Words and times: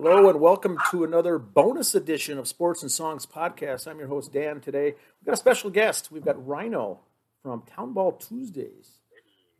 Hello 0.00 0.28
and 0.28 0.38
welcome 0.38 0.78
to 0.92 1.02
another 1.02 1.40
bonus 1.40 1.92
edition 1.92 2.38
of 2.38 2.46
Sports 2.46 2.82
and 2.82 2.90
Songs 2.90 3.26
podcast. 3.26 3.88
I'm 3.88 3.98
your 3.98 4.06
host 4.06 4.32
Dan. 4.32 4.60
Today 4.60 4.94
we've 4.94 5.26
got 5.26 5.32
a 5.32 5.36
special 5.36 5.70
guest. 5.70 6.12
We've 6.12 6.24
got 6.24 6.46
Rhino 6.46 7.00
from 7.42 7.62
Town 7.62 7.94
Ball 7.94 8.12
Tuesdays 8.12 9.00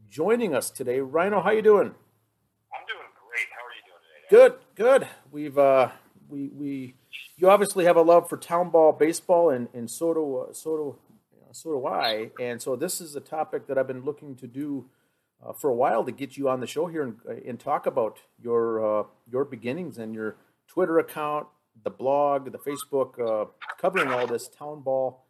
joining 0.08 0.54
us 0.54 0.70
today. 0.70 1.00
Rhino, 1.00 1.40
how 1.40 1.50
you 1.50 1.60
doing? 1.60 1.88
I'm 1.88 2.86
doing 2.86 3.08
great. 3.18 3.48
How 3.50 3.64
are 3.66 3.74
you 3.74 3.82
doing 3.84 4.00
today? 4.30 4.54
Good, 4.76 5.00
good. 5.00 5.08
We've 5.32 5.58
uh, 5.58 5.90
we 6.28 6.50
we 6.56 6.94
you 7.36 7.50
obviously 7.50 7.86
have 7.86 7.96
a 7.96 8.02
love 8.02 8.28
for 8.28 8.36
Town 8.36 8.70
Ball 8.70 8.92
baseball, 8.92 9.50
and 9.50 9.66
and 9.74 9.90
so 9.90 10.14
do 10.14 10.36
uh, 10.36 10.52
so 10.52 10.76
do 10.76 10.96
so 11.50 11.70
do 11.70 11.86
I. 11.88 12.30
And 12.40 12.62
so 12.62 12.76
this 12.76 13.00
is 13.00 13.16
a 13.16 13.20
topic 13.20 13.66
that 13.66 13.76
I've 13.76 13.88
been 13.88 14.04
looking 14.04 14.36
to 14.36 14.46
do 14.46 14.86
uh, 15.44 15.52
for 15.52 15.70
a 15.70 15.74
while 15.74 16.04
to 16.04 16.12
get 16.12 16.36
you 16.36 16.48
on 16.48 16.60
the 16.60 16.66
show 16.66 16.86
here 16.86 17.02
and, 17.02 17.16
uh, 17.28 17.34
and 17.46 17.60
talk 17.60 17.86
about 17.86 18.18
your 18.42 19.00
uh, 19.00 19.04
your 19.30 19.44
beginnings 19.44 19.98
and 19.98 20.14
your 20.14 20.36
Twitter 20.66 20.98
account, 20.98 21.46
the 21.84 21.90
blog, 21.90 22.50
the 22.50 22.58
Facebook, 22.58 23.18
uh, 23.20 23.46
covering 23.80 24.08
all 24.08 24.26
this 24.26 24.48
Town 24.48 24.80
Ball 24.80 25.24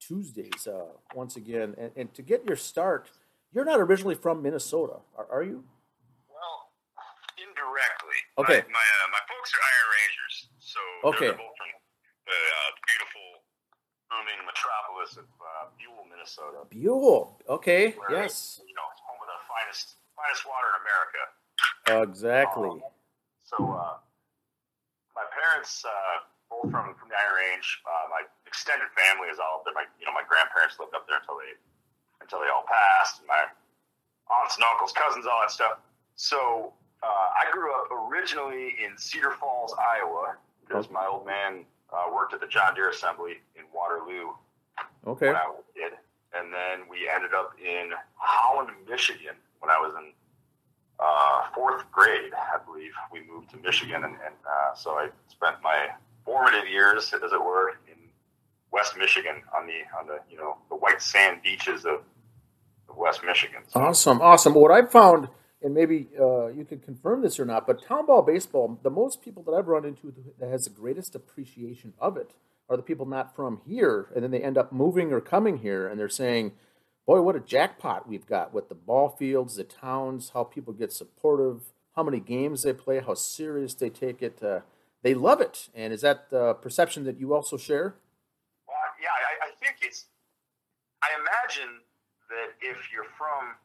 Tuesdays 0.00 0.66
uh, 0.66 0.86
once 1.14 1.36
again. 1.36 1.74
And, 1.76 1.90
and, 1.96 2.14
to 2.14 2.22
get 2.22 2.44
your 2.46 2.56
start, 2.56 3.10
you're 3.52 3.64
not 3.64 3.80
originally 3.80 4.14
from 4.14 4.42
Minnesota, 4.42 4.98
are, 5.16 5.26
are 5.30 5.42
you? 5.42 5.64
Well, 6.28 6.70
indirectly. 7.36 8.18
Okay. 8.38 8.66
My 8.68 8.72
my, 8.72 8.86
uh, 9.02 9.08
my 9.10 9.22
folks 9.28 9.52
are 9.54 9.62
Iron 9.74 9.88
Rangers, 9.98 10.48
so 10.58 10.80
okay. 11.08 11.26
they're 11.26 11.32
both 11.32 11.56
from 11.58 11.68
the 12.26 12.38
beautiful 12.86 13.28
booming 14.08 14.40
metropolis 14.46 15.16
of 15.18 15.26
Buhl, 15.76 16.06
Minnesota. 16.08 16.64
Buhl, 16.70 17.40
okay, 17.48 17.92
where, 17.92 18.22
yes. 18.22 18.60
You 18.66 18.74
know, 18.74 18.88
finest 19.58 19.98
finest 20.14 20.46
water 20.46 20.68
in 20.70 20.76
America. 20.86 21.22
Exactly. 22.06 22.70
Um, 22.70 22.82
so, 23.42 23.56
uh, 23.58 23.98
my 25.16 25.26
parents, 25.34 25.82
uh, 25.82 26.22
both 26.46 26.70
from 26.70 26.94
from 26.94 27.08
the 27.10 27.18
Iron 27.18 27.34
Range, 27.34 27.66
uh, 27.82 28.06
my 28.14 28.22
extended 28.46 28.86
family 28.94 29.28
is 29.28 29.38
all. 29.42 29.62
there. 29.66 29.74
My 29.74 29.84
you 29.98 30.06
know 30.06 30.14
my 30.14 30.22
grandparents 30.26 30.78
lived 30.78 30.94
up 30.94 31.10
there 31.10 31.18
until 31.18 31.38
they 31.42 31.58
until 32.22 32.40
they 32.40 32.50
all 32.52 32.66
passed. 32.66 33.18
And 33.18 33.26
my 33.26 33.50
aunts 34.30 34.56
and 34.56 34.64
uncles, 34.70 34.92
cousins, 34.92 35.26
all 35.26 35.40
that 35.42 35.50
stuff. 35.50 35.82
So 36.16 36.72
uh, 37.02 37.28
I 37.34 37.50
grew 37.52 37.72
up 37.74 37.88
originally 37.90 38.76
in 38.84 38.96
Cedar 38.98 39.32
Falls, 39.32 39.74
Iowa, 39.78 40.36
because 40.66 40.90
my 40.90 41.06
old 41.06 41.26
man 41.26 41.64
uh, 41.92 42.12
worked 42.12 42.34
at 42.34 42.40
the 42.40 42.46
John 42.46 42.74
Deere 42.74 42.90
Assembly 42.90 43.40
in 43.56 43.64
Waterloo. 43.72 44.34
Okay. 45.06 45.28
When 45.28 45.36
I 45.36 45.48
was 45.48 45.64
a 45.64 45.78
kid, 45.78 45.98
and 46.34 46.52
then 46.52 46.88
we 46.90 47.08
ended 47.08 47.32
up 47.32 47.54
in 47.58 47.90
Holland, 48.16 48.70
Michigan, 48.88 49.34
when 49.60 49.70
I 49.70 49.78
was 49.78 49.94
in 49.98 50.12
uh, 50.98 51.42
fourth 51.54 51.90
grade, 51.92 52.32
I 52.34 52.58
believe. 52.64 52.92
We 53.12 53.20
moved 53.30 53.50
to 53.50 53.56
Michigan, 53.58 54.04
and, 54.04 54.14
and 54.14 54.34
uh, 54.46 54.74
so 54.74 54.92
I 54.92 55.08
spent 55.28 55.56
my 55.62 55.88
formative 56.24 56.68
years, 56.68 57.12
as 57.14 57.32
it 57.32 57.40
were, 57.40 57.70
in 57.86 57.98
West 58.72 58.96
Michigan 58.96 59.42
on 59.56 59.66
the 59.66 59.80
on 59.98 60.06
the 60.06 60.18
you 60.30 60.36
know 60.36 60.58
the 60.68 60.76
white 60.76 61.00
sand 61.00 61.40
beaches 61.42 61.84
of, 61.84 62.00
of 62.88 62.96
West 62.96 63.22
Michigan. 63.24 63.62
So, 63.68 63.80
awesome, 63.80 64.20
awesome. 64.20 64.54
What 64.54 64.70
I've 64.70 64.90
found, 64.90 65.28
and 65.62 65.74
maybe 65.74 66.08
uh, 66.20 66.48
you 66.48 66.64
can 66.64 66.80
confirm 66.80 67.22
this 67.22 67.38
or 67.38 67.44
not, 67.44 67.66
but 67.66 67.82
town 67.82 68.06
ball 68.06 68.22
baseball, 68.22 68.78
the 68.82 68.90
most 68.90 69.22
people 69.22 69.42
that 69.44 69.52
I've 69.52 69.68
run 69.68 69.84
into 69.84 70.12
that 70.38 70.48
has 70.50 70.64
the 70.64 70.70
greatest 70.70 71.14
appreciation 71.14 71.94
of 72.00 72.16
it 72.16 72.32
are 72.68 72.76
the 72.76 72.82
people 72.82 73.06
not 73.06 73.34
from 73.34 73.60
here, 73.66 74.08
and 74.14 74.22
then 74.22 74.30
they 74.30 74.42
end 74.42 74.58
up 74.58 74.72
moving 74.72 75.12
or 75.12 75.20
coming 75.20 75.58
here, 75.58 75.88
and 75.88 75.98
they're 75.98 76.08
saying, 76.08 76.52
"Boy, 77.08 77.22
what 77.22 77.36
a 77.36 77.40
jackpot 77.40 78.06
we've 78.06 78.26
got 78.26 78.52
with 78.52 78.68
the 78.68 78.74
ball 78.74 79.08
fields, 79.08 79.56
the 79.56 79.64
towns, 79.64 80.32
how 80.34 80.44
people 80.44 80.74
get 80.74 80.92
supportive, 80.92 81.72
how 81.96 82.02
many 82.02 82.20
games 82.20 82.64
they 82.64 82.74
play, 82.74 83.00
how 83.00 83.14
serious 83.14 83.72
they 83.72 83.88
take 83.88 84.20
it. 84.22 84.42
Uh, 84.42 84.60
they 85.00 85.14
love 85.14 85.40
it." 85.40 85.70
And 85.74 85.94
is 85.94 86.02
that 86.02 86.28
the 86.28 86.52
perception 86.52 87.04
that 87.04 87.18
you 87.18 87.32
also 87.32 87.56
share? 87.56 87.96
Well, 88.68 88.76
yeah, 89.00 89.08
I, 89.08 89.48
I 89.48 89.50
think 89.56 89.80
it's. 89.80 90.04
I 91.00 91.08
imagine 91.16 91.80
that 92.28 92.52
if 92.60 92.92
you're 92.92 93.08
from, 93.16 93.56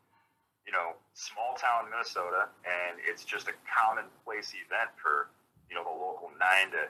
you 0.65 0.71
know, 0.71 0.95
small 1.11 1.59
town 1.59 1.91
Minnesota, 1.91 2.47
and 2.63 2.95
it's 3.03 3.25
just 3.25 3.49
a 3.49 3.55
commonplace 3.67 4.55
event 4.55 4.95
for, 4.95 5.27
you 5.67 5.75
know, 5.75 5.83
the 5.83 5.91
local 5.91 6.31
nine 6.39 6.71
to 6.71 6.87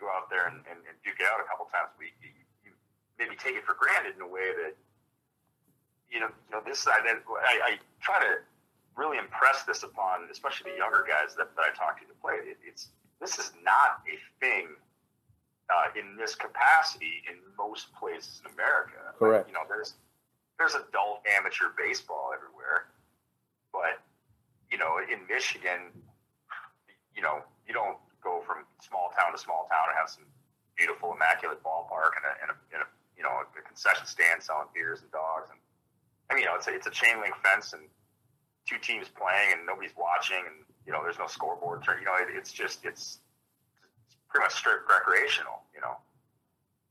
go 0.00 0.08
out 0.08 0.32
there 0.32 0.48
and, 0.48 0.64
and, 0.64 0.80
and 0.88 0.96
duke 1.04 1.20
it 1.20 1.28
out 1.28 1.44
a 1.44 1.46
couple 1.46 1.68
times 1.68 1.92
a 1.92 1.98
week, 2.00 2.16
you, 2.24 2.32
you 2.64 2.72
maybe 3.20 3.36
take 3.36 3.52
it 3.52 3.68
for 3.68 3.76
granted 3.76 4.16
in 4.16 4.24
a 4.24 4.30
way 4.32 4.48
that 4.56 4.72
you 6.10 6.20
know, 6.20 6.28
you 6.28 6.50
know 6.52 6.62
this 6.66 6.86
I, 6.86 7.00
I, 7.02 7.54
I 7.64 7.78
try 8.00 8.20
to 8.20 8.42
really 8.96 9.18
impress 9.18 9.62
this 9.64 9.82
upon, 9.82 10.28
especially 10.30 10.72
the 10.72 10.78
younger 10.78 11.06
guys 11.06 11.34
that, 11.36 11.54
that 11.56 11.62
I 11.62 11.76
talk 11.76 12.00
to 12.00 12.06
to 12.06 12.14
play. 12.20 12.34
It, 12.42 12.58
it's 12.66 12.88
this 13.20 13.38
is 13.38 13.52
not 13.64 14.02
a 14.08 14.16
thing 14.44 14.68
uh, 15.70 15.94
in 15.98 16.16
this 16.16 16.34
capacity 16.34 17.22
in 17.30 17.36
most 17.56 17.94
places 17.94 18.42
in 18.44 18.52
America. 18.52 19.14
Correct. 19.18 19.46
Like, 19.46 19.48
you 19.48 19.54
know, 19.54 19.66
there's 19.68 19.94
there's 20.58 20.74
adult 20.74 21.22
amateur 21.24 21.72
baseball 21.78 22.32
everywhere, 22.34 22.90
but 23.72 24.02
you 24.70 24.78
know, 24.78 24.98
in 25.00 25.18
Michigan, 25.28 25.94
you 27.14 27.22
know, 27.22 27.42
you 27.66 27.74
don't 27.74 27.96
go 28.22 28.42
from 28.46 28.68
small 28.82 29.10
town 29.16 29.32
to 29.32 29.38
small 29.38 29.66
town 29.70 29.88
and 29.88 29.96
have 29.96 30.10
some 30.10 30.26
beautiful, 30.76 31.12
immaculate 31.14 31.62
ballpark 31.62 32.16
and 32.16 32.24
a, 32.24 32.32
and 32.42 32.48
a, 32.52 32.56
and 32.72 32.80
a 32.84 32.88
you 33.16 33.22
know 33.22 33.44
a 33.44 33.62
concession 33.64 34.06
stand 34.06 34.42
selling 34.42 34.68
beers 34.74 35.00
and 35.00 35.10
dogs 35.12 35.48
and 35.50 35.60
I 36.30 36.34
mean 36.34 36.42
you 36.42 36.48
know 36.48 36.56
it's 36.56 36.68
a, 36.68 36.74
it's 36.74 36.86
a 36.86 36.90
chain 36.90 37.20
link 37.20 37.34
fence 37.42 37.72
and 37.72 37.82
two 38.68 38.78
teams 38.78 39.08
playing 39.08 39.52
and 39.52 39.66
nobody's 39.66 39.92
watching 39.96 40.38
and 40.46 40.64
you 40.86 40.92
know 40.92 41.02
there's 41.02 41.18
no 41.18 41.26
scoreboard 41.26 41.82
you 41.98 42.04
know 42.04 42.14
it, 42.16 42.28
it's 42.34 42.52
just 42.52 42.84
it's, 42.84 43.18
it's 44.06 44.16
pretty 44.28 44.44
much 44.44 44.54
strict 44.54 44.88
recreational 44.88 45.62
you 45.74 45.80
know 45.80 45.96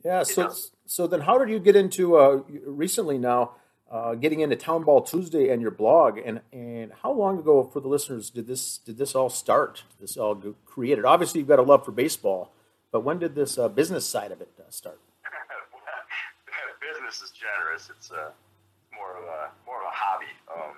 yeah 0.03 0.23
so 0.23 0.53
so 0.85 1.07
then 1.07 1.21
how 1.21 1.37
did 1.37 1.49
you 1.49 1.59
get 1.59 1.75
into 1.75 2.17
uh, 2.17 2.41
recently 2.65 3.17
now 3.17 3.51
uh, 3.91 4.13
getting 4.13 4.41
into 4.41 4.55
Town 4.55 4.83
Ball 4.83 5.01
Tuesday 5.01 5.49
and 5.49 5.61
your 5.61 5.71
blog, 5.71 6.19
and 6.23 6.41
and 6.53 6.91
how 7.01 7.11
long 7.11 7.39
ago 7.39 7.63
for 7.63 7.79
the 7.79 7.87
listeners 7.87 8.29
did 8.29 8.45
this 8.45 8.77
did 8.77 8.97
this 8.97 9.15
all 9.15 9.29
start? 9.29 9.83
This 9.99 10.15
all 10.15 10.35
created? 10.65 11.05
Obviously, 11.05 11.39
you've 11.39 11.47
got 11.47 11.59
a 11.59 11.63
love 11.63 11.83
for 11.83 11.91
baseball, 11.91 12.53
but 12.91 13.01
when 13.01 13.17
did 13.17 13.33
this 13.33 13.57
uh, 13.57 13.67
business 13.67 14.05
side 14.05 14.31
of 14.31 14.41
it 14.41 14.51
uh, 14.59 14.69
start? 14.69 14.99
business 16.93 17.21
is 17.21 17.31
generous. 17.31 17.89
It's 17.89 18.11
uh, 18.11 18.29
more 19.09 19.17
of 19.17 19.27
a 19.27 19.49
more 19.65 19.77
of 19.77 19.87
a 19.87 19.93
hobby. 19.93 20.31
Um, 20.53 20.75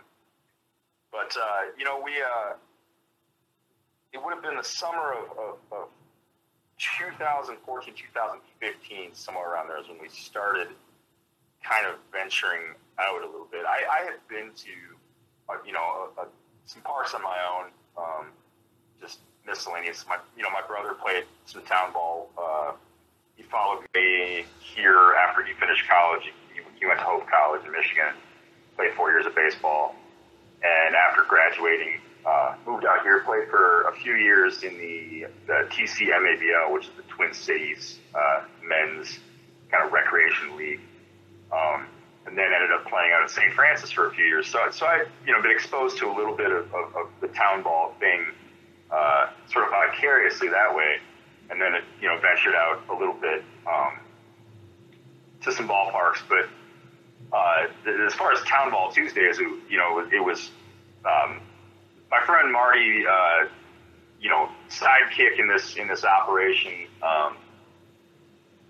but 1.11 1.35
uh, 1.35 1.71
you 1.77 1.85
know, 1.85 2.01
we 2.03 2.11
uh, 2.21 2.53
it 4.13 4.23
would 4.23 4.33
have 4.33 4.43
been 4.43 4.55
the 4.55 4.63
summer 4.63 5.13
of, 5.13 5.31
of, 5.37 5.57
of 5.71 5.87
2014, 6.99 7.93
2015, 7.93 9.09
somewhere 9.13 9.51
around 9.53 9.67
there 9.67 9.79
is 9.79 9.87
when 9.87 9.99
we 10.01 10.09
started 10.09 10.67
kind 11.63 11.85
of 11.85 11.95
venturing 12.11 12.73
out 12.99 13.21
a 13.21 13.25
little 13.25 13.47
bit. 13.51 13.65
I, 13.65 14.01
I 14.01 14.03
had 14.03 14.19
been 14.27 14.51
to, 14.55 14.73
uh, 15.49 15.57
you 15.65 15.73
know, 15.73 16.09
a, 16.17 16.21
a, 16.21 16.27
some 16.65 16.81
parks 16.81 17.13
on 17.13 17.21
my 17.21 17.37
own, 17.53 17.69
um, 17.97 18.25
just 18.99 19.19
miscellaneous. 19.45 20.05
My, 20.09 20.17
you 20.35 20.43
know, 20.43 20.49
my 20.49 20.61
brother 20.67 20.93
played 20.93 21.23
some 21.45 21.63
town 21.63 21.93
ball. 21.93 22.29
Uh, 22.37 22.71
he 23.35 23.43
followed 23.43 23.85
me 23.95 24.43
here 24.59 25.13
after 25.21 25.43
he 25.43 25.53
finished 25.53 25.87
college. 25.87 26.23
He, 26.23 26.31
he 26.81 26.87
went 26.87 26.99
to 26.99 27.05
Hope 27.05 27.29
College 27.29 27.63
in 27.63 27.71
Michigan, 27.71 28.13
played 28.75 28.93
four 28.95 29.11
years 29.11 29.25
of 29.27 29.35
baseball, 29.35 29.95
and 30.63 30.95
after 30.95 31.23
graduating, 31.29 32.01
uh, 32.25 32.55
moved 32.67 32.85
out 32.85 33.03
here, 33.03 33.21
played 33.21 33.47
for 33.49 33.83
a 33.83 33.93
few 33.93 34.15
years 34.15 34.63
in 34.63 34.77
the, 34.77 35.27
the 35.45 35.69
TCMABL, 35.69 36.73
which 36.73 36.85
is 36.85 36.91
the 36.97 37.03
Twin 37.03 37.33
Cities 37.33 37.99
uh, 38.13 38.41
men's 38.63 39.19
kind 39.69 39.85
of 39.85 39.93
recreation 39.93 40.57
league. 40.57 40.81
Um, 41.53 41.87
and 42.25 42.37
then 42.37 42.45
ended 42.53 42.71
up 42.71 42.85
playing 42.85 43.11
out 43.13 43.23
at 43.23 43.31
St. 43.31 43.53
Francis 43.53 43.91
for 43.91 44.07
a 44.07 44.11
few 44.11 44.25
years. 44.25 44.47
So, 44.47 44.59
so 44.71 44.85
I, 44.85 45.05
you 45.25 45.33
know, 45.33 45.41
been 45.41 45.51
exposed 45.51 45.97
to 45.97 46.09
a 46.09 46.13
little 46.15 46.35
bit 46.35 46.51
of, 46.51 46.73
of, 46.73 46.95
of 46.95 47.07
the 47.19 47.27
town 47.29 47.63
ball 47.63 47.95
thing, 47.99 48.27
uh, 48.91 49.29
sort 49.51 49.65
of 49.65 49.71
vicariously 49.71 50.47
that 50.49 50.75
way, 50.75 50.97
and 51.49 51.59
then 51.59 51.73
it, 51.73 51.83
you 51.99 52.07
know, 52.07 52.19
ventured 52.19 52.53
out 52.53 52.83
a 52.89 52.93
little 52.93 53.15
bit 53.15 53.43
um, 53.67 53.99
to 55.41 55.51
some 55.51 55.67
ballparks. 55.67 56.21
But 56.29 56.47
uh, 57.33 57.67
as 58.05 58.13
far 58.13 58.31
as 58.31 58.41
town 58.43 58.71
ball 58.71 58.91
Tuesdays, 58.91 59.39
you 59.39 59.77
know, 59.77 59.99
it 60.11 60.23
was 60.23 60.49
um, 61.05 61.41
my 62.09 62.21
friend 62.25 62.51
Marty, 62.51 63.05
uh, 63.07 63.47
you 64.19 64.29
know, 64.29 64.49
sidekick 64.69 65.39
in 65.39 65.47
this 65.47 65.75
in 65.75 65.87
this 65.87 66.03
operation. 66.03 66.87
Um, 67.01 67.37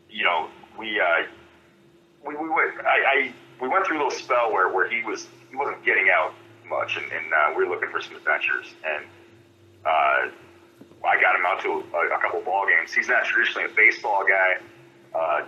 you 0.10 0.24
know, 0.24 0.50
we. 0.78 1.00
Uh, 1.00 1.28
we, 2.26 2.36
we 2.36 2.50
went, 2.50 2.72
I, 2.86 2.98
I, 3.06 3.34
we 3.60 3.68
went 3.68 3.86
through 3.86 3.98
a 3.98 4.02
little 4.04 4.12
spell 4.12 4.52
where, 4.52 4.70
where 4.70 4.90
he 4.90 5.04
was, 5.04 5.28
he 5.50 5.56
wasn't 5.56 5.84
getting 5.84 6.10
out 6.10 6.34
much 6.68 6.98
and, 6.98 7.12
and 7.12 7.34
uh, 7.34 7.54
we 7.58 7.66
were 7.66 7.74
looking 7.74 7.90
for 7.90 8.02
some 8.02 8.16
adventures. 8.16 8.68
And, 8.86 9.06
uh, 9.86 10.30
I 11.04 11.20
got 11.20 11.36
him 11.36 11.46
out 11.48 11.62
to 11.62 11.84
a, 11.98 12.16
a 12.16 12.22
couple 12.22 12.42
ball 12.42 12.68
games. 12.68 12.94
He's 12.94 13.08
not 13.08 13.26
traditionally 13.26 13.72
a 13.72 13.76
baseball 13.76 14.24
guy. 14.28 14.58
Uh, 15.14 15.42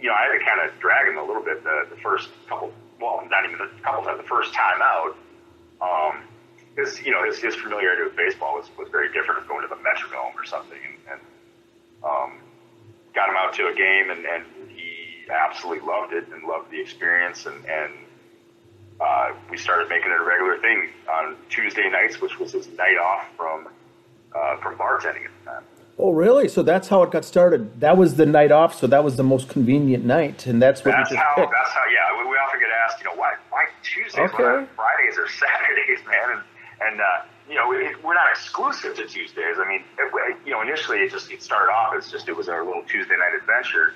you 0.00 0.08
know, 0.08 0.14
I 0.14 0.30
had 0.30 0.38
to 0.38 0.44
kind 0.44 0.60
of 0.68 0.78
drag 0.80 1.08
him 1.08 1.18
a 1.18 1.24
little 1.24 1.42
bit 1.42 1.64
the, 1.64 1.86
the 1.90 1.96
first 2.00 2.28
couple, 2.48 2.72
well, 3.00 3.26
not 3.28 3.44
even 3.44 3.60
a 3.60 3.68
couple 3.82 4.04
times, 4.04 4.18
the 4.18 4.28
first 4.28 4.54
time 4.54 4.80
out. 4.82 5.16
Um, 5.80 6.22
his 6.76 7.02
you 7.02 7.10
know 7.10 7.24
his, 7.24 7.38
his 7.38 7.54
familiarity 7.56 8.04
with 8.04 8.16
baseball 8.16 8.54
was, 8.56 8.70
was 8.78 8.88
very 8.90 9.12
different 9.12 9.40
from 9.40 9.48
going 9.48 9.62
to 9.62 9.68
the 9.68 9.80
Metrodome 9.82 10.34
or 10.36 10.44
something, 10.44 10.78
and, 10.78 11.18
and 11.18 11.20
um, 12.04 12.38
got 13.14 13.28
him 13.28 13.36
out 13.36 13.52
to 13.54 13.66
a 13.66 13.74
game, 13.74 14.10
and, 14.10 14.24
and 14.24 14.44
he 14.70 15.26
absolutely 15.30 15.86
loved 15.86 16.12
it 16.12 16.28
and 16.32 16.44
loved 16.44 16.70
the 16.70 16.80
experience, 16.80 17.46
and 17.46 17.64
and 17.66 17.92
uh, 19.00 19.32
we 19.50 19.56
started 19.56 19.88
making 19.88 20.10
it 20.10 20.20
a 20.20 20.24
regular 20.24 20.58
thing 20.58 20.88
on 21.10 21.36
Tuesday 21.48 21.88
nights, 21.90 22.20
which 22.20 22.38
was 22.38 22.52
his 22.52 22.68
night 22.68 22.96
off 22.96 23.26
from 23.36 23.68
uh, 24.34 24.56
from 24.58 24.76
bartending 24.76 25.24
at 25.24 25.30
the 25.44 25.50
time. 25.50 25.64
Oh, 25.98 26.12
really? 26.12 26.46
So 26.48 26.62
that's 26.62 26.86
how 26.88 27.02
it 27.02 27.10
got 27.10 27.24
started. 27.24 27.80
That 27.80 27.96
was 27.96 28.14
the 28.14 28.24
night 28.26 28.52
off, 28.52 28.78
so 28.78 28.86
that 28.86 29.02
was 29.02 29.16
the 29.16 29.24
most 29.24 29.48
convenient 29.48 30.04
night, 30.04 30.46
and 30.46 30.62
that's 30.62 30.84
what 30.84 30.92
That's 30.92 31.12
how. 31.12 31.34
picked. 31.34 31.50
That's 31.52 31.74
how. 31.74 31.82
Yeah, 31.92 32.22
we, 32.22 32.30
we 32.30 32.36
often 32.36 32.60
get 32.60 32.70
asked, 32.70 33.00
you 33.00 33.04
know, 33.10 33.16
why 33.16 33.34
why 33.50 33.66
Tuesdays, 33.82 34.30
Okay. 34.32 34.44
why 34.44 34.66
Fridays 34.76 35.18
or 35.18 35.26
Saturdays, 35.42 35.98
man? 36.06 36.38
And 36.38 36.42
and 36.80 37.00
uh, 37.00 37.04
you 37.48 37.56
know, 37.56 37.72
it, 37.72 38.02
we're 38.04 38.14
not 38.14 38.30
exclusive 38.30 38.94
to 38.96 39.06
Tuesdays. 39.06 39.56
I 39.58 39.68
mean, 39.68 39.82
it, 39.98 40.36
you 40.46 40.52
know, 40.52 40.62
initially 40.62 40.98
it 41.00 41.10
just 41.10 41.32
it 41.32 41.42
started 41.42 41.72
off 41.72 41.92
as 41.96 42.08
just 42.10 42.28
it 42.28 42.36
was 42.36 42.48
our 42.48 42.64
little 42.64 42.84
Tuesday 42.84 43.16
night 43.16 43.34
adventure. 43.36 43.94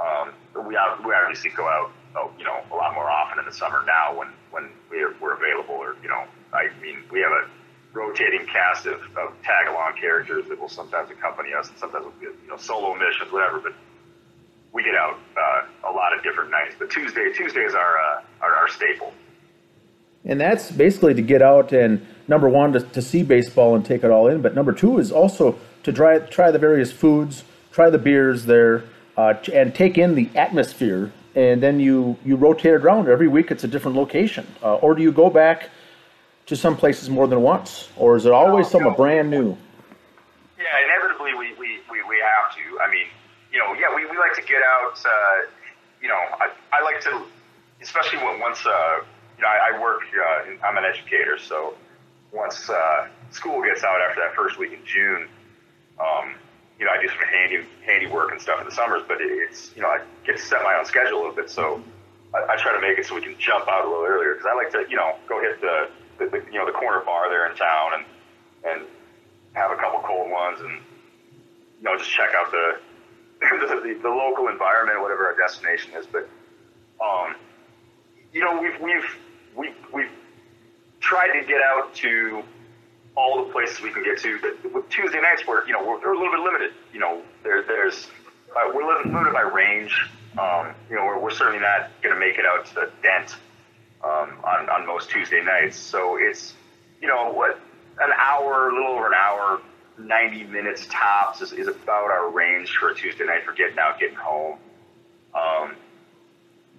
Um, 0.00 0.32
we 0.56 0.76
we 1.04 1.12
obviously 1.14 1.50
go 1.50 1.68
out, 1.68 1.92
oh, 2.16 2.30
you 2.38 2.44
know, 2.44 2.56
a 2.72 2.74
lot 2.74 2.94
more 2.94 3.10
often 3.10 3.38
in 3.38 3.44
the 3.44 3.52
summer 3.52 3.84
now 3.86 4.16
when 4.18 4.28
when 4.50 4.70
we're, 4.90 5.14
we're 5.20 5.34
available. 5.34 5.74
Or 5.74 5.94
you 6.02 6.08
know, 6.08 6.24
I 6.54 6.68
mean, 6.80 7.04
we 7.12 7.20
have 7.20 7.32
a 7.32 7.44
rotating 7.94 8.44
cast 8.46 8.86
of, 8.86 9.00
of 9.16 9.40
tag 9.42 9.68
along 9.68 9.94
characters 9.98 10.46
that 10.48 10.60
will 10.60 10.68
sometimes 10.68 11.10
accompany 11.10 11.54
us, 11.54 11.68
and 11.68 11.78
sometimes 11.78 12.04
we'll 12.04 12.32
get, 12.32 12.38
you 12.42 12.48
know 12.50 12.56
solo 12.56 12.94
missions, 12.94 13.32
whatever. 13.32 13.60
But 13.60 13.72
we 14.72 14.82
get 14.82 14.96
out 14.96 15.18
uh, 15.36 15.90
a 15.90 15.92
lot 15.92 16.14
of 16.16 16.22
different 16.22 16.50
nights. 16.50 16.74
But 16.78 16.90
Tuesday 16.90 17.32
Tuesday 17.32 17.60
is 17.60 17.74
our 17.74 17.98
uh, 17.98 18.22
our 18.42 18.68
staple. 18.68 19.12
And 20.26 20.40
that's 20.40 20.70
basically 20.70 21.14
to 21.14 21.22
get 21.22 21.42
out 21.42 21.72
and 21.72 22.04
number 22.28 22.48
one 22.48 22.72
to, 22.72 22.80
to 22.80 23.02
see 23.02 23.22
baseball 23.22 23.74
and 23.74 23.84
take 23.84 24.02
it 24.04 24.10
all 24.10 24.26
in, 24.26 24.40
but 24.40 24.54
number 24.54 24.72
two 24.72 24.98
is 24.98 25.12
also 25.12 25.58
to 25.82 25.92
try 25.92 26.18
try 26.18 26.50
the 26.50 26.58
various 26.58 26.90
foods, 26.90 27.44
try 27.72 27.90
the 27.90 27.98
beers 27.98 28.46
there, 28.46 28.84
uh, 29.16 29.34
and 29.52 29.74
take 29.74 29.96
in 29.98 30.14
the 30.14 30.30
atmosphere. 30.34 31.12
And 31.36 31.62
then 31.62 31.80
you 31.80 32.16
you 32.24 32.36
rotate 32.36 32.72
it 32.72 32.84
around 32.84 33.08
every 33.08 33.28
week. 33.28 33.50
It's 33.50 33.64
a 33.64 33.68
different 33.68 33.96
location, 33.96 34.46
uh, 34.62 34.76
or 34.76 34.94
do 34.94 35.02
you 35.02 35.12
go 35.12 35.30
back 35.30 35.70
to 36.46 36.56
some 36.56 36.76
places 36.76 37.08
more 37.08 37.26
than 37.26 37.40
once, 37.42 37.88
or 37.96 38.16
is 38.16 38.26
it 38.26 38.32
always 38.32 38.66
No, 38.66 38.70
something 38.72 38.90
no. 38.90 38.96
brand 38.96 39.30
new? 39.30 39.56
Yeah, 40.58 40.84
inevitably 40.84 41.34
we, 41.34 41.52
we, 41.54 41.80
we, 41.90 42.02
we 42.08 42.16
have 42.20 42.54
to. 42.56 42.80
I 42.80 42.90
mean, 42.90 43.06
you 43.52 43.58
know, 43.58 43.74
yeah, 43.74 43.94
we, 43.94 44.04
we 44.06 44.16
like 44.18 44.34
to 44.34 44.42
get 44.42 44.62
out. 44.62 44.98
Uh, 45.04 45.46
you 46.02 46.08
know, 46.08 46.14
I, 46.40 46.50
I 46.72 46.82
like 46.82 47.00
to, 47.02 47.22
especially 47.80 48.18
when 48.18 48.40
once 48.40 48.64
uh, 48.66 49.00
you 49.36 49.42
know 49.42 49.48
I, 49.48 49.72
I 49.74 49.80
work. 49.80 50.02
Uh, 50.12 50.50
in, 50.50 50.58
I'm 50.62 50.76
an 50.76 50.84
educator, 50.84 51.38
so 51.38 51.74
once 52.32 52.68
uh, 52.68 53.08
school 53.30 53.62
gets 53.62 53.82
out 53.84 54.00
after 54.00 54.20
that 54.20 54.34
first 54.34 54.58
week 54.58 54.72
in 54.72 54.84
June, 54.84 55.28
um, 56.00 56.34
you 56.78 56.84
know, 56.84 56.90
I 56.92 57.00
do 57.00 57.08
some 57.08 57.18
handy 57.18 57.64
handiwork 57.86 58.32
and 58.32 58.40
stuff 58.40 58.60
in 58.60 58.66
the 58.66 58.74
summers. 58.74 59.02
But 59.06 59.20
it, 59.20 59.30
it's 59.48 59.74
you 59.76 59.82
know 59.82 59.88
I 59.88 60.00
get 60.26 60.36
to 60.36 60.42
set 60.42 60.62
my 60.62 60.74
own 60.76 60.84
schedule 60.84 61.16
a 61.16 61.20
little 61.20 61.34
bit, 61.36 61.48
so 61.48 61.82
I, 62.34 62.54
I 62.54 62.56
try 62.56 62.72
to 62.74 62.80
make 62.80 62.98
it 62.98 63.06
so 63.06 63.14
we 63.14 63.22
can 63.22 63.36
jump 63.38 63.66
out 63.68 63.84
a 63.84 63.88
little 63.88 64.04
earlier 64.04 64.34
because 64.34 64.46
I 64.50 64.54
like 64.54 64.72
to 64.72 64.84
you 64.90 64.96
know 64.96 65.14
go 65.28 65.40
hit 65.40 65.60
the, 65.60 65.60
the, 65.60 65.70
the 65.70 65.88
you 65.88 65.88
know 65.88 65.88
the 65.88 65.90
corner 65.90 66.03
town 67.56 67.90
and 67.94 68.04
and 68.64 68.86
have 69.54 69.70
a 69.70 69.76
couple 69.76 70.00
cold 70.00 70.30
ones 70.30 70.60
and 70.60 70.80
you 71.78 71.84
know 71.84 71.96
just 71.96 72.10
check 72.10 72.30
out 72.34 72.50
the 72.50 72.78
the, 73.40 73.98
the, 74.02 74.08
local 74.08 74.48
environment, 74.48 75.00
whatever 75.00 75.26
our 75.26 75.36
destination 75.36 75.92
is. 75.94 76.06
But 76.06 76.28
um, 77.04 77.34
you 78.32 78.44
know 78.44 78.60
we've 78.60 78.80
we've 78.80 79.18
we've 79.56 79.76
we've 79.92 80.10
tried 81.00 81.38
to 81.38 81.46
get 81.46 81.60
out 81.60 81.94
to 81.96 82.42
all 83.16 83.44
the 83.44 83.52
places 83.52 83.80
we 83.80 83.90
can 83.90 84.02
get 84.02 84.18
to. 84.18 84.38
But 84.40 84.72
with 84.72 84.88
Tuesday 84.88 85.20
nights, 85.20 85.46
we're 85.46 85.66
you 85.66 85.72
know 85.72 85.84
we're, 85.84 86.00
we're 86.00 86.14
a 86.14 86.18
little 86.18 86.32
bit 86.32 86.40
limited. 86.40 86.72
You 86.92 87.00
know 87.00 87.22
there 87.42 87.62
there's 87.62 88.08
uh, 88.56 88.70
we're 88.74 88.86
limited 88.86 89.12
limited 89.12 89.32
by 89.32 89.42
range. 89.42 89.94
Um, 90.38 90.74
you 90.88 90.96
know 90.96 91.04
we're, 91.04 91.18
we're 91.18 91.30
certainly 91.30 91.60
not 91.60 91.90
going 92.02 92.14
to 92.14 92.20
make 92.20 92.38
it 92.38 92.46
out 92.46 92.66
to 92.66 92.74
the 92.74 92.90
dent 93.02 93.36
um, 94.02 94.38
on 94.44 94.68
on 94.68 94.86
most 94.86 95.10
Tuesday 95.10 95.42
nights. 95.42 95.76
So 95.76 96.16
it's 96.18 96.54
you 97.00 97.08
know 97.08 97.32
what 97.32 97.60
an 98.00 98.10
hour, 98.16 98.70
a 98.70 98.74
little 98.74 98.92
over 98.92 99.06
an 99.06 99.14
hour, 99.14 99.60
90 99.98 100.44
minutes 100.44 100.86
tops 100.90 101.40
is, 101.40 101.52
is 101.52 101.68
about 101.68 102.10
our 102.10 102.30
range 102.30 102.76
for 102.76 102.90
a 102.90 102.94
Tuesday 102.94 103.24
night 103.24 103.44
for 103.44 103.52
getting 103.52 103.78
out, 103.78 103.98
getting 104.00 104.16
home. 104.16 104.58
Um, 105.34 105.76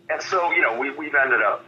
and 0.09 0.21
so, 0.21 0.51
you 0.51 0.62
know, 0.62 0.77
we, 0.77 0.91
we've 0.91 1.15
ended 1.15 1.41
up, 1.41 1.65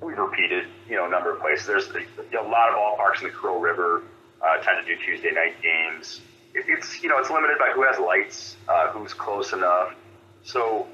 we've 0.00 0.18
repeated, 0.18 0.66
you 0.88 0.96
know, 0.96 1.06
a 1.06 1.10
number 1.10 1.32
of 1.32 1.40
places. 1.40 1.66
There's 1.66 1.88
a, 1.88 2.38
a 2.38 2.42
lot 2.42 2.70
of 2.70 2.76
ballparks 2.76 3.20
in 3.20 3.28
the 3.28 3.32
Crow 3.32 3.58
River 3.60 4.02
uh, 4.42 4.56
tend 4.62 4.84
to 4.84 4.94
do 4.94 5.00
Tuesday 5.04 5.30
night 5.30 5.62
games. 5.62 6.20
It, 6.54 6.64
it's, 6.68 7.02
you 7.02 7.08
know, 7.08 7.18
it's 7.18 7.30
limited 7.30 7.58
by 7.58 7.72
who 7.74 7.82
has 7.84 7.98
lights, 7.98 8.56
uh, 8.68 8.90
who's 8.90 9.14
close 9.14 9.52
enough. 9.52 9.94
So, 10.42 10.86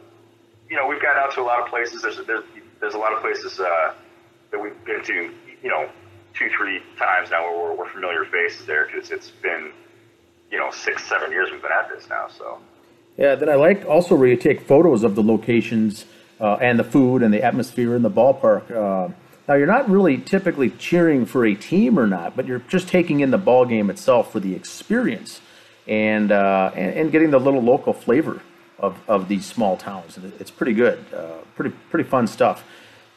you 0.68 0.76
know, 0.76 0.86
we've 0.86 1.02
gotten 1.02 1.22
out 1.22 1.34
to 1.34 1.40
a 1.40 1.42
lot 1.42 1.60
of 1.60 1.68
places. 1.68 2.02
There's, 2.02 2.18
there's, 2.26 2.44
there's 2.80 2.94
a 2.94 2.98
lot 2.98 3.12
of 3.12 3.20
places 3.20 3.58
uh, 3.58 3.94
that 4.52 4.60
we've 4.60 4.84
been 4.84 5.02
to, 5.04 5.14
you 5.62 5.68
know, 5.68 5.88
two, 6.34 6.48
three 6.56 6.80
times 6.98 7.30
now 7.30 7.42
where 7.42 7.58
we're, 7.58 7.74
we're 7.74 7.90
familiar 7.90 8.24
faces 8.24 8.66
there 8.66 8.86
because 8.86 9.10
it's 9.10 9.30
been, 9.30 9.72
you 10.50 10.58
know, 10.58 10.70
six, 10.70 11.04
seven 11.04 11.30
years 11.30 11.50
we've 11.50 11.62
been 11.62 11.72
at 11.72 11.88
this 11.88 12.08
now. 12.08 12.28
So, 12.28 12.58
Yeah, 13.16 13.34
then 13.34 13.48
I 13.48 13.54
like 13.54 13.84
also 13.86 14.14
where 14.14 14.28
you 14.28 14.36
take 14.36 14.62
photos 14.62 15.02
of 15.04 15.14
the 15.14 15.22
locations 15.22 16.06
uh, 16.40 16.54
and 16.60 16.78
the 16.78 16.84
food 16.84 17.22
and 17.22 17.32
the 17.32 17.42
atmosphere 17.42 17.94
in 17.94 18.02
the 18.02 18.10
ballpark. 18.10 18.70
Uh, 18.70 19.12
now 19.46 19.54
you're 19.54 19.66
not 19.66 19.90
really 19.90 20.18
typically 20.18 20.70
cheering 20.70 21.26
for 21.26 21.44
a 21.44 21.54
team 21.54 21.98
or 21.98 22.06
not, 22.06 22.36
but 22.36 22.46
you're 22.46 22.62
just 22.68 22.88
taking 22.88 23.20
in 23.20 23.30
the 23.30 23.38
ball 23.38 23.66
game 23.66 23.90
itself 23.90 24.32
for 24.32 24.40
the 24.40 24.54
experience 24.54 25.40
and 25.88 26.30
uh, 26.30 26.70
and, 26.76 26.94
and 26.94 27.12
getting 27.12 27.30
the 27.30 27.40
little 27.40 27.60
local 27.62 27.92
flavor 27.92 28.42
of, 28.78 28.96
of 29.08 29.28
these 29.28 29.44
small 29.44 29.76
towns. 29.76 30.18
It's 30.38 30.50
pretty 30.50 30.72
good, 30.72 31.04
uh, 31.12 31.38
pretty 31.56 31.74
pretty 31.90 32.08
fun 32.08 32.26
stuff. 32.26 32.64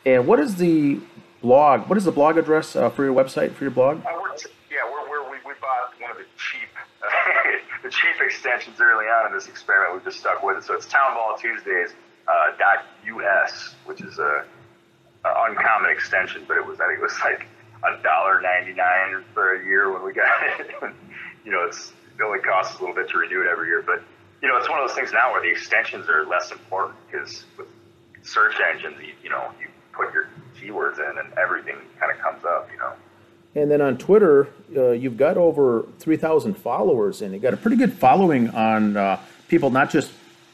And 0.05 0.27
what 0.27 0.39
is 0.39 0.55
the 0.55 0.99
blog? 1.43 1.87
What 1.89 1.97
is 1.97 2.05
the 2.05 2.11
blog 2.11 2.37
address 2.37 2.75
uh, 2.75 2.89
for 2.89 3.03
your 3.03 3.13
website 3.13 3.53
for 3.53 3.65
your 3.65 3.71
blog? 3.71 3.99
Uh, 3.99 4.09
we're, 4.15 4.31
yeah, 4.71 4.89
we're, 4.89 5.07
we're, 5.07 5.29
we, 5.29 5.37
we 5.45 5.53
bought 5.61 5.93
one 5.99 6.09
of 6.09 6.17
the 6.17 6.25
cheap, 6.39 6.69
the 7.83 7.89
cheap 7.89 8.15
extensions 8.19 8.79
early 8.79 9.05
on 9.05 9.27
in 9.27 9.33
this 9.37 9.47
experiment. 9.47 9.93
We've 9.93 10.05
just 10.05 10.19
stuck 10.19 10.41
with 10.41 10.57
it. 10.57 10.63
So 10.63 10.73
it's 10.73 10.87
Townball 10.87 11.37
Tuesdays 11.39 11.93
uh, 12.27 13.13
US, 13.17 13.75
which 13.85 14.01
is 14.01 14.17
a, 14.17 14.45
a 15.25 15.45
uncommon 15.49 15.91
extension, 15.91 16.45
but 16.47 16.57
it 16.57 16.65
was 16.65 16.79
I 16.79 16.87
think 16.87 16.99
it 16.99 17.03
was 17.03 17.19
like 17.19 17.45
a 17.83 18.01
dollar 18.01 18.41
ninety 18.41 18.73
nine 18.73 19.25
for 19.33 19.55
a 19.55 19.65
year 19.65 19.91
when 19.91 20.03
we 20.03 20.13
got 20.13 20.31
it. 20.59 20.71
you 21.45 21.51
know, 21.51 21.65
it's 21.67 21.91
it 22.17 22.23
only 22.23 22.39
costs 22.39 22.77
a 22.77 22.79
little 22.79 22.95
bit 22.95 23.09
to 23.09 23.17
renew 23.17 23.41
it 23.41 23.47
every 23.51 23.67
year, 23.67 23.83
but 23.85 24.01
you 24.41 24.47
know, 24.47 24.57
it's 24.57 24.69
one 24.69 24.79
of 24.79 24.87
those 24.87 24.95
things 24.95 25.11
now 25.11 25.31
where 25.31 25.41
the 25.41 25.49
extensions 25.49 26.07
are 26.07 26.25
less 26.25 26.51
important 26.51 26.95
because 27.11 27.45
with 27.57 27.67
search 28.23 28.55
engines, 28.71 28.95
you, 29.01 29.13
you 29.23 29.29
know, 29.29 29.51
you 29.59 29.67
put 29.93 30.13
your 30.13 30.27
keywords 30.63 30.97
in 30.99 31.17
and 31.17 31.33
everything 31.37 31.75
kind 31.99 32.11
of 32.11 32.19
comes 32.19 32.43
up. 32.45 32.69
You 32.71 32.77
know. 32.79 32.93
And 33.55 33.69
then 33.69 33.81
on 33.81 33.97
Twitter, 33.97 34.47
uh, 34.75 34.91
you've 34.91 35.17
got 35.17 35.37
over 35.37 35.85
3,000 35.99 36.55
followers, 36.55 37.21
and 37.21 37.33
you 37.33 37.39
got 37.39 37.53
a 37.53 37.57
pretty 37.57 37.77
good 37.77 37.93
following 37.93 38.49
on 38.49 38.97
uh, 38.97 39.19
people 39.47 39.69
not 39.69 39.89
just 39.91 40.11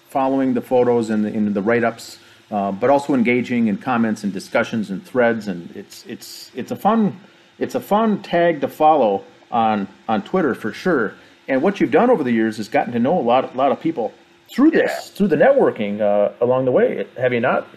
following 0.09 0.53
the 0.53 0.61
photos 0.61 1.09
and 1.09 1.23
the, 1.23 1.29
and 1.29 1.53
the 1.53 1.61
write-ups, 1.61 2.19
uh, 2.51 2.71
but 2.71 2.89
also 2.89 3.13
engaging 3.13 3.67
in 3.67 3.77
comments 3.77 4.23
and 4.23 4.33
discussions 4.33 4.89
and 4.89 5.05
threads. 5.05 5.47
And 5.47 5.73
it's 5.75 6.05
it's 6.07 6.51
it's 6.55 6.71
a 6.71 6.75
fun 6.75 7.17
it's 7.57 7.75
a 7.75 7.79
fun 7.79 8.21
tag 8.21 8.59
to 8.61 8.67
follow 8.67 9.23
on 9.51 9.87
on 10.09 10.21
Twitter 10.23 10.53
for 10.55 10.73
sure. 10.73 11.13
And 11.47 11.61
what 11.61 11.79
you've 11.79 11.91
done 11.91 12.09
over 12.09 12.23
the 12.23 12.31
years 12.31 12.59
is 12.59 12.67
gotten 12.67 12.91
to 12.93 12.99
know 12.99 13.17
a 13.17 13.21
lot 13.21 13.53
a 13.53 13.57
lot 13.57 13.71
of 13.71 13.79
people 13.79 14.13
through 14.53 14.71
this 14.71 14.91
Yeah. 14.91 15.15
through 15.15 15.27
the 15.29 15.35
networking 15.37 16.01
uh, 16.01 16.33
along 16.41 16.65
the 16.65 16.71
way. 16.71 17.07
Have 17.17 17.31
you 17.33 17.39
not? 17.39 17.67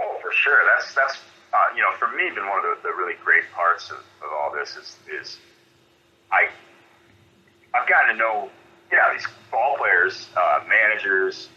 Oh, 0.00 0.16
for 0.22 0.32
sure. 0.32 0.58
That's 0.76 0.94
that's 0.94 1.18
you 1.78 1.84
know, 1.84 1.96
for 1.96 2.08
me, 2.08 2.28
been 2.34 2.48
one 2.48 2.58
of 2.58 2.82
the, 2.82 2.88
the 2.88 2.94
really 2.96 3.14
great 3.24 3.44
parts 3.54 3.88
of, 3.90 3.98
of 3.98 4.32
all 4.32 4.52
this 4.52 4.74
is 4.76 4.96
is 5.08 5.38
I 6.32 6.48
I've 7.72 7.88
gotten 7.88 8.16
to 8.16 8.18
know 8.18 8.50
know 8.90 9.12
these 9.12 9.26
ball 9.52 9.76
players, 9.78 10.28
uh, 10.36 10.64
managers, 10.68 11.48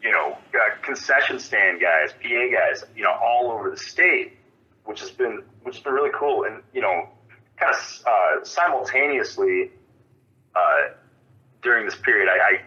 you 0.00 0.12
know, 0.12 0.38
uh, 0.54 0.76
concession 0.82 1.40
stand 1.40 1.80
guys, 1.80 2.12
PA 2.22 2.28
guys, 2.52 2.84
you 2.94 3.02
know, 3.02 3.10
all 3.20 3.50
over 3.50 3.68
the 3.68 3.76
state, 3.76 4.34
which 4.84 5.00
has 5.00 5.10
been 5.10 5.42
which 5.64 5.74
has 5.74 5.82
been 5.82 5.92
really 5.92 6.12
cool, 6.14 6.44
and 6.44 6.62
you 6.72 6.80
know, 6.80 7.08
kind 7.56 7.74
of 7.74 8.02
uh, 8.06 8.44
simultaneously 8.44 9.72
uh, 10.54 10.94
during 11.62 11.84
this 11.84 11.96
period, 11.96 12.28
I, 12.28 12.38
I 12.38 12.60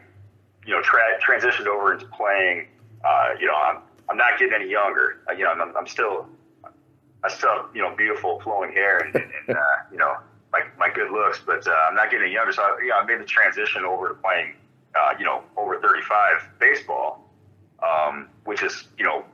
you 0.66 0.74
know 0.74 0.82
tra- 0.82 1.22
transitioned 1.26 1.68
over 1.68 1.94
into 1.94 2.08
playing. 2.08 2.68
Uh, 3.02 3.30
you 3.40 3.48
know, 3.48 3.56
I'm 3.56 3.78
I'm 4.10 4.18
not 4.18 4.38
getting 4.38 4.54
any 4.54 4.70
younger. 4.70 5.22
Uh, 5.30 5.32
you 5.32 5.46
know, 5.46 5.52
I'm, 5.52 5.78
I'm 5.78 5.88
still 5.88 6.28
I 7.24 7.30
still 7.30 7.50
have, 7.50 7.66
you 7.74 7.82
know 7.82 7.96
beautiful 7.96 8.40
flowing 8.42 8.72
hair 8.72 9.00
and, 9.00 9.16
and, 9.16 9.32
and 9.48 9.58
uh, 9.58 9.62
you 9.92 9.98
know 9.98 10.18
my 10.52 10.64
my 10.78 10.90
good 10.94 11.12
looks, 11.12 11.40
but 11.46 11.68
uh, 11.68 11.72
I'm 11.88 11.96
not 11.96 12.12
getting 12.12 12.32
younger. 12.32 12.52
So 12.52 12.62
I, 12.64 12.78
you 12.84 12.94
I 12.94 13.06
made 13.06 13.20
the 13.20 13.26
transition 13.26 13.84
over 13.86 14.10
to 14.10 14.14
playing 14.16 14.56
uh, 14.96 15.14
you 15.18 15.26
know 15.26 15.44
over 15.58 15.80
35 15.80 16.50
baseball, 16.60 17.30
um, 17.82 18.28
which 18.46 18.64
is 18.64 18.88
you 18.98 19.06
know 19.06 19.26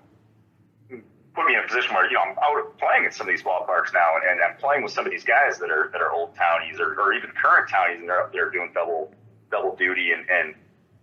put 0.90 1.46
me 1.46 1.54
in 1.54 1.60
a 1.60 1.68
position 1.68 1.94
where 1.94 2.08
you 2.08 2.16
know 2.16 2.22
I'm 2.22 2.38
out 2.40 2.78
playing 2.78 3.06
in 3.06 3.12
some 3.12 3.28
of 3.28 3.34
these 3.34 3.44
ballparks 3.44 3.94
now, 3.94 4.16
and, 4.16 4.30
and 4.30 4.42
I'm 4.42 4.58
playing 4.58 4.84
with 4.84 4.92
some 4.92 5.06
of 5.06 5.12
these 5.12 5.24
guys 5.24 5.58
that 5.60 5.70
are 5.70 5.90
that 5.92 6.02
are 6.02 6.12
old 6.12 6.36
townies 6.36 6.80
or, 6.80 7.00
or 7.00 7.14
even 7.14 7.30
current 7.32 7.70
townies, 7.70 8.00
and 8.00 8.10
they're 8.10 8.30
they're 8.34 8.50
doing 8.50 8.72
double 8.74 9.14
double 9.52 9.76
duty, 9.76 10.12
and 10.12 10.30
and 10.30 10.56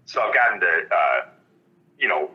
so 0.06 0.20
I've 0.20 0.34
gotten 0.34 0.60
to 0.60 0.66
uh, 0.66 1.26
you 1.98 2.08
know 2.08 2.30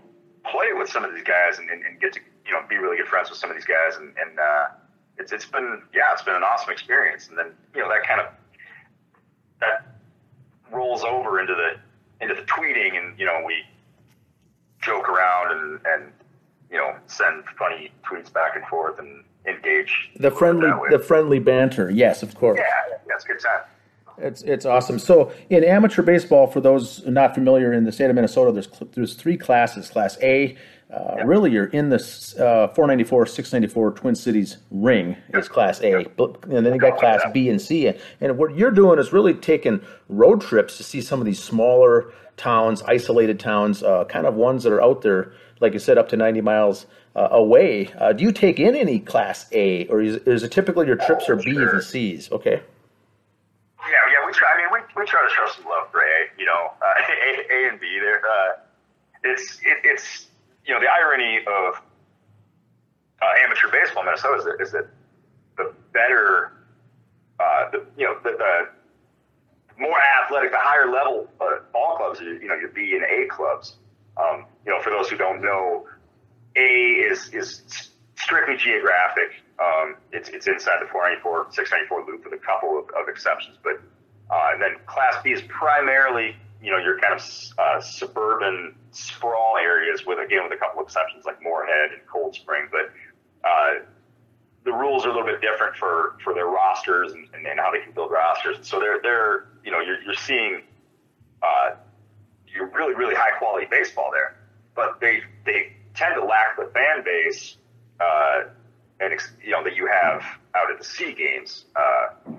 play 0.50 0.74
with 0.74 0.89
some 0.89 1.03
of 1.03 1.13
these 1.13 1.24
guys 1.24 1.60
and, 1.60 1.70
and, 1.70 1.84
and 1.84 2.00
get 2.00 2.13
to 2.13 2.20
you 2.50 2.56
know 2.56 2.68
be 2.68 2.77
really 2.77 2.98
good 2.98 3.08
friends 3.08 3.29
with 3.29 3.39
some 3.39 3.50
of 3.50 3.56
these 3.56 3.65
guys, 3.65 3.96
and, 3.96 4.08
and 4.18 4.39
uh, 4.39 4.65
it's 5.18 5.32
it's 5.32 5.46
been 5.46 5.82
yeah 5.94 6.12
it's 6.12 6.24
been 6.24 6.36
an 6.36 6.44
awesome 6.44 6.72
experience, 6.72 7.29
and 7.29 7.38
then 7.38 7.53
you 7.74 7.82
know 7.82 7.88
that 7.88 8.03
kind 8.06 8.20
of 8.20 8.27
that 9.62 9.96
rolls 10.72 11.03
over 11.03 11.39
into 11.39 11.56
the 11.56 11.79
into 12.24 12.36
the 12.36 12.41
tweeting, 12.41 12.98
and 12.98 13.18
you 13.18 13.25
know 13.25 13.41
we 13.46 13.63
joke 14.82 15.08
around 15.08 15.51
and 15.51 15.79
and 15.86 16.12
you 16.72 16.77
know, 16.77 16.96
send 17.08 17.44
funny 17.58 17.91
tweets 18.03 18.32
back 18.32 18.56
and 18.56 18.65
forth 18.65 19.00
and 19.00 19.24
engage. 19.48 20.12
The 20.18 20.32
friendly, 20.32 20.72
the 20.89 21.00
friendly 21.00 21.39
banter. 21.39 21.89
Yes, 21.89 22.22
of 22.24 22.36
course. 22.36 22.60
Yeah, 22.60 22.98
that's 23.08 23.24
good 23.24 23.39
time. 23.39 23.62
It's 24.20 24.41
it's 24.44 24.65
awesome. 24.65 25.00
So 25.00 25.32
in 25.50 25.63
amateur 25.63 26.03
baseball, 26.03 26.48
for 26.48 26.62
those 26.62 27.06
not 27.08 27.34
familiar 27.34 27.74
in 27.74 27.86
the 27.86 27.91
state 27.91 28.10
of 28.10 28.15
Minnesota, 28.15 28.51
there's 28.51 28.68
there's 28.91 29.15
three 29.15 29.38
classes. 29.38 29.89
Class 29.89 30.18
A, 30.22 30.58
uh, 30.93 31.15
yep. 31.17 31.27
really, 31.27 31.51
you're 31.51 31.65
in 31.65 31.89
this 31.89 32.36
uh, 32.38 32.67
494, 32.69 33.27
694 33.27 33.91
Twin 33.91 34.15
Cities 34.15 34.58
ring 34.72 35.15
is 35.34 35.48
Class 35.48 35.81
A, 35.81 35.91
yep. 36.01 36.19
and 36.43 36.65
then 36.65 36.74
you 36.74 36.79
got 36.79 36.98
Class 36.98 37.22
B 37.34 37.50
and 37.50 37.62
C. 37.62 37.88
And, 37.88 38.00
and 38.22 38.38
what 38.38 38.55
you're 38.55 38.72
doing 38.72 39.00
is 39.00 39.13
really 39.13 39.34
taking 39.34 39.81
road 40.08 40.41
trips 40.41 40.77
to 40.77 40.84
see 40.84 41.01
some 41.01 41.19
of 41.19 41.25
these 41.25 41.41
smaller 41.41 42.12
towns, 42.38 42.81
isolated 42.84 43.39
towns, 43.39 43.84
uh, 43.84 44.05
kind 44.05 44.25
of 44.25 44.36
ones 44.36 44.63
that 44.63 44.74
are 44.74 44.81
out 44.81 45.01
there 45.01 45.34
like 45.60 45.74
you 45.74 45.79
said, 45.79 45.98
up 45.98 46.10
to 46.10 46.17
90 46.17 46.41
miles 46.41 46.86
uh, 47.15 47.27
away. 47.31 47.91
Uh, 47.98 48.13
do 48.13 48.24
you 48.24 48.31
take 48.31 48.60
in 48.60 48.75
any 48.75 49.00
Class 49.00 49.48
A, 49.51 49.86
or 49.88 50.01
is, 50.01 50.17
is 50.17 50.43
it 50.43 50.51
typically 50.51 50.88
your 50.88 50.96
trips 50.96 51.25
oh, 51.27 51.34
are 51.34 51.36
B's 51.36 51.53
sure. 51.53 51.75
and 51.75 51.84
C's? 51.84 52.31
Okay. 52.31 52.62
Yeah, 53.81 53.91
yeah, 54.12 54.25
we 54.25 54.31
try. 54.34 54.53
I 54.53 54.58
mean, 54.58 54.67
we, 54.72 55.01
we 55.01 55.05
try 55.05 55.22
to 55.22 55.34
show 55.34 55.53
some 55.55 55.69
love 55.69 55.91
for 55.91 56.01
A. 56.01 56.27
You 56.38 56.46
know, 56.46 56.72
uh, 56.81 56.93
A, 57.10 57.53
A 57.53 57.69
and 57.69 57.79
B. 57.79 58.00
There, 58.00 58.22
uh, 58.25 58.51
it's 59.24 59.60
it, 59.63 59.77
it's 59.84 60.27
you 60.69 60.75
know 60.75 60.79
the 60.79 60.88
irony 60.88 61.39
of 61.39 61.81
uh, 63.21 63.43
amateur 63.43 63.69
baseball 63.71 64.03
in 64.03 64.05
Minnesota 64.05 64.38
is 64.38 64.45
that, 64.45 64.61
is 64.61 64.71
that 64.71 64.88
the 65.57 65.73
better, 65.91 66.53
uh, 67.39 67.71
the 67.71 67.85
you 67.97 68.05
know 68.05 68.15
the, 68.23 68.38
the 68.38 68.69
more 69.81 69.99
athletic, 69.99 70.51
the 70.51 70.59
higher 70.61 70.91
level 70.91 71.27
ball 71.73 71.97
clubs, 71.97 72.21
you 72.21 72.47
know, 72.47 72.55
your 72.55 72.69
B 72.69 72.93
and 72.93 73.03
A 73.03 73.27
clubs 73.27 73.77
um, 74.19 74.45
you 74.65 74.71
know, 74.71 74.81
for 74.81 74.89
those 74.89 75.09
who 75.09 75.17
don't 75.17 75.41
know, 75.41 75.88
A 76.55 76.61
is 76.61 77.29
is 77.33 77.91
strictly 78.15 78.57
geographic. 78.57 79.31
Um, 79.59 79.95
it's 80.11 80.29
it's 80.29 80.47
inside 80.47 80.79
the 80.81 80.88
494, 80.88 81.47
694 81.51 82.05
loop 82.05 82.23
with 82.25 82.33
a 82.33 82.43
couple 82.43 82.77
of, 82.79 82.85
of 82.99 83.07
exceptions, 83.07 83.57
but 83.63 83.79
uh, 84.29 84.51
and 84.53 84.61
then 84.61 84.75
Class 84.85 85.15
B 85.23 85.31
is 85.31 85.41
primarily 85.43 86.35
you 86.61 86.71
know 86.71 86.77
your 86.77 86.99
kind 86.99 87.13
of 87.13 87.25
uh, 87.57 87.81
suburban 87.81 88.75
sprawl 88.91 89.57
areas 89.57 90.05
with 90.05 90.19
again 90.19 90.43
with 90.43 90.53
a 90.53 90.57
couple 90.57 90.81
exceptions 90.83 91.25
like 91.25 91.41
Moorhead 91.41 91.91
and 91.91 92.01
Cold 92.07 92.35
Spring, 92.35 92.67
but 92.71 92.91
uh, 93.47 93.85
the 94.65 94.73
rules 94.73 95.05
are 95.05 95.09
a 95.09 95.13
little 95.13 95.27
bit 95.27 95.41
different 95.41 95.75
for 95.75 96.17
for 96.23 96.33
their 96.33 96.47
rosters 96.47 97.11
and, 97.13 97.27
and, 97.33 97.45
and 97.45 97.59
how 97.59 97.71
they 97.71 97.79
can 97.79 97.91
build 97.93 98.11
rosters. 98.11 98.57
So 98.67 98.79
they're 98.79 99.01
they're 99.01 99.47
you 99.63 99.71
know 99.71 99.79
you're 99.79 100.01
you're 100.01 100.13
seeing 100.13 100.61
uh, 101.41 101.75
you're 102.53 102.67
really, 102.67 102.95
really 102.95 103.15
high 103.15 103.37
quality 103.37 103.67
baseball 103.69 104.09
there. 104.11 104.35
But 104.75 104.99
they 104.99 105.21
they 105.45 105.73
tend 105.95 106.15
to 106.15 106.23
lack 106.23 106.57
the 106.57 106.69
fan 106.73 107.03
base, 107.03 107.57
uh, 107.99 108.43
and 108.99 109.13
you 109.43 109.51
know 109.51 109.63
that 109.63 109.75
you 109.75 109.87
have 109.87 110.23
out 110.55 110.71
at 110.71 110.77
the 110.77 110.85
C 110.85 111.13
games 111.13 111.65
uh, 111.75 112.31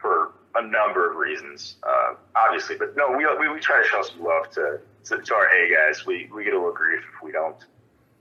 for 0.00 0.32
a 0.58 0.66
number 0.66 1.10
of 1.10 1.16
reasons, 1.16 1.76
uh, 1.82 2.14
obviously. 2.36 2.76
But 2.76 2.96
no, 2.96 3.10
we, 3.10 3.26
we, 3.38 3.52
we 3.52 3.60
try 3.60 3.82
to 3.82 3.88
show 3.88 4.02
some 4.02 4.22
love 4.22 4.50
to, 4.50 4.80
to, 5.04 5.18
to 5.18 5.34
our 5.34 5.48
A 5.48 5.74
guys. 5.74 6.06
We 6.06 6.28
we 6.34 6.44
get 6.44 6.54
a 6.54 6.56
little 6.56 6.72
grief 6.72 7.00
if 7.00 7.22
we 7.22 7.32
don't, 7.32 7.56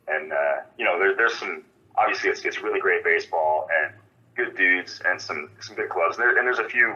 and 0.07 0.31
uh, 0.31 0.61
you 0.77 0.85
know 0.85 0.99
there, 0.99 1.15
there's 1.15 1.37
some 1.37 1.63
obviously 1.95 2.29
it's 2.29 2.43
it's 2.45 2.61
really 2.61 2.79
great 2.79 3.03
baseball 3.03 3.67
and 3.83 3.93
good 4.35 4.55
dudes 4.55 5.01
and 5.05 5.19
some 5.21 5.49
some 5.59 5.75
good 5.75 5.89
clubs. 5.89 6.17
And, 6.17 6.23
there, 6.23 6.37
and 6.37 6.45
there's 6.45 6.59
a 6.59 6.69
few 6.69 6.95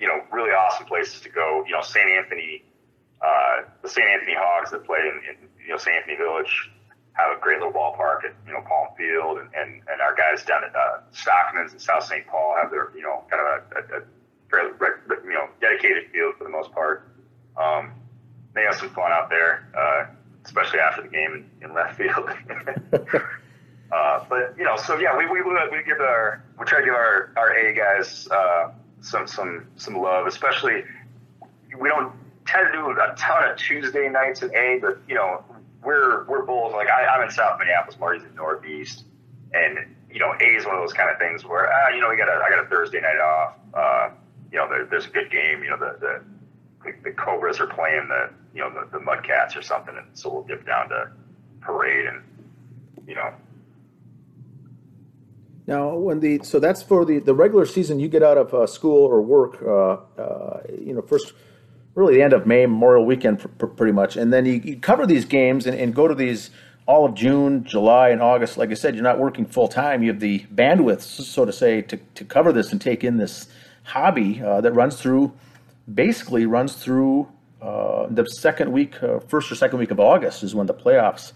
you 0.00 0.08
know 0.08 0.22
really 0.32 0.50
awesome 0.50 0.86
places 0.86 1.20
to 1.22 1.28
go. 1.28 1.64
You 1.66 1.72
know, 1.72 1.82
St. 1.82 2.08
Anthony 2.08 2.62
uh, 3.24 3.62
the 3.82 3.88
St. 3.88 4.06
Anthony 4.06 4.34
Hogs 4.36 4.70
that 4.70 4.84
play 4.84 5.00
in, 5.00 5.16
in 5.28 5.48
you 5.64 5.70
know 5.70 5.78
St. 5.78 5.96
Anthony 5.96 6.16
Village 6.16 6.70
have 7.14 7.36
a 7.36 7.40
great 7.40 7.58
little 7.58 7.72
ballpark 7.72 8.24
at 8.24 8.34
you 8.46 8.52
know 8.52 8.60
Palm 8.62 8.88
Field, 8.96 9.38
and 9.38 9.48
and, 9.54 9.82
and 9.88 10.00
our 10.00 10.14
guys 10.14 10.44
down 10.44 10.64
at 10.64 10.74
uh, 10.74 11.00
Stockman's 11.12 11.72
in 11.72 11.78
South 11.78 12.04
St. 12.04 12.26
Paul 12.26 12.54
have 12.60 12.70
their 12.70 12.90
you 12.94 13.02
know 13.02 13.24
kind 13.30 13.40
of 13.40 13.48
a, 13.48 13.94
a, 13.94 13.98
a 14.00 14.02
fairly 14.54 14.94
you 15.24 15.34
know 15.34 15.48
dedicated 15.60 16.10
field 16.10 16.34
for 16.36 16.44
the 16.44 16.50
most 16.50 16.72
part. 16.72 17.08
Um, 17.56 17.92
they 18.54 18.62
have 18.62 18.76
some 18.76 18.90
fun 18.90 19.10
out 19.10 19.30
there, 19.30 19.68
uh, 19.76 20.06
especially 20.44 20.78
after 20.78 21.02
the 21.02 21.08
game 21.08 21.48
in, 21.60 21.68
in 21.68 21.74
left 21.74 21.96
field. 21.96 22.30
uh, 23.92 24.24
but 24.28 24.54
you 24.56 24.64
know, 24.64 24.76
so 24.76 24.98
yeah, 24.98 25.16
we 25.16 25.26
we 25.26 25.42
we 25.42 25.82
give 25.84 26.00
our 26.00 26.42
we 26.58 26.64
try 26.64 26.80
to 26.80 26.84
give 26.84 26.94
our 26.94 27.32
our 27.36 27.52
A 27.56 27.74
guys 27.74 28.28
uh, 28.28 28.70
some 29.00 29.26
some 29.26 29.66
some 29.76 29.96
love, 29.96 30.26
especially 30.26 30.84
we 31.78 31.88
don't 31.88 32.12
tend 32.46 32.68
to 32.70 32.72
do 32.72 32.90
a 32.90 33.14
ton 33.16 33.50
of 33.50 33.56
Tuesday 33.56 34.08
nights 34.08 34.42
at 34.42 34.54
A, 34.54 34.78
but 34.80 34.98
you 35.08 35.14
know, 35.14 35.44
we're 35.82 36.24
we're 36.24 36.42
both 36.42 36.72
like 36.72 36.88
I, 36.88 37.16
am 37.16 37.22
in 37.22 37.30
South 37.30 37.58
Minneapolis, 37.58 37.98
Marty's 37.98 38.24
in 38.24 38.34
Northeast, 38.34 39.04
and 39.52 39.78
you 40.10 40.20
know, 40.20 40.32
A 40.40 40.44
is 40.44 40.64
one 40.64 40.76
of 40.76 40.80
those 40.80 40.92
kind 40.92 41.10
of 41.10 41.18
things 41.18 41.44
where 41.44 41.70
ah, 41.72 41.88
you 41.94 42.00
know, 42.00 42.08
we 42.08 42.16
got 42.16 42.28
a 42.28 42.42
I 42.44 42.50
got 42.50 42.64
a 42.64 42.68
Thursday 42.68 43.00
night 43.00 43.18
off. 43.18 43.54
Uh, 43.72 44.10
you 44.54 44.60
know, 44.60 44.68
there, 44.68 44.86
there's 44.86 45.06
a 45.06 45.10
good 45.10 45.32
game. 45.32 45.64
You 45.64 45.70
know, 45.70 45.76
the, 45.76 45.98
the 46.84 46.94
the 47.02 47.10
Cobras 47.10 47.58
are 47.58 47.66
playing 47.66 48.06
the 48.08 48.30
you 48.54 48.60
know 48.60 48.70
the, 48.70 48.98
the 48.98 49.04
Mudcats 49.04 49.56
or 49.56 49.62
something, 49.62 49.96
and 49.96 50.06
so 50.12 50.32
we'll 50.32 50.44
dip 50.44 50.64
down 50.64 50.88
to 50.90 51.10
Parade 51.60 52.06
and 52.06 52.22
you 53.08 53.16
know. 53.16 53.34
Now, 55.66 55.96
when 55.96 56.20
the 56.20 56.40
so 56.44 56.60
that's 56.60 56.84
for 56.84 57.04
the 57.04 57.18
the 57.18 57.34
regular 57.34 57.66
season, 57.66 57.98
you 57.98 58.08
get 58.08 58.22
out 58.22 58.38
of 58.38 58.54
uh, 58.54 58.66
school 58.68 59.04
or 59.04 59.20
work. 59.20 59.60
Uh, 59.60 60.20
uh, 60.22 60.60
you 60.80 60.94
know, 60.94 61.02
first 61.02 61.32
really 61.96 62.14
the 62.14 62.22
end 62.22 62.32
of 62.32 62.46
May, 62.46 62.64
Memorial 62.64 63.04
Weekend, 63.04 63.40
pr- 63.40 63.48
pr- 63.48 63.66
pretty 63.66 63.92
much. 63.92 64.16
And 64.16 64.32
then 64.32 64.46
you, 64.46 64.54
you 64.54 64.76
cover 64.76 65.06
these 65.06 65.24
games 65.24 65.66
and, 65.66 65.78
and, 65.78 65.94
go 65.94 66.08
to 66.08 66.14
these 66.14 66.50
all 66.86 67.04
of 67.06 67.14
June, 67.14 67.62
July, 67.62 68.08
and 68.08 68.20
August. 68.20 68.58
Like 68.58 68.70
I 68.70 68.74
said, 68.74 68.96
you're 68.96 69.04
not 69.04 69.20
working 69.20 69.46
full 69.46 69.68
time. 69.68 70.02
You 70.02 70.10
have 70.10 70.18
the 70.18 70.40
bandwidth, 70.52 71.02
so 71.02 71.44
to 71.44 71.52
say, 71.52 71.82
to, 71.82 71.96
to 71.96 72.24
cover 72.24 72.52
this 72.52 72.72
and 72.72 72.80
take 72.80 73.04
in 73.04 73.16
this 73.16 73.46
hobby 73.84 74.42
uh, 74.42 74.60
that 74.60 74.72
runs 74.72 75.00
through, 75.00 75.32
basically 75.94 76.46
runs 76.46 76.74
through 76.74 77.28
uh, 77.62 78.06
the 78.10 78.26
second 78.26 78.72
week, 78.72 79.02
uh, 79.02 79.20
first 79.20 79.50
or 79.50 79.54
second 79.54 79.78
week 79.78 79.90
of 79.90 80.00
August 80.00 80.42
is 80.42 80.54
when 80.54 80.66
the 80.66 80.74
playoffs 80.74 81.32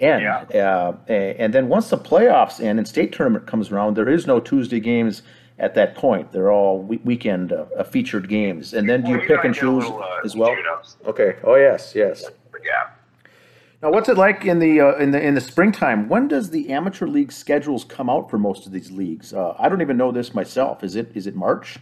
end. 0.00 0.22
Yeah. 0.22 0.44
Uh, 0.62 0.96
and 1.08 1.52
then 1.52 1.68
once 1.68 1.90
the 1.90 1.98
playoffs 1.98 2.60
end 2.60 2.78
and 2.78 2.86
state 2.86 3.12
tournament 3.12 3.46
comes 3.46 3.70
around, 3.70 3.96
there 3.96 4.08
is 4.08 4.26
no 4.26 4.40
Tuesday 4.40 4.80
games 4.80 5.22
at 5.58 5.74
that 5.74 5.94
point. 5.94 6.32
They're 6.32 6.52
all 6.52 6.82
weekend 6.82 7.52
uh, 7.52 7.84
featured 7.84 8.28
games, 8.28 8.74
and 8.74 8.88
then 8.88 9.02
do 9.02 9.10
you 9.10 9.18
well, 9.18 9.26
pick 9.26 9.44
and 9.44 9.54
choose 9.54 9.84
little, 9.84 10.04
as 10.24 10.36
well? 10.36 10.56
Okay. 11.06 11.36
Oh 11.44 11.54
yes, 11.54 11.94
yes. 11.94 12.24
But 12.52 12.60
yeah. 12.64 12.90
Now, 13.82 13.90
what's 13.90 14.08
it 14.08 14.16
like 14.16 14.44
in 14.44 14.58
the 14.58 14.80
uh, 14.80 14.94
in 14.96 15.10
the 15.10 15.20
in 15.20 15.34
the 15.34 15.40
springtime? 15.40 16.08
When 16.08 16.28
does 16.28 16.50
the 16.50 16.70
amateur 16.70 17.06
league 17.06 17.30
schedules 17.30 17.84
come 17.84 18.08
out 18.08 18.30
for 18.30 18.38
most 18.38 18.66
of 18.66 18.72
these 18.72 18.90
leagues? 18.90 19.32
Uh, 19.32 19.54
I 19.58 19.68
don't 19.68 19.82
even 19.82 19.96
know 19.96 20.12
this 20.12 20.34
myself. 20.34 20.82
Is 20.82 20.96
it 20.96 21.12
is 21.14 21.26
it 21.26 21.36
March? 21.36 21.78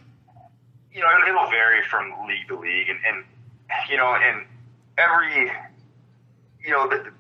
You 0.93 1.01
know, 1.01 1.09
it'll 1.29 1.51
vary 1.51 1.83
from 1.91 2.13
league 2.27 2.47
to 2.49 2.59
league, 2.59 2.89
and, 2.89 2.99
and 3.07 3.25
you 3.91 3.97
know, 3.97 4.15
and 4.15 4.47
every 4.99 5.51
you 6.65 6.71
know, 6.71 6.89
the, 6.89 7.11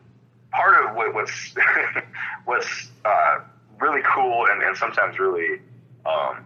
part 0.52 0.84
of 0.84 0.96
what, 0.96 1.14
what's 1.14 1.54
what's 2.44 2.90
uh, 3.04 3.38
really 3.80 4.02
cool 4.14 4.46
and, 4.50 4.62
and 4.62 4.76
sometimes 4.76 5.18
really 5.18 5.60
um, 6.06 6.44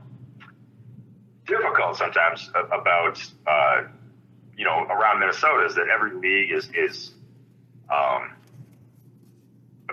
difficult 1.47 1.97
sometimes 1.97 2.51
about 2.73 3.23
uh, 3.47 3.83
you 4.57 4.65
know 4.65 4.85
around 4.85 5.21
Minnesota 5.21 5.67
is 5.67 5.75
that 5.77 5.89
every 5.89 6.15
league 6.15 6.53
is 6.53 6.69
is 6.75 7.13
um, 7.91 8.33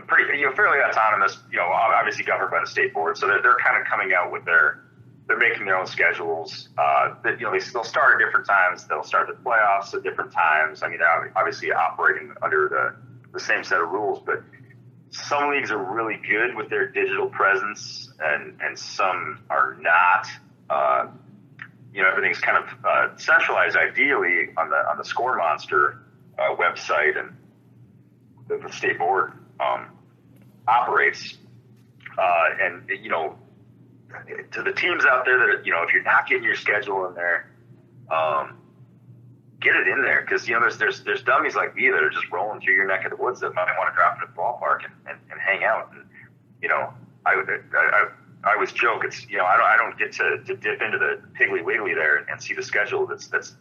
pretty 0.07 0.37
you 0.39 0.45
know 0.45 0.55
fairly 0.55 0.79
autonomous. 0.79 1.37
You 1.51 1.57
know, 1.57 1.65
obviously 1.65 2.23
governed 2.23 2.51
by 2.51 2.59
the 2.61 2.67
state 2.67 2.93
board, 2.93 3.17
so 3.17 3.27
they're, 3.27 3.41
they're 3.41 3.57
kind 3.63 3.81
of 3.81 3.87
coming 3.87 4.13
out 4.13 4.31
with 4.31 4.45
their 4.45 4.81
they're 5.27 5.37
making 5.37 5.65
their 5.65 5.77
own 5.77 5.87
schedules. 5.87 6.69
Uh, 6.77 7.15
that 7.23 7.39
you 7.39 7.45
know 7.45 7.51
they, 7.51 7.63
they'll 7.73 7.83
start 7.83 8.21
at 8.21 8.25
different 8.25 8.47
times. 8.47 8.85
They'll 8.87 9.03
start 9.03 9.27
the 9.27 9.33
playoffs 9.33 9.93
at 9.93 10.03
different 10.03 10.31
times. 10.31 10.83
I 10.83 10.89
mean, 10.89 10.99
they're 10.99 11.31
obviously 11.35 11.71
operating 11.71 12.33
under 12.41 12.69
the 12.69 12.95
the 13.33 13.39
same 13.39 13.63
set 13.63 13.81
of 13.81 13.89
rules, 13.89 14.21
but 14.25 14.43
some 15.11 15.49
leagues 15.49 15.71
are 15.71 15.77
really 15.77 16.19
good 16.27 16.55
with 16.55 16.69
their 16.69 16.87
digital 16.87 17.27
presence, 17.27 18.11
and 18.19 18.59
and 18.61 18.77
some 18.77 19.39
are 19.49 19.77
not. 19.79 20.27
Uh, 20.69 21.07
you 21.93 22.01
know, 22.01 22.09
everything's 22.09 22.39
kind 22.39 22.57
of 22.57 22.85
uh, 22.85 23.17
centralized, 23.17 23.77
ideally 23.77 24.49
on 24.57 24.69
the 24.69 24.75
on 24.89 24.97
the 24.97 25.05
Score 25.05 25.37
Monster 25.37 25.99
uh, 26.37 26.55
website, 26.55 27.17
and 27.17 27.35
the, 28.47 28.57
the 28.57 28.71
state 28.71 28.97
board 28.97 29.33
um, 29.59 29.87
operates. 30.67 31.37
Uh, 32.17 32.49
and 32.61 32.89
you 32.89 33.09
know, 33.09 33.37
to 34.51 34.63
the 34.63 34.71
teams 34.71 35.05
out 35.05 35.25
there 35.25 35.55
that 35.55 35.65
you 35.65 35.71
know, 35.71 35.83
if 35.83 35.93
you're 35.93 36.03
not 36.03 36.27
getting 36.27 36.43
your 36.43 36.55
schedule 36.55 37.05
in 37.07 37.13
there, 37.13 37.51
um, 38.09 38.57
get 39.59 39.75
it 39.75 39.87
in 39.87 40.01
there 40.01 40.21
because 40.21 40.47
you 40.47 40.53
know 40.53 40.61
there's 40.61 40.77
there's 40.77 41.03
there's 41.03 41.23
dummies 41.23 41.55
like 41.55 41.75
me 41.75 41.89
that 41.89 42.01
are 42.01 42.09
just 42.09 42.29
rolling 42.31 42.61
through 42.61 42.75
your 42.75 42.87
neck 42.87 43.03
of 43.03 43.11
the 43.11 43.17
woods 43.17 43.39
that 43.41 43.53
might 43.53 43.75
want 43.77 43.91
to 43.91 43.95
drop 43.95 44.15
in 44.15 44.21
the 44.21 44.39
ballpark 44.39 44.85
and, 44.85 44.93
and, 45.09 45.19
and 45.31 45.41
hang 45.41 45.63
out. 45.63 45.91
And 45.91 46.05
you 46.61 46.69
know, 46.69 46.93
I 47.25 47.33
I, 47.33 48.07
I 48.43 48.53
I 48.57 48.65
joke 48.65 49.03
it's 49.03 49.27
you 49.27 49.37
know 49.37 49.45
I 49.45 49.57
don't 49.57 49.65
I 49.65 49.77
don't 49.77 49.97
get 49.97 50.13
to, 50.13 50.37
to 50.45 50.55
dip 50.55 50.81
into 50.81 50.97
the 50.97 51.21
Piggly 51.39 51.63
Wiggly 51.63 51.93
there 51.93 52.25
and, 52.29 52.41
see 52.41 52.53
the 52.53 52.63
schedule 52.63 53.05
that's 53.07 53.27
that's 53.27 53.55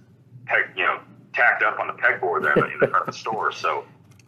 peg, 0.46 0.64
you 0.76 0.84
know 0.84 1.00
tacked 1.32 1.62
up 1.62 1.80
on 1.80 1.88
the 1.88 1.94
pegboard 1.94 2.42
there 2.42 2.52
in 2.52 2.78
the 2.78 2.86
front 2.86 2.94
of 2.94 3.06
the 3.06 3.12
store. 3.12 3.50
So 3.50 3.84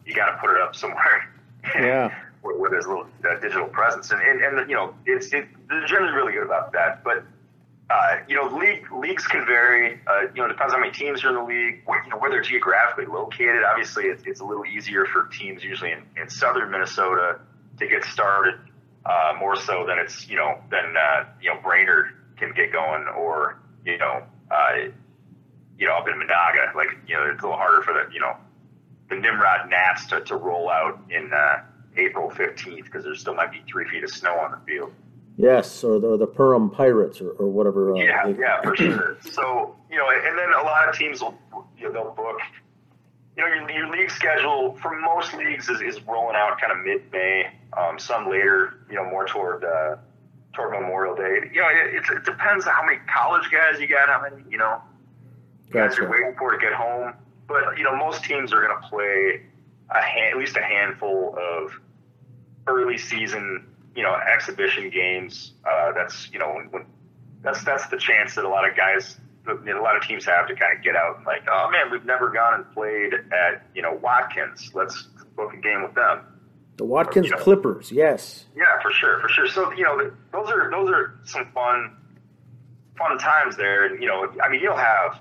you 0.07 0.15
got 0.15 0.31
to 0.31 0.39
put 0.39 0.51
it 0.51 0.61
up 0.61 0.75
somewhere. 0.75 1.33
Yeah. 1.75 2.15
where, 2.43 2.57
where 2.57 2.71
there's 2.71 2.85
a 2.85 2.89
little 2.89 3.07
uh, 3.29 3.41
digital 3.41 3.67
presence, 3.67 4.13
and, 4.13 4.21
and 4.23 4.41
and 4.41 4.71
you 4.71 4.77
know 4.77 4.95
it's 5.05 5.33
it, 5.33 5.49
they're 5.69 5.85
generally 5.85 6.15
really 6.15 6.33
good 6.33 6.45
about 6.45 6.73
that, 6.73 7.03
but 7.03 7.25
uh, 7.89 8.17
you 8.29 8.35
know, 8.35 8.57
league 8.57 8.91
leagues 8.93 9.27
can 9.27 9.47
vary. 9.47 10.01
Uh, 10.07 10.23
you 10.35 10.43
know, 10.43 10.49
depends 10.49 10.73
on 10.73 10.81
how 10.81 10.87
many 10.87 10.93
teams 10.93 11.25
are 11.25 11.29
in 11.29 11.35
the 11.37 11.43
league. 11.43 11.83
Where, 11.87 12.03
you 12.03 12.11
know, 12.11 12.19
where 12.19 12.31
they're 12.31 12.43
geographically 12.43 13.07
located. 13.07 13.63
Obviously, 13.63 14.05
it's, 14.05 14.25
it's 14.27 14.41
a 14.41 14.45
little 14.45 14.67
easier 14.67 15.07
for 15.07 15.29
teams 15.29 15.63
usually 15.63 15.93
in, 15.93 16.03
in 16.21 16.29
southern 16.29 16.71
Minnesota 16.71 17.39
to 17.79 17.87
get 17.87 18.05
started 18.05 18.59
uh, 19.05 19.35
more 19.39 19.55
so 19.55 19.87
than 19.87 19.99
it's 19.99 20.29
you 20.29 20.37
know 20.37 20.59
than 20.71 20.97
uh, 20.97 21.25
you 21.41 21.49
know 21.49 21.61
Brainerd 21.63 22.09
can 22.37 22.53
get 22.55 22.73
going 22.73 23.07
or 23.07 23.59
you 23.85 23.99
know 23.99 24.23
uh, 24.51 24.73
you 25.79 25.87
know 25.87 25.95
up 25.95 26.09
in 26.09 26.15
Menahga. 26.15 26.75
Like 26.75 26.89
you 27.07 27.15
know, 27.15 27.31
it's 27.31 27.41
a 27.41 27.47
little 27.47 27.57
harder 27.57 27.83
for 27.83 27.95
the 27.95 28.13
you 28.13 28.19
know 28.19 28.37
the 29.09 29.17
Nimrod 29.17 29.71
Nats 29.71 30.07
to, 30.09 30.21
to 30.23 30.37
roll 30.37 30.69
out 30.69 31.01
in 31.11 31.33
uh, 31.33 31.63
April 31.97 32.31
fifteenth 32.31 32.87
because 32.87 33.05
there 33.05 33.15
still 33.15 33.35
might 33.35 33.53
be 33.53 33.63
three 33.71 33.89
feet 33.89 34.05
of 34.05 34.11
snow 34.11 34.39
on 34.39 34.53
the 34.53 34.59
field. 34.67 34.93
Yes, 35.39 35.85
or 35.85 36.01
the, 36.01 36.17
the 36.17 36.27
Perham 36.27 36.73
Pirates 36.73 37.21
or, 37.21 37.31
or 37.33 37.49
whatever. 37.49 37.95
Uh, 37.95 37.99
yeah, 37.99 38.27
they, 38.27 38.39
yeah, 38.39 38.63
for 38.63 38.75
sure. 38.75 39.19
So 39.21 39.77
you 39.91 39.97
know, 39.97 40.09
and 40.11 40.39
then 40.39 40.53
a 40.53 40.63
lot 40.63 40.89
of 40.89 40.97
teams 40.97 41.21
will 41.21 41.39
you 41.79 41.85
know, 41.85 41.93
they'll 41.93 42.15
book. 42.15 42.41
You 43.37 43.43
know, 43.43 43.49
your, 43.49 43.71
your 43.71 43.91
league 43.91 44.11
schedule 44.11 44.79
for 44.81 44.99
most 44.99 45.35
leagues 45.35 45.69
is, 45.69 45.83
is 45.83 46.03
rolling 46.05 46.37
out 46.37 46.59
kind 46.59 46.73
of 46.73 46.85
mid 46.85 47.13
May. 47.13 47.51
Um, 47.77 47.99
some 47.99 48.31
later, 48.31 48.87
you 48.89 48.97
know, 48.97 49.05
more 49.05 49.27
toward 49.27 49.63
uh, 49.63 49.97
toward 50.55 50.73
Memorial 50.73 51.15
Day. 51.15 51.51
You 51.53 51.61
know, 51.61 51.69
it, 51.69 52.03
it, 52.11 52.25
depends 52.25 52.67
on 52.67 52.73
how 52.73 52.87
many 52.87 52.99
college 53.07 53.51
guys 53.53 53.79
you 53.79 53.87
got, 53.87 54.09
how 54.09 54.23
many 54.23 54.43
you 54.51 54.57
know 54.57 54.81
guys 55.71 55.91
gotcha. 55.91 56.03
you're 56.03 56.11
waiting 56.11 56.35
for 56.39 56.53
to 56.53 56.59
get 56.59 56.73
home. 56.73 57.13
But 57.47 57.79
you 57.79 57.85
know, 57.85 57.97
most 57.97 58.25
teams 58.25 58.53
are 58.53 58.61
going 58.61 58.81
to 58.81 58.89
play 58.89 59.43
a 59.91 60.03
hand, 60.03 60.33
at 60.33 60.39
least 60.39 60.57
a 60.57 60.63
handful 60.63 61.37
of 61.39 61.73
early 62.67 62.99
season 62.99 63.67
you 63.97 64.03
know 64.03 64.15
exhibition 64.15 64.91
games. 64.91 65.53
Uh, 65.69 65.93
that's 65.93 66.31
you 66.33 66.39
know 66.39 66.53
when, 66.53 66.67
when 66.71 66.87
that's 67.43 67.65
that's 67.65 67.87
the 67.89 67.97
chance 67.97 68.35
that 68.35 68.45
a 68.45 68.49
lot 68.49 68.69
of 68.69 68.77
guys, 68.77 69.17
a 69.49 69.53
lot 69.81 69.97
of 69.97 70.03
teams 70.03 70.25
have 70.27 70.47
to 70.49 70.55
kind 70.55 70.77
of 70.77 70.85
get 70.85 70.95
out 70.95 71.17
and 71.17 71.27
like, 71.27 71.43
oh 71.51 71.71
man, 71.71 71.91
we've 71.91 72.05
never 72.05 72.31
gone 72.31 72.55
and 72.55 72.73
played 72.73 73.15
at 73.15 73.67
you 73.75 73.83
know 73.83 73.99
Watkins. 74.03 74.71
Let's 74.75 75.03
book 75.35 75.53
a 75.55 75.57
game 75.57 75.83
with 75.83 75.95
them. 75.95 76.21
The 76.77 76.85
Watkins 76.85 77.27
or, 77.27 77.31
you 77.31 77.37
know, 77.37 77.43
Clippers, 77.43 77.91
yes. 77.91 78.45
Yeah, 78.55 78.65
for 78.83 78.91
sure, 78.91 79.19
for 79.21 79.29
sure. 79.29 79.49
So 79.49 79.73
you 79.73 79.85
know, 79.85 80.13
those 80.33 80.51
are 80.51 80.71
those 80.71 80.91
are 80.91 81.19
some 81.25 81.51
fun, 81.55 81.97
fun 82.99 83.17
times 83.19 83.57
there. 83.57 83.87
And 83.87 84.03
you 84.03 84.09
know, 84.09 84.31
I 84.43 84.51
mean, 84.51 84.61
you'll 84.61 84.77
have, 84.77 85.19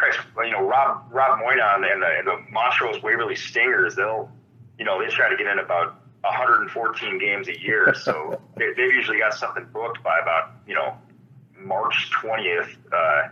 Christ, 0.00 0.18
you 0.38 0.52
know, 0.52 0.66
Rob 0.66 1.04
Rob 1.10 1.40
Moynon 1.40 1.92
and 1.92 2.02
the, 2.02 2.06
and 2.06 2.26
the 2.26 2.38
Montrose 2.50 3.02
Waverly 3.02 3.36
Stingers. 3.36 3.94
They'll, 3.94 4.30
you 4.78 4.86
know, 4.86 4.98
they 4.98 5.10
try 5.10 5.28
to 5.28 5.36
get 5.36 5.46
in 5.46 5.58
about 5.58 6.00
114 6.22 7.18
games 7.18 7.48
a 7.48 7.60
year, 7.60 7.94
so 8.02 8.40
they, 8.56 8.64
have 8.68 8.78
usually 8.78 9.18
got 9.18 9.34
something 9.34 9.66
booked 9.74 10.02
by 10.02 10.18
about 10.18 10.52
you 10.66 10.74
know 10.74 10.96
March 11.58 12.10
20th 12.22 12.74
uh, 12.90 13.28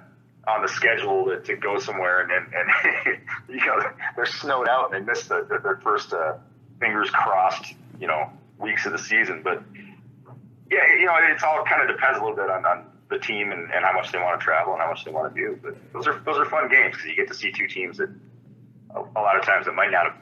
on 0.47 0.61
the 0.61 0.69
schedule 0.69 1.25
to, 1.25 1.41
to 1.41 1.57
go 1.57 1.79
somewhere, 1.79 2.21
and 2.21 2.31
and, 2.31 2.69
and 2.85 3.19
you 3.61 3.67
know 3.67 3.83
they're 4.15 4.27
snowed 4.27 4.69
out 4.69 4.93
and 4.93 5.03
they 5.03 5.11
missed 5.11 5.31
the, 5.31 5.47
their 5.49 5.81
first 5.83 6.13
uh, 6.13 6.35
fingers 6.81 7.09
crossed 7.09 7.75
you 7.99 8.07
know 8.07 8.31
weeks 8.59 8.85
of 8.85 8.93
the 8.93 8.99
season. 8.99 9.41
But 9.43 9.63
yeah, 10.71 10.87
you 10.99 11.07
know 11.07 11.17
it's 11.19 11.43
all 11.43 11.65
kind 11.65 11.81
of 11.81 11.97
depends 11.97 12.19
a 12.19 12.21
little 12.21 12.37
bit 12.37 12.51
on, 12.51 12.67
on 12.67 12.85
the 13.11 13.19
team 13.19 13.53
and, 13.53 13.71
and 13.73 13.85
how 13.85 13.93
much 13.93 14.13
they 14.13 14.19
want 14.19 14.39
to 14.39 14.45
travel 14.45 14.75
and 14.75 14.83
how 14.83 14.89
much 14.89 15.05
they 15.05 15.11
want 15.11 15.35
to 15.35 15.41
do. 15.41 15.59
But 15.63 15.77
those 15.93 16.07
are 16.07 16.21
those 16.25 16.37
are 16.37 16.45
fun 16.45 16.69
games 16.69 16.95
because 16.95 17.09
you 17.09 17.17
get 17.17 17.29
to 17.29 17.35
see 17.35 17.53
two 17.53 17.67
teams 17.67 17.99
that 17.99 18.11
a, 18.95 19.01
a 19.01 19.21
lot 19.21 19.37
of 19.37 19.45
times 19.45 19.67
that 19.67 19.75
might 19.75 19.91
not 19.91 20.07
have 20.07 20.15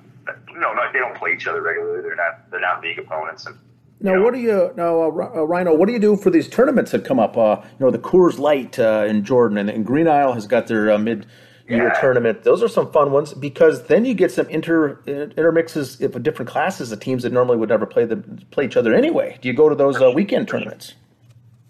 no, 0.55 0.73
no, 0.73 0.83
they 0.93 0.99
don't 0.99 1.17
play 1.17 1.33
each 1.33 1.47
other 1.47 1.63
regularly. 1.63 2.03
They're 2.03 2.17
not 2.17 2.51
they're 2.51 2.61
not 2.61 2.83
league 2.83 2.99
opponents. 2.99 3.47
And 3.47 3.57
now, 4.01 4.13
you 4.13 4.19
know, 4.19 4.25
what 4.25 4.35
do 4.35 4.41
you 4.41 4.73
now, 4.77 5.03
uh, 5.03 5.07
uh, 5.07 5.43
Rhino? 5.45 5.75
What 5.75 5.87
do 5.87 5.93
you 5.93 5.99
do 5.99 6.17
for 6.17 6.31
these 6.31 6.49
tournaments 6.49 6.91
that 6.91 7.05
come 7.05 7.19
up? 7.19 7.37
Uh, 7.37 7.61
you 7.63 7.87
know, 7.87 7.91
the 7.91 7.99
Coors 7.99 8.39
Light 8.39 8.79
uh, 8.79 9.07
in 9.09 9.25
Jordan, 9.25 9.57
and, 9.59 9.71
and, 9.71 9.87
Green 9.87 10.07
Isle 10.07 10.35
has 10.35 10.47
got 10.47 10.67
their 10.67 10.93
uh, 10.93 10.99
mid. 10.99 11.27
Year 11.69 11.89
yeah. 11.89 12.01
tournament; 12.01 12.45
those 12.45 12.63
are 12.63 12.69
some 12.69 12.93
fun 12.93 13.11
ones 13.11 13.35
because 13.35 13.89
then 13.89 14.05
you 14.05 14.15
get 14.15 14.31
some 14.31 14.49
inter 14.49 15.01
intermixes 15.05 16.01
of 16.01 16.23
different 16.23 16.49
classes 16.49 16.93
of 16.93 17.01
teams 17.01 17.25
that 17.25 17.33
normally 17.33 17.57
would 17.57 17.71
never 17.71 17.87
play 17.87 18.05
the 18.05 18.19
play 18.53 18.67
each 18.67 18.77
other 18.77 18.95
anyway. 18.95 19.37
Do 19.41 19.49
you 19.49 19.53
go 19.53 19.69
to 19.69 19.75
those 19.75 20.01
uh, 20.01 20.13
weekend 20.13 20.47
tournaments? 20.47 20.95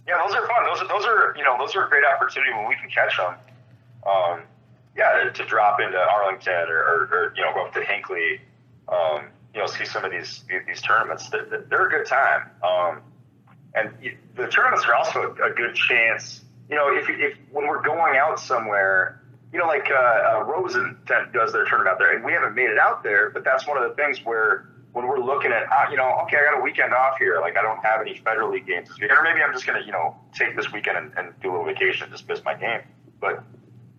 Yeah, 0.06 0.22
those 0.24 0.34
are 0.34 0.46
fun. 0.46 0.64
Those 0.66 0.82
are 0.82 0.88
those 0.88 1.04
are 1.04 1.34
you 1.36 1.44
know 1.44 1.56
those 1.58 1.74
are 1.74 1.86
a 1.86 1.88
great 1.88 2.04
opportunity 2.04 2.52
when 2.52 2.68
we 2.68 2.76
can 2.76 2.90
catch 2.90 3.16
them. 3.16 3.34
Um, 4.06 4.42
yeah, 4.96 5.28
to 5.30 5.44
drop 5.44 5.80
into 5.80 5.98
Arlington 5.98 6.68
or, 6.70 6.78
or, 6.78 7.08
or 7.12 7.34
you 7.36 7.42
know 7.42 7.52
go 7.52 7.66
up 7.66 7.74
to 7.74 7.82
Hinckley, 7.82 8.40
um, 8.88 9.26
you 9.56 9.60
know, 9.60 9.66
see 9.66 9.84
some 9.84 10.04
of 10.04 10.10
these 10.10 10.44
these 10.66 10.82
tournaments. 10.82 11.28
They're, 11.30 11.64
they're 11.68 11.86
a 11.86 11.90
good 11.90 12.06
time, 12.06 12.50
um, 12.62 13.00
and 13.74 13.90
the 14.36 14.48
tournaments 14.48 14.84
are 14.86 14.94
also 14.94 15.34
a 15.42 15.50
good 15.50 15.74
chance. 15.74 16.42
You 16.68 16.76
know, 16.76 16.94
if, 16.94 17.08
if 17.08 17.38
when 17.50 17.66
we're 17.66 17.82
going 17.82 18.16
out 18.16 18.38
somewhere, 18.38 19.22
you 19.52 19.58
know, 19.58 19.66
like 19.66 19.88
uh, 19.90 19.94
uh, 19.94 20.44
Rosen 20.46 20.98
does 21.06 21.52
their 21.52 21.64
tournament 21.64 21.88
out 21.88 21.98
there, 21.98 22.14
and 22.14 22.24
we 22.24 22.32
haven't 22.32 22.54
made 22.54 22.68
it 22.68 22.78
out 22.78 23.02
there, 23.02 23.30
but 23.30 23.44
that's 23.44 23.66
one 23.66 23.82
of 23.82 23.88
the 23.88 23.94
things 23.94 24.24
where 24.24 24.68
when 24.96 25.06
we're 25.06 25.20
looking 25.20 25.52
at, 25.52 25.64
uh, 25.70 25.90
you 25.90 25.96
know, 25.98 26.20
okay, 26.22 26.38
I 26.38 26.50
got 26.50 26.58
a 26.58 26.62
weekend 26.62 26.94
off 26.94 27.18
here, 27.18 27.38
like 27.42 27.58
I 27.58 27.60
don't 27.60 27.84
have 27.84 28.00
any 28.00 28.16
federal 28.16 28.50
league 28.50 28.66
games 28.66 28.88
this 28.88 28.98
weekend, 28.98 29.18
or 29.18 29.24
maybe 29.24 29.42
I'm 29.42 29.52
just 29.52 29.66
gonna, 29.66 29.82
you 29.84 29.92
know, 29.92 30.16
take 30.32 30.56
this 30.56 30.72
weekend 30.72 30.96
and, 30.96 31.12
and 31.18 31.34
do 31.42 31.50
a 31.50 31.52
little 31.52 31.66
vacation 31.66 32.04
and 32.04 32.12
just 32.12 32.26
miss 32.26 32.42
my 32.46 32.54
game. 32.54 32.80
But 33.20 33.44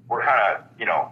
we're 0.09 0.23
kind 0.23 0.55
of, 0.55 0.63
you 0.79 0.87
know, 0.87 1.11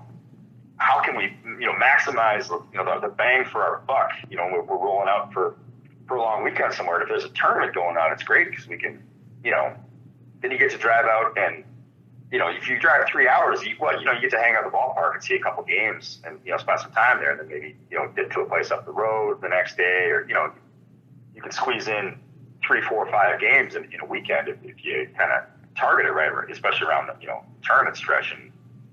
how 0.77 1.03
can 1.03 1.15
we, 1.15 1.37
you 1.59 1.67
know, 1.67 1.73
maximize, 1.73 2.49
you 2.49 2.83
know, 2.83 2.99
the, 2.99 3.09
the 3.09 3.13
bang 3.13 3.45
for 3.45 3.61
our 3.61 3.81
buck? 3.81 4.09
You 4.27 4.37
know, 4.37 4.49
we're, 4.51 4.63
we're 4.63 4.83
rolling 4.83 5.07
out 5.07 5.31
for 5.31 5.55
for 6.07 6.17
a 6.17 6.19
long 6.19 6.43
weekend 6.43 6.73
somewhere. 6.73 7.03
If 7.03 7.09
there's 7.09 7.25
a 7.25 7.29
tournament 7.29 7.75
going 7.75 7.95
on, 7.95 8.11
it's 8.11 8.23
great 8.23 8.49
because 8.49 8.67
we 8.67 8.79
can, 8.79 9.03
you 9.43 9.51
know, 9.51 9.71
then 10.41 10.49
you 10.49 10.57
get 10.57 10.71
to 10.71 10.79
drive 10.79 11.05
out 11.05 11.37
and, 11.37 11.63
you 12.31 12.39
know, 12.39 12.47
if 12.47 12.67
you 12.67 12.79
drive 12.79 13.07
three 13.07 13.27
hours, 13.27 13.63
you, 13.63 13.75
well, 13.79 13.97
you 13.97 14.05
know, 14.05 14.11
you 14.11 14.21
get 14.21 14.31
to 14.31 14.38
hang 14.38 14.55
out 14.55 14.65
at 14.65 14.71
the 14.71 14.75
ballpark 14.75 15.13
and 15.13 15.23
see 15.23 15.35
a 15.35 15.39
couple 15.39 15.63
games 15.63 16.19
and 16.25 16.39
you 16.43 16.51
know 16.51 16.57
spend 16.57 16.79
some 16.79 16.91
time 16.91 17.19
there, 17.19 17.31
and 17.31 17.39
then 17.39 17.47
maybe 17.47 17.75
you 17.91 17.97
know 17.97 18.11
get 18.15 18.31
to 18.31 18.41
a 18.41 18.45
place 18.45 18.71
up 18.71 18.85
the 18.85 18.91
road 18.91 19.41
the 19.41 19.49
next 19.49 19.77
day, 19.77 20.09
or 20.09 20.25
you 20.27 20.33
know, 20.33 20.51
you 21.35 21.41
can 21.41 21.51
squeeze 21.51 21.88
in 21.88 22.17
three, 22.65 22.81
four, 22.81 23.05
five 23.11 23.39
games 23.39 23.75
in, 23.75 23.83
in 23.93 23.99
a 24.01 24.05
weekend 24.05 24.47
if, 24.47 24.57
if 24.63 24.83
you 24.83 25.07
kind 25.17 25.31
of 25.31 25.43
target 25.77 26.05
it 26.05 26.11
right, 26.11 26.31
especially 26.49 26.88
around 26.88 27.07
the 27.07 27.15
you 27.21 27.27
know 27.27 27.43
tournament 27.63 27.95
stretch 27.95 28.31
and 28.31 28.51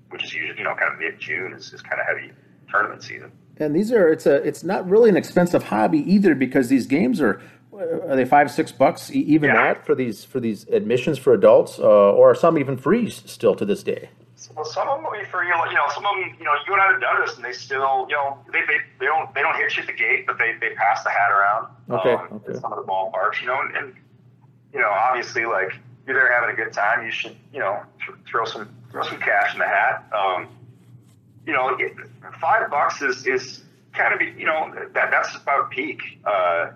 which 0.09 0.23
is 0.23 0.33
usually 0.33 0.57
you 0.57 0.63
know 0.63 0.75
kind 0.75 0.93
of 0.93 0.99
mid 0.99 1.19
June 1.19 1.53
is, 1.53 1.73
is 1.73 1.81
kind 1.81 1.99
of 1.99 2.05
heavy 2.05 2.31
tournament 2.69 3.01
season. 3.01 3.31
And 3.57 3.75
these 3.75 3.91
are 3.91 4.09
it's 4.09 4.25
a 4.25 4.35
it's 4.47 4.63
not 4.63 4.87
really 4.87 5.09
an 5.09 5.17
expensive 5.17 5.63
hobby 5.63 5.99
either 6.11 6.35
because 6.35 6.69
these 6.69 6.85
games 6.85 7.19
are 7.19 7.41
are 7.79 8.15
they 8.15 8.25
five 8.25 8.51
six 8.51 8.71
bucks 8.71 9.11
even 9.11 9.49
yeah. 9.49 9.73
that 9.73 9.85
for 9.85 9.95
these 9.95 10.23
for 10.23 10.39
these 10.39 10.67
admissions 10.69 11.17
for 11.17 11.33
adults 11.33 11.79
uh, 11.79 11.83
or 11.83 12.31
are 12.31 12.35
some 12.35 12.57
even 12.57 12.77
free 12.77 13.09
still 13.09 13.55
to 13.55 13.65
this 13.65 13.83
day? 13.83 14.09
Well, 14.55 14.65
some 14.65 14.89
of 14.89 14.97
them 14.97 15.05
will 15.05 15.17
be 15.17 15.25
free. 15.25 15.47
You 15.47 15.53
know, 15.53 15.87
some 15.93 16.05
of 16.05 16.15
them, 16.15 16.35
you 16.37 16.43
know, 16.43 16.51
you 16.67 16.73
and 16.73 16.81
I 16.81 16.91
have 16.91 17.25
this, 17.25 17.35
and 17.35 17.45
they 17.45 17.53
still, 17.53 18.05
you 18.09 18.15
know, 18.15 18.37
they, 18.51 18.61
they, 18.61 18.79
they 18.99 19.05
don't 19.05 19.33
they 19.33 19.41
don't 19.41 19.55
hit 19.55 19.75
you 19.75 19.81
at 19.81 19.87
the 19.87 19.93
gate, 19.93 20.27
but 20.27 20.37
they, 20.37 20.53
they 20.59 20.75
pass 20.75 21.03
the 21.03 21.09
hat 21.09 21.31
around. 21.31 21.67
Okay. 21.89 22.13
Um, 22.13 22.41
okay. 22.45 22.59
Some 22.59 22.73
of 22.73 22.85
the 22.85 22.89
ballparks, 22.89 23.41
you 23.41 23.47
know, 23.47 23.61
and, 23.61 23.75
and 23.75 23.95
you 24.73 24.79
know, 24.79 24.89
obviously, 24.89 25.45
like 25.45 25.73
you're 26.05 26.15
there 26.15 26.31
having 26.31 26.49
a 26.49 26.57
good 26.57 26.73
time, 26.73 27.05
you 27.05 27.11
should, 27.11 27.35
you 27.53 27.59
know, 27.59 27.81
th- 28.05 28.17
throw 28.27 28.45
some 28.45 28.69
throw 28.91 29.03
some 29.03 29.19
cash 29.19 29.53
in 29.53 29.59
the 29.59 29.65
hat. 29.65 30.03
Um, 30.13 30.49
you 31.45 31.53
know, 31.53 31.75
it, 31.79 31.93
five 32.41 32.69
bucks 32.69 33.01
is 33.01 33.25
is 33.25 33.63
kind 33.93 34.13
of 34.13 34.21
you 34.21 34.45
know 34.45 34.73
that 34.93 35.11
that's 35.11 35.35
about 35.35 35.69
peak. 35.71 36.01
Uh, 36.25 36.71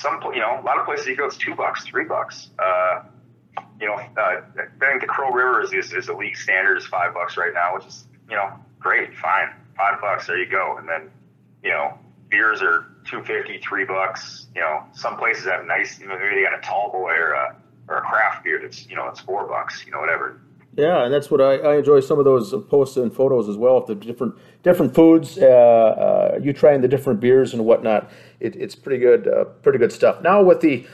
some 0.00 0.20
you 0.34 0.40
know 0.40 0.60
a 0.60 0.64
lot 0.64 0.78
of 0.78 0.84
places 0.84 1.06
you 1.06 1.16
go 1.16 1.26
it's 1.26 1.36
two 1.36 1.54
bucks, 1.54 1.84
three 1.84 2.04
bucks. 2.04 2.50
Uh, 2.58 3.04
you 3.80 3.86
know, 3.86 3.94
uh, 3.94 4.18
I 4.18 4.42
think 4.78 5.00
the 5.00 5.06
Crow 5.06 5.30
River 5.30 5.62
is, 5.62 5.72
is, 5.72 5.92
is 5.92 6.06
the 6.06 6.14
league 6.14 6.36
standard 6.36 6.76
is 6.78 6.86
five 6.86 7.14
bucks 7.14 7.36
right 7.36 7.52
now, 7.52 7.74
which 7.74 7.86
is 7.86 8.06
you 8.28 8.36
know 8.36 8.52
great, 8.78 9.14
fine, 9.16 9.50
five 9.76 10.00
bucks, 10.00 10.26
there 10.26 10.38
you 10.38 10.46
go. 10.46 10.76
And 10.78 10.88
then 10.88 11.10
you 11.62 11.70
know 11.70 11.98
beers 12.28 12.62
are 12.62 12.86
two 13.04 13.22
fifty, 13.24 13.58
three 13.58 13.84
bucks. 13.84 14.46
You 14.54 14.60
know, 14.60 14.84
some 14.92 15.16
places 15.16 15.44
have 15.44 15.64
nice, 15.66 15.98
maybe 16.00 16.34
they 16.34 16.42
got 16.42 16.58
a 16.58 16.62
tall 16.62 16.90
boy 16.90 17.12
or 17.12 17.32
a 17.32 17.56
or 17.88 17.98
a 17.98 18.00
craft 18.02 18.44
beer 18.44 18.60
that's 18.60 18.86
you 18.88 18.96
know 18.96 19.08
it's 19.08 19.20
four 19.20 19.46
bucks, 19.46 19.84
you 19.84 19.92
know 19.92 20.00
whatever. 20.00 20.40
Yeah, 20.76 21.04
and 21.04 21.14
that's 21.14 21.30
what 21.30 21.40
I, 21.40 21.56
I 21.56 21.76
enjoy. 21.78 22.00
Some 22.00 22.18
of 22.18 22.26
those 22.26 22.54
posts 22.68 22.98
and 22.98 23.12
photos 23.12 23.48
as 23.48 23.56
well. 23.56 23.80
The 23.80 23.94
different 23.94 24.34
different 24.62 24.94
foods, 24.94 25.38
uh, 25.38 25.46
uh, 25.46 26.38
you 26.42 26.52
trying 26.52 26.82
the 26.82 26.88
different 26.88 27.18
beers 27.18 27.54
and 27.54 27.64
whatnot. 27.64 28.10
It, 28.40 28.56
it's 28.56 28.74
pretty 28.74 28.98
good, 28.98 29.26
uh, 29.26 29.44
pretty 29.62 29.78
good 29.78 29.90
stuff. 29.90 30.20
Now 30.22 30.42
with 30.42 30.60
the, 30.60 30.86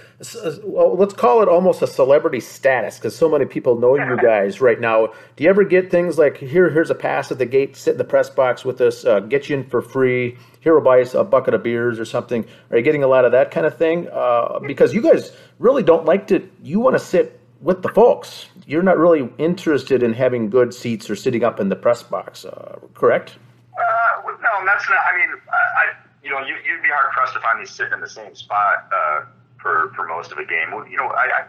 well, 0.63 0.95
let's 0.95 1.15
call 1.15 1.43
it 1.43 1.49
almost 1.49 1.83
a 1.83 1.89
celebrity 1.89 2.39
status 2.39 2.99
because 2.99 3.17
so 3.17 3.29
many 3.29 3.45
people 3.45 3.81
know 3.81 3.97
you 3.97 4.17
guys 4.23 4.61
right 4.61 4.79
now. 4.79 5.09
Do 5.35 5.43
you 5.43 5.51
ever 5.51 5.65
get 5.65 5.91
things 5.91 6.17
like 6.17 6.37
here? 6.37 6.71
Here's 6.71 6.91
a 6.91 6.95
pass 6.95 7.33
at 7.33 7.39
the 7.39 7.47
gate. 7.47 7.75
Sit 7.75 7.93
in 7.93 7.99
the 7.99 8.05
press 8.05 8.31
box 8.31 8.65
with 8.65 8.81
us. 8.81 9.05
Uh, 9.05 9.19
get 9.19 9.49
you 9.49 9.57
in 9.57 9.65
for 9.69 9.83
free. 9.83 10.39
Here 10.61 10.75
will 10.75 10.83
buy 10.83 11.01
us 11.01 11.15
a 11.15 11.25
bucket 11.25 11.55
of 11.55 11.65
beers 11.65 11.99
or 11.99 12.05
something. 12.05 12.45
Are 12.71 12.77
you 12.77 12.85
getting 12.85 13.03
a 13.03 13.09
lot 13.09 13.25
of 13.25 13.33
that 13.33 13.51
kind 13.51 13.67
of 13.67 13.77
thing? 13.77 14.07
Uh, 14.13 14.61
because 14.61 14.95
you 14.95 15.03
guys 15.03 15.33
really 15.59 15.83
don't 15.83 16.05
like 16.05 16.29
to. 16.29 16.49
You 16.63 16.79
want 16.79 16.95
to 16.95 17.01
sit 17.01 17.41
with 17.63 17.83
the 17.83 17.89
folks. 17.89 18.47
You're 18.67 18.83
not 18.83 18.99
really 18.99 19.31
interested 19.39 20.03
in 20.03 20.13
having 20.13 20.51
good 20.51 20.75
seats 20.75 21.09
or 21.09 21.17
sitting 21.17 21.45
up 21.45 21.61
in 21.61 21.69
the 21.69 21.77
press 21.77 22.03
box, 22.03 22.45
uh, 22.45 22.79
correct? 22.95 23.39
Uh, 23.79 24.23
no, 24.27 24.67
that's 24.67 24.89
not. 24.91 24.99
I 25.07 25.17
mean, 25.17 25.29
I, 25.51 25.93
you 26.23 26.31
know, 26.31 26.41
you, 26.41 26.55
would 26.55 26.83
be 26.83 26.89
hard 26.89 27.13
pressed 27.13 27.35
to 27.35 27.41
find 27.41 27.61
me 27.61 27.67
sitting 27.67 27.93
in 27.93 28.01
the 28.01 28.09
same 28.09 28.35
spot 28.35 28.89
uh, 28.95 29.25
for 29.61 29.93
for 29.95 30.07
most 30.07 30.33
of 30.33 30.39
a 30.39 30.45
game. 30.45 30.71
You 30.91 30.97
know, 30.97 31.07
I, 31.07 31.45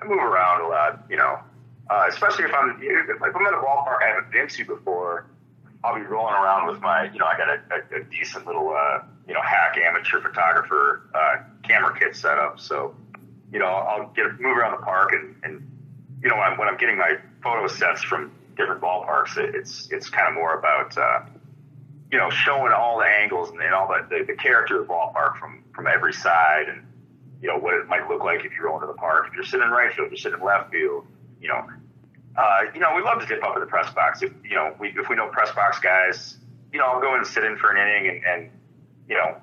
I 0.00 0.04
move 0.04 0.18
around 0.18 0.62
a 0.62 0.68
lot. 0.68 1.04
You 1.08 1.16
know, 1.16 1.38
uh, 1.88 2.06
especially 2.08 2.44
if 2.44 2.52
I'm 2.52 2.78
if 2.82 3.22
I'm 3.22 3.46
at 3.46 3.54
a 3.54 3.56
ballpark 3.56 4.02
I 4.02 4.08
haven't 4.08 4.32
been 4.32 4.48
to 4.48 4.64
before. 4.64 5.26
I'll 5.84 5.94
be 5.94 6.00
rolling 6.00 6.32
around 6.32 6.66
with 6.66 6.80
my, 6.80 7.10
you 7.12 7.18
know, 7.18 7.26
I 7.26 7.36
got 7.36 7.50
a, 7.50 7.96
a, 7.98 8.00
a 8.00 8.04
decent 8.04 8.46
little, 8.46 8.74
uh, 8.74 9.02
you 9.28 9.34
know, 9.34 9.42
hack 9.42 9.76
amateur 9.76 10.18
photographer 10.18 11.10
uh, 11.14 11.42
camera 11.62 11.94
kit 11.98 12.16
set 12.16 12.38
up. 12.38 12.58
So 12.58 12.96
you 13.54 13.60
know, 13.60 13.66
I'll 13.66 14.08
get 14.08 14.26
move 14.40 14.58
around 14.58 14.72
the 14.72 14.84
park 14.84 15.12
and, 15.12 15.36
and 15.44 15.70
you 16.20 16.28
know, 16.28 16.34
when 16.34 16.44
I'm, 16.44 16.58
when 16.58 16.68
I'm 16.68 16.76
getting 16.76 16.98
my 16.98 17.18
photo 17.40 17.68
sets 17.68 18.02
from 18.02 18.32
different 18.56 18.80
ballparks, 18.80 19.36
it, 19.36 19.54
it's 19.54 19.88
it's 19.92 20.10
kind 20.10 20.26
of 20.26 20.34
more 20.34 20.58
about 20.58 20.98
uh, 20.98 21.20
you 22.10 22.18
know 22.18 22.30
showing 22.30 22.72
all 22.72 22.98
the 22.98 23.04
angles 23.04 23.50
and, 23.50 23.60
and 23.60 23.72
all 23.72 23.86
the, 23.86 24.06
the, 24.10 24.24
the 24.24 24.34
character 24.34 24.80
of 24.80 24.88
the 24.88 24.92
ballpark 24.92 25.38
from 25.38 25.62
from 25.72 25.86
every 25.86 26.12
side 26.12 26.68
and 26.68 26.84
you 27.40 27.46
know 27.46 27.56
what 27.56 27.74
it 27.74 27.86
might 27.86 28.08
look 28.08 28.24
like 28.24 28.44
if 28.44 28.52
you're 28.58 28.68
going 28.68 28.80
to 28.80 28.88
the 28.88 28.94
park. 28.94 29.28
If 29.28 29.34
you're 29.34 29.44
sitting 29.44 29.64
in 29.66 29.70
right 29.70 29.94
field, 29.94 30.06
if 30.06 30.12
you're 30.12 30.18
sitting 30.18 30.40
in 30.40 30.44
left 30.44 30.72
field, 30.72 31.06
you 31.40 31.48
know. 31.48 31.64
Uh, 32.36 32.62
you 32.74 32.80
know, 32.80 32.92
we 32.96 33.02
love 33.02 33.20
to 33.20 33.26
dip 33.26 33.44
up 33.44 33.54
in 33.54 33.60
the 33.60 33.66
press 33.66 33.94
box. 33.94 34.20
If 34.20 34.32
you 34.42 34.56
know, 34.56 34.74
we 34.80 34.88
if 34.88 35.08
we 35.08 35.14
know 35.14 35.28
press 35.28 35.52
box 35.52 35.78
guys, 35.78 36.38
you 36.72 36.80
know, 36.80 36.86
I'll 36.86 37.00
go 37.00 37.14
and 37.14 37.24
sit 37.24 37.44
in 37.44 37.56
for 37.56 37.70
an 37.70 37.76
inning 37.76 38.16
and, 38.16 38.24
and 38.24 38.50
you 39.08 39.14
know, 39.14 39.36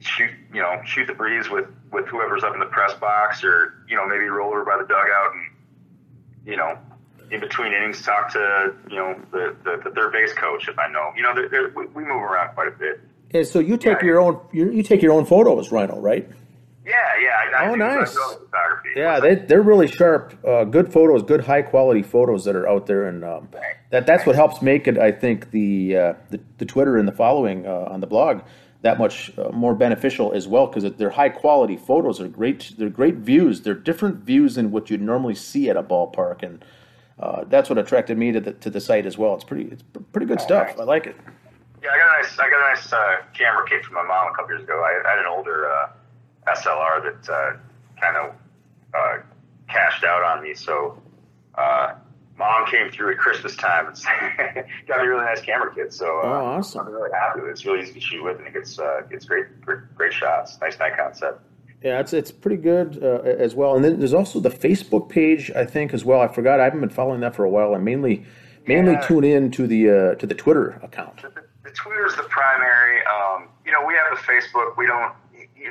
shoot 0.00 0.30
you 0.52 0.60
know 0.60 0.80
shoot 0.84 1.06
the 1.06 1.14
breeze 1.14 1.48
with 1.48 1.66
with 1.92 2.06
whoever's 2.06 2.44
up 2.44 2.54
in 2.54 2.60
the 2.60 2.66
press 2.66 2.94
box, 2.94 3.44
or 3.44 3.84
you 3.88 3.96
know 3.96 4.06
maybe 4.06 4.24
roll 4.24 4.50
over 4.50 4.64
by 4.64 4.76
the 4.78 4.86
dugout 4.86 5.34
and 5.34 5.50
you 6.46 6.56
know 6.56 6.78
in 7.30 7.40
between 7.40 7.72
innings 7.72 8.02
talk 8.02 8.32
to 8.32 8.74
you 8.90 8.96
know 8.96 9.20
the 9.30 9.56
the, 9.64 9.80
the 9.84 9.90
third 9.90 10.12
base 10.12 10.32
coach 10.34 10.68
if 10.68 10.78
I 10.78 10.88
know. 10.88 11.12
You 11.16 11.22
know 11.22 11.34
they're, 11.34 11.48
they're, 11.48 11.68
we, 11.74 11.86
we 11.86 12.02
move 12.02 12.22
around 12.22 12.54
quite 12.54 12.68
a 12.68 12.72
bit. 12.72 13.00
And 13.32 13.46
so 13.46 13.58
you 13.58 13.76
take 13.76 14.00
yeah. 14.00 14.06
your 14.06 14.20
own 14.20 14.40
you, 14.52 14.70
you 14.70 14.82
take 14.82 15.02
your 15.02 15.12
own 15.12 15.24
photos, 15.24 15.70
Rhino, 15.70 15.98
right? 16.00 16.28
Yeah, 16.86 16.94
yeah. 17.20 17.58
I, 17.58 17.64
I 17.64 17.68
oh, 17.70 17.74
nice. 17.74 18.16
Yeah, 18.96 19.20
they 19.20 19.34
they're 19.34 19.62
really 19.62 19.88
sharp. 19.88 20.34
Uh, 20.46 20.64
good 20.64 20.90
photos, 20.90 21.22
good 21.22 21.44
high 21.44 21.60
quality 21.60 22.02
photos 22.02 22.44
that 22.44 22.56
are 22.56 22.66
out 22.66 22.86
there, 22.86 23.06
and 23.06 23.24
um, 23.24 23.48
that 23.90 24.06
that's 24.06 24.24
what 24.24 24.36
helps 24.36 24.62
make 24.62 24.88
it. 24.88 24.96
I 24.96 25.12
think 25.12 25.50
the 25.50 25.96
uh, 25.96 26.14
the, 26.30 26.40
the 26.56 26.64
Twitter 26.64 26.96
and 26.96 27.06
the 27.06 27.12
following 27.12 27.66
uh, 27.66 27.88
on 27.90 28.00
the 28.00 28.06
blog 28.06 28.40
that 28.82 28.98
much 28.98 29.36
uh, 29.38 29.50
more 29.50 29.74
beneficial 29.74 30.32
as 30.32 30.46
well 30.46 30.66
because 30.66 30.90
they're 30.96 31.10
high 31.10 31.28
quality 31.28 31.76
photos. 31.76 32.18
They're 32.18 32.28
great. 32.28 32.72
They're 32.78 32.88
great 32.88 33.16
views. 33.16 33.62
They're 33.62 33.74
different 33.74 34.16
views 34.16 34.54
than 34.54 34.70
what 34.70 34.90
you'd 34.90 35.02
normally 35.02 35.34
see 35.34 35.68
at 35.68 35.76
a 35.76 35.82
ballpark, 35.82 36.42
and 36.42 36.64
uh, 37.18 37.44
that's 37.48 37.68
what 37.68 37.78
attracted 37.78 38.16
me 38.16 38.32
to 38.32 38.40
the 38.40 38.52
to 38.52 38.70
the 38.70 38.80
site 38.80 39.06
as 39.06 39.18
well. 39.18 39.34
It's 39.34 39.44
pretty. 39.44 39.70
It's 39.70 39.82
pretty 40.12 40.26
good 40.26 40.40
oh, 40.40 40.44
stuff. 40.44 40.78
I 40.78 40.84
like 40.84 41.06
it. 41.06 41.16
Yeah, 41.82 41.90
I 41.90 41.98
got 41.98 42.18
a 42.18 42.22
nice. 42.22 42.38
I 42.38 42.50
got 42.50 42.58
a 42.58 42.74
nice 42.74 42.92
uh, 42.92 43.16
camera 43.34 43.68
kit 43.68 43.84
from 43.84 43.94
my 43.94 44.04
mom 44.04 44.28
a 44.32 44.36
couple 44.36 44.50
years 44.50 44.62
ago. 44.62 44.80
I, 44.80 45.06
I 45.06 45.10
had 45.10 45.18
an 45.18 45.26
older 45.26 45.70
uh, 45.70 45.88
SLR 46.46 47.02
that 47.02 47.32
uh, 47.32 47.56
kind 48.00 48.16
of 48.16 48.34
uh, 48.94 49.18
cashed 49.68 50.04
out 50.04 50.22
on 50.22 50.42
me, 50.42 50.54
so 50.54 51.00
mom 52.38 52.66
came 52.66 52.90
through 52.90 53.12
at 53.12 53.18
Christmas 53.18 53.56
time 53.56 53.88
and 53.88 53.96
got 54.86 55.00
me 55.00 55.06
a 55.06 55.08
really 55.08 55.24
nice 55.24 55.40
camera 55.40 55.74
kit. 55.74 55.92
So 55.92 56.06
uh, 56.06 56.22
oh, 56.24 56.44
awesome. 56.46 56.86
I'm 56.86 56.92
really 56.92 57.10
happy 57.12 57.40
with 57.40 57.50
it. 57.50 57.52
It's 57.52 57.66
really 57.66 57.82
easy 57.82 57.94
to 57.94 58.00
shoot 58.00 58.22
with, 58.22 58.38
and 58.38 58.46
it 58.46 58.54
gets 58.54 58.78
uh, 58.78 59.02
gets 59.10 59.24
great, 59.24 59.60
great, 59.60 59.80
great 59.94 60.12
shots. 60.12 60.58
Nice 60.60 60.78
Nikon 60.78 61.14
set. 61.14 61.34
Yeah, 61.82 62.00
it's 62.00 62.12
it's 62.12 62.32
pretty 62.32 62.56
good 62.56 63.02
uh, 63.02 63.22
as 63.22 63.54
well. 63.54 63.76
And 63.76 63.84
then 63.84 63.98
there's 63.98 64.14
also 64.14 64.40
the 64.40 64.50
Facebook 64.50 65.08
page, 65.08 65.50
I 65.54 65.64
think, 65.64 65.94
as 65.94 66.04
well. 66.04 66.20
I 66.20 66.28
forgot. 66.28 66.60
I 66.60 66.64
haven't 66.64 66.80
been 66.80 66.88
following 66.90 67.20
that 67.20 67.34
for 67.36 67.44
a 67.44 67.50
while. 67.50 67.74
I 67.74 67.78
mainly 67.78 68.24
mainly 68.66 68.92
yeah. 68.92 69.00
tune 69.00 69.24
in 69.24 69.50
to 69.52 69.66
the 69.66 69.90
uh, 69.90 70.14
to 70.16 70.26
the 70.26 70.34
Twitter 70.34 70.80
account. 70.82 71.22
The, 71.22 71.32
the 71.64 71.70
Twitter's 71.70 72.16
the 72.16 72.24
primary. 72.24 73.00
Um, 73.06 73.48
you 73.64 73.72
know, 73.72 73.84
we 73.86 73.94
have 73.94 74.06
the 74.10 74.22
Facebook. 74.22 74.76
We 74.76 74.86
don't. 74.86 75.12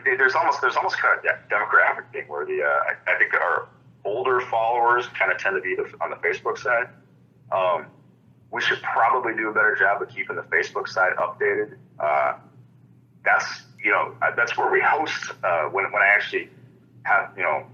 There's 0.04 0.36
almost 0.36 0.62
there's 0.62 0.76
almost 0.76 0.98
kind 0.98 1.18
of 1.18 1.26
a 1.26 1.54
demographic 1.54 2.12
thing 2.12 2.28
where 2.28 2.46
the 2.46 2.62
uh, 2.62 2.68
I, 2.68 3.16
I 3.16 3.18
think 3.18 3.34
our 3.34 3.68
older 4.08 4.40
followers 4.42 5.08
kind 5.10 5.32
of 5.32 5.38
tend 5.38 5.56
to 5.56 5.62
be 5.62 5.76
on 6.02 6.10
the 6.10 6.16
Facebook 6.18 6.58
side. 6.58 6.88
Um, 7.52 7.88
we 8.50 8.62
should 8.62 8.82
probably 8.82 9.36
do 9.36 9.50
a 9.50 9.54
better 9.54 9.76
job 9.76 10.02
of 10.02 10.10
keeping 10.10 10.38
the 10.38 10.44
Facebook 10.44 10.88
side 10.88 11.14
updated. 11.18 11.78
Uh, 12.00 12.38
that's 13.26 13.64
you 13.84 13.92
know 13.92 14.16
that's 14.36 14.58
where 14.58 14.72
we 14.72 14.82
host 14.82 15.32
uh, 15.44 15.66
when 15.66 15.86
when 15.92 16.02
I 16.02 16.08
actually 16.08 16.50
have 17.04 17.34
you 17.36 17.44
know 17.44 17.66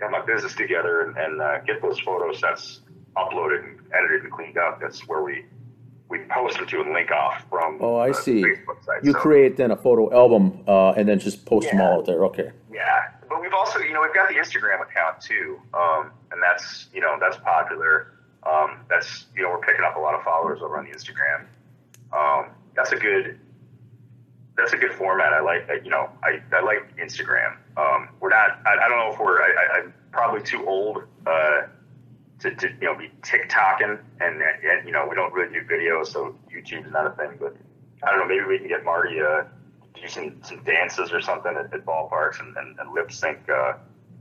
have 0.00 0.10
my 0.10 0.24
business 0.26 0.54
together 0.54 1.02
and, 1.02 1.16
and 1.16 1.40
uh, 1.40 1.60
get 1.60 1.80
those 1.80 1.98
photo 2.00 2.32
sets 2.32 2.80
uploaded 3.16 3.64
and 3.64 3.80
edited 3.94 4.24
and 4.24 4.32
cleaned 4.32 4.58
up. 4.58 4.80
That's 4.80 5.06
where 5.06 5.22
we 5.22 5.44
we 6.08 6.18
post 6.30 6.58
them 6.58 6.66
to 6.66 6.80
and 6.80 6.92
link 6.92 7.10
off 7.10 7.44
from. 7.50 7.78
Oh, 7.80 7.96
I 7.96 8.12
see. 8.12 8.40
You 8.40 9.12
so, 9.12 9.18
create 9.18 9.56
then 9.56 9.70
a 9.70 9.76
photo 9.76 10.12
album 10.12 10.62
uh, 10.68 10.90
and 10.92 11.08
then 11.08 11.18
just 11.18 11.44
post 11.44 11.66
yeah. 11.66 11.76
them 11.76 11.80
all 11.80 11.98
out 11.98 12.06
there. 12.06 12.24
Okay. 12.26 12.52
Yeah, 12.72 13.08
but 13.28 13.40
we've 13.40 13.52
also, 13.52 13.78
you 13.80 13.92
know, 13.92 14.02
we've 14.02 14.14
got 14.14 14.28
the 14.28 14.34
Instagram 14.34 14.82
account 14.82 15.20
too, 15.20 15.60
um, 15.74 16.10
and 16.30 16.42
that's, 16.42 16.86
you 16.92 17.00
know, 17.00 17.16
that's 17.20 17.36
popular. 17.38 18.12
Um, 18.44 18.80
that's, 18.88 19.26
you 19.34 19.42
know, 19.42 19.50
we're 19.50 19.58
picking 19.58 19.84
up 19.84 19.96
a 19.96 19.98
lot 19.98 20.14
of 20.14 20.22
followers 20.22 20.60
over 20.62 20.78
on 20.78 20.84
the 20.84 20.92
Instagram. 20.92 21.46
Um, 22.12 22.52
that's 22.76 22.92
a 22.92 22.96
good, 22.96 23.40
that's 24.56 24.72
a 24.72 24.76
good 24.76 24.92
format. 24.92 25.32
I 25.32 25.40
like 25.40 25.66
that. 25.66 25.84
You 25.84 25.90
know, 25.90 26.08
I, 26.22 26.40
I 26.54 26.60
like 26.60 26.96
Instagram. 26.96 27.56
Um, 27.76 28.08
we're 28.20 28.30
not. 28.30 28.60
I, 28.64 28.74
I, 28.84 28.88
don't 28.88 28.98
know 28.98 29.12
if 29.12 29.18
we're. 29.18 29.42
I, 29.42 29.80
am 29.80 29.94
probably 30.12 30.42
too 30.42 30.66
old 30.66 31.02
uh, 31.26 31.62
to, 32.40 32.54
to, 32.54 32.68
you 32.68 32.86
know 32.86 32.94
be 32.94 33.10
TikToking, 33.22 33.98
and, 34.20 34.42
and 34.42 34.86
you 34.86 34.92
know 34.92 35.06
we 35.08 35.14
don't 35.14 35.32
really 35.32 35.52
do 35.52 35.64
videos, 35.64 36.08
so 36.08 36.36
YouTube 36.52 36.86
is 36.86 36.92
not 36.92 37.06
a 37.06 37.10
thing. 37.10 37.38
But 37.40 37.56
I 38.02 38.10
don't 38.10 38.20
know. 38.20 38.26
Maybe 38.26 38.46
we 38.46 38.58
can 38.58 38.68
get 38.68 38.84
Marty 38.84 39.20
uh, 39.20 39.44
do 39.94 40.08
some, 40.08 40.36
some 40.42 40.62
dances 40.64 41.12
or 41.12 41.20
something 41.20 41.54
at, 41.56 41.72
at 41.72 41.84
ballparks 41.84 42.40
and, 42.40 42.56
and, 42.56 42.78
and 42.78 42.92
lip 42.92 43.10
sync 43.10 43.38
uh, 43.48 43.74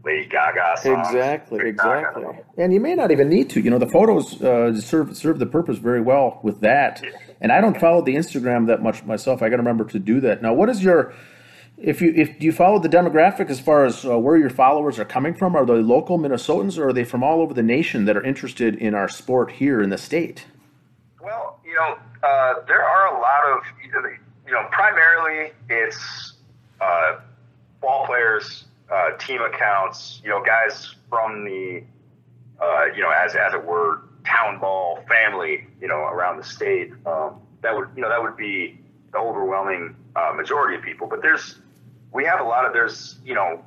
Lady 0.03 0.27
Gaga 0.27 0.77
songs. 0.81 1.07
Exactly, 1.07 1.67
exactly. 1.67 2.25
And 2.57 2.73
you 2.73 2.79
may 2.79 2.95
not 2.95 3.11
even 3.11 3.27
need 3.27 3.49
to. 3.51 3.59
You 3.59 3.71
know, 3.71 3.79
the 3.79 3.89
photos 3.89 4.41
uh, 4.41 4.79
serve 4.79 5.17
serve 5.17 5.39
the 5.39 5.45
purpose 5.45 5.77
very 5.77 6.01
well 6.01 6.39
with 6.43 6.61
that. 6.61 7.01
Yeah. 7.03 7.09
And 7.41 7.51
I 7.51 7.59
don't 7.59 7.79
follow 7.79 8.01
the 8.01 8.15
Instagram 8.15 8.67
that 8.67 8.81
much 8.81 9.03
myself. 9.03 9.41
I 9.41 9.49
got 9.49 9.57
to 9.57 9.63
remember 9.63 9.85
to 9.85 9.99
do 9.99 10.21
that. 10.21 10.41
Now, 10.41 10.53
what 10.53 10.69
is 10.69 10.83
your 10.83 11.13
if 11.77 12.01
you 12.01 12.13
if 12.15 12.39
do 12.39 12.45
you 12.45 12.51
follow 12.51 12.79
the 12.79 12.89
demographic 12.89 13.49
as 13.49 13.59
far 13.59 13.85
as 13.85 14.05
uh, 14.05 14.17
where 14.17 14.37
your 14.37 14.49
followers 14.49 14.99
are 14.99 15.05
coming 15.05 15.33
from? 15.33 15.55
Are 15.55 15.65
they 15.65 15.73
local 15.73 16.17
Minnesotans 16.17 16.77
or 16.77 16.89
are 16.89 16.93
they 16.93 17.03
from 17.03 17.23
all 17.23 17.41
over 17.41 17.53
the 17.53 17.63
nation 17.63 18.05
that 18.05 18.15
are 18.15 18.23
interested 18.23 18.75
in 18.75 18.93
our 18.93 19.09
sport 19.09 19.51
here 19.51 19.81
in 19.81 19.89
the 19.89 19.97
state? 19.97 20.45
Well, 21.21 21.59
you 21.65 21.73
know, 21.73 21.97
uh, 22.23 22.53
there 22.67 22.83
are 22.83 23.15
a 23.15 23.19
lot 23.19 23.57
of 23.57 23.63
you 24.45 24.51
know, 24.51 24.67
primarily 24.71 25.51
it's 25.69 26.33
uh, 26.79 27.19
ball 27.81 28.05
players, 28.05 28.65
uh, 28.91 29.11
team 29.17 29.41
accounts, 29.41 30.21
you 30.23 30.29
know, 30.29 30.43
guys 30.43 30.95
from 31.09 31.43
the, 31.43 31.83
uh, 32.61 32.85
you 32.95 33.01
know, 33.01 33.09
as 33.09 33.35
as 33.35 33.53
it 33.53 33.63
were, 33.63 34.01
town 34.25 34.59
ball 34.59 35.03
family, 35.07 35.67
you 35.81 35.87
know, 35.87 35.97
around 35.97 36.37
the 36.37 36.43
state. 36.43 36.91
Um, 37.05 37.41
that 37.61 37.75
would, 37.75 37.89
you 37.95 38.01
know, 38.01 38.09
that 38.09 38.21
would 38.21 38.37
be 38.37 38.79
the 39.11 39.17
overwhelming 39.17 39.95
uh, 40.15 40.33
majority 40.35 40.75
of 40.75 40.83
people. 40.83 41.07
But 41.07 41.21
there's, 41.21 41.59
we 42.15 42.23
have 42.23 42.39
a 42.39 42.43
lot 42.43 42.65
of 42.65 42.71
there's, 42.71 43.19
you 43.25 43.33
know, 43.33 43.63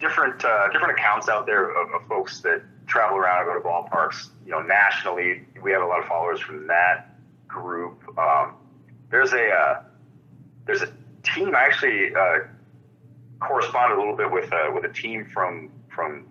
different 0.00 0.44
uh, 0.44 0.68
different 0.72 0.98
accounts 0.98 1.28
out 1.28 1.46
there 1.46 1.70
of, 1.70 1.94
of 1.94 2.08
folks 2.08 2.40
that 2.40 2.62
travel 2.88 3.16
around 3.16 3.46
and 3.46 3.48
go 3.48 3.54
to 3.54 3.64
ballparks. 3.64 4.30
You 4.44 4.52
know, 4.52 4.62
nationally, 4.62 5.46
we 5.62 5.70
have 5.70 5.82
a 5.82 5.86
lot 5.86 6.00
of 6.00 6.06
followers 6.06 6.40
from 6.40 6.66
that 6.66 7.16
group. 7.46 8.02
Um, 8.18 8.56
there's 9.10 9.32
a 9.32 9.48
uh, 9.50 9.82
there's 10.66 10.82
a 10.82 10.92
team. 11.22 11.54
I 11.54 11.60
actually 11.60 12.12
uh, 12.12 12.38
corresponded 13.38 13.96
a 13.96 14.00
little 14.00 14.16
bit 14.16 14.30
with 14.30 14.52
uh, 14.52 14.72
with 14.74 14.84
a 14.84 14.92
team 14.92 15.24
from 15.32 15.70
from 15.94 16.26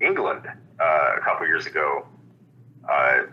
England 0.00 0.46
uh, 0.80 1.16
a 1.18 1.20
couple 1.22 1.46
years 1.46 1.66
ago. 1.66 2.06
Uh, 2.88 3.24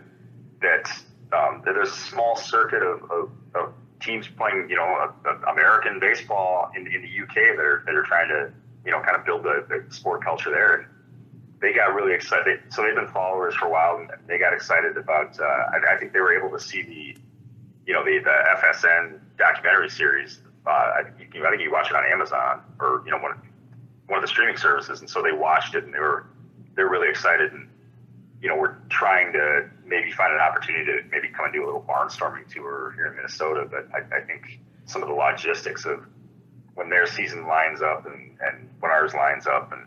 that 0.60 0.90
um, 1.32 1.62
that 1.64 1.74
there's 1.74 1.88
a 1.88 1.92
small 1.92 2.36
circuit 2.36 2.82
of, 2.82 3.10
of, 3.10 3.30
of 3.54 3.72
teams 4.04 4.28
playing, 4.28 4.68
you 4.68 4.76
know, 4.76 5.12
American 5.50 5.98
baseball 5.98 6.70
in, 6.76 6.86
in 6.86 7.02
the 7.02 7.22
UK 7.22 7.56
that 7.56 7.64
are 7.64 7.82
that 7.86 7.94
are 7.94 8.02
trying 8.02 8.28
to, 8.28 8.52
you 8.84 8.90
know, 8.90 9.00
kind 9.00 9.16
of 9.16 9.24
build 9.24 9.42
the, 9.42 9.64
the 9.68 9.94
sport 9.94 10.22
culture 10.22 10.50
there. 10.50 10.74
And 10.74 10.86
they 11.60 11.72
got 11.72 11.94
really 11.94 12.12
excited. 12.12 12.60
So 12.68 12.82
they've 12.82 12.94
been 12.94 13.08
followers 13.08 13.54
for 13.54 13.66
a 13.66 13.70
while, 13.70 13.96
and 13.96 14.10
they 14.26 14.38
got 14.38 14.52
excited 14.52 14.96
about. 14.96 15.38
Uh, 15.38 15.44
I, 15.44 15.94
I, 15.94 15.96
think 15.98 16.12
they 16.12 16.20
were 16.20 16.36
able 16.36 16.56
to 16.56 16.62
see 16.62 16.82
the, 16.82 17.16
you 17.86 17.94
know, 17.94 18.04
the, 18.04 18.18
the 18.18 18.44
FSN 18.60 19.18
documentary 19.38 19.88
series. 19.88 20.40
Uh, 20.66 20.70
I, 20.70 21.00
I 21.00 21.50
think 21.50 21.62
you 21.62 21.72
watch 21.72 21.90
it 21.90 21.96
on 21.96 22.04
Amazon 22.04 22.62
or 22.80 23.02
you 23.04 23.10
know 23.10 23.18
one 23.18 23.40
one 24.06 24.18
of 24.18 24.22
the 24.22 24.28
streaming 24.28 24.56
services, 24.56 25.00
and 25.00 25.08
so 25.08 25.22
they 25.22 25.32
watched 25.32 25.74
it 25.74 25.84
and 25.84 25.94
they 25.94 26.00
were 26.00 26.26
they're 26.74 26.88
really 26.88 27.08
excited 27.08 27.52
and 27.52 27.68
you 28.42 28.48
know 28.48 28.56
we're 28.56 28.76
trying 28.88 29.32
to 29.32 29.68
maybe 29.94 30.10
find 30.10 30.32
an 30.32 30.40
opportunity 30.40 30.84
to 30.86 30.98
maybe 31.10 31.28
come 31.28 31.44
and 31.44 31.54
do 31.54 31.64
a 31.64 31.66
little 31.66 31.84
barnstorming 31.88 32.48
tour 32.52 32.92
here 32.96 33.06
in 33.06 33.16
Minnesota. 33.16 33.66
But 33.70 33.88
I, 33.94 34.16
I 34.16 34.20
think 34.22 34.60
some 34.86 35.02
of 35.02 35.08
the 35.08 35.14
logistics 35.14 35.84
of 35.84 36.04
when 36.74 36.90
their 36.90 37.06
season 37.06 37.46
lines 37.46 37.80
up 37.80 38.06
and, 38.06 38.36
and 38.40 38.68
when 38.80 38.90
ours 38.90 39.14
lines 39.14 39.46
up 39.46 39.72
and 39.72 39.86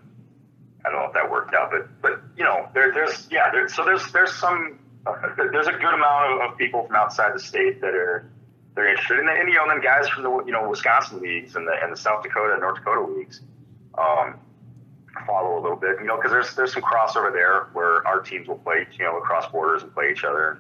I 0.86 0.90
don't 0.90 1.00
know 1.02 1.08
if 1.08 1.14
that 1.14 1.30
worked 1.30 1.54
out, 1.54 1.72
but 1.72 2.02
but 2.02 2.22
you 2.38 2.46
know, 2.46 2.70
there, 2.74 2.94
there's 2.94 3.28
yeah, 3.30 3.52
there, 3.52 3.68
so 3.68 3.84
there's 3.84 4.10
there's 4.14 4.34
some 4.34 4.80
uh, 5.06 5.14
there's 5.36 5.68
a 5.68 5.74
good 5.74 5.94
amount 5.94 6.32
of, 6.32 6.52
of, 6.52 6.58
people 6.58 6.86
from 6.86 6.96
outside 6.96 7.34
the 7.36 7.40
state 7.40 7.82
that 7.82 7.94
are 7.94 8.32
they're 8.74 8.88
interested, 8.88 9.20
and, 9.20 9.28
and 9.28 9.50
you 9.50 9.56
know, 9.56 9.68
then 9.68 9.82
guys 9.82 10.08
from 10.08 10.24
the 10.24 10.44
you 10.46 10.54
know 10.54 10.70
Wisconsin 10.70 11.20
leagues 11.20 11.56
and 11.58 11.68
the 11.68 11.74
and 11.84 11.92
the 11.92 11.98
South 11.98 12.24
Dakota 12.24 12.54
and 12.54 12.62
North 12.62 12.78
Dakota 12.78 13.02
leagues 13.12 13.42
um, 13.98 14.40
follow 15.28 15.60
a 15.60 15.62
little 15.62 15.78
bit, 15.78 15.98
you 16.00 16.08
know, 16.08 16.16
because 16.16 16.32
there's 16.32 16.56
there's 16.56 16.74
some 16.74 16.82
crossover 16.82 17.32
there 17.32 17.68
where 17.74 18.08
our 18.08 18.22
teams 18.22 18.48
will 18.48 18.58
play 18.58 18.88
you 18.98 19.06
know 19.06 19.18
across 19.18 19.52
borders 19.52 19.84
and 19.84 19.94
play 19.94 20.12
each 20.12 20.24
other. 20.24 20.60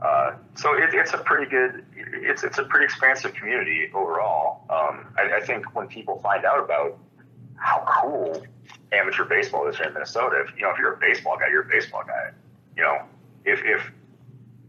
Uh, 0.00 0.32
so 0.56 0.74
it, 0.74 0.92
it's 0.94 1.12
a 1.12 1.18
pretty 1.18 1.48
good, 1.48 1.84
it's 1.94 2.42
it's 2.42 2.58
a 2.58 2.64
pretty 2.64 2.86
expansive 2.86 3.32
community 3.34 3.90
overall. 3.94 4.64
Um, 4.68 5.14
I, 5.16 5.36
I 5.36 5.40
think 5.40 5.76
when 5.76 5.86
people 5.86 6.18
find 6.20 6.44
out 6.44 6.58
about 6.58 6.98
how 7.54 7.84
cool 8.02 8.42
amateur 8.90 9.24
baseball 9.24 9.68
is 9.68 9.76
here 9.76 9.86
in 9.86 9.94
Minnesota. 9.94 10.44
If 10.44 10.56
you 10.56 10.62
know, 10.62 10.70
if 10.70 10.78
you're 10.78 10.94
a 10.94 10.98
baseball 10.98 11.36
guy, 11.38 11.48
you're 11.50 11.62
a 11.62 11.68
baseball 11.68 12.02
guy. 12.04 12.30
You 12.76 12.82
know, 12.82 12.98
if 13.44 13.60
if 13.64 13.92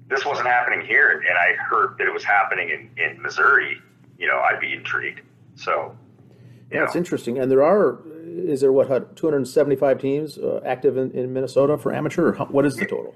this 0.07 0.25
wasn't 0.25 0.47
happening 0.47 0.85
here 0.85 1.23
and 1.27 1.37
I 1.37 1.53
heard 1.63 1.97
that 1.97 2.07
it 2.07 2.13
was 2.13 2.23
happening 2.23 2.69
in, 2.69 2.89
in 3.03 3.21
Missouri, 3.21 3.81
you 4.17 4.27
know, 4.27 4.39
I'd 4.39 4.59
be 4.59 4.73
intrigued. 4.73 5.21
So, 5.55 5.95
yeah, 6.71 6.83
it's 6.83 6.95
interesting. 6.95 7.39
And 7.39 7.49
there 7.49 7.63
are, 7.63 7.99
is 8.35 8.61
there 8.61 8.71
what, 8.71 9.15
275 9.15 9.99
teams 9.99 10.37
uh, 10.37 10.61
active 10.65 10.97
in, 10.97 11.11
in 11.11 11.33
Minnesota 11.33 11.77
for 11.77 11.93
amateur? 11.93 12.33
What 12.33 12.65
is 12.65 12.75
the 12.75 12.85
total? 12.85 13.15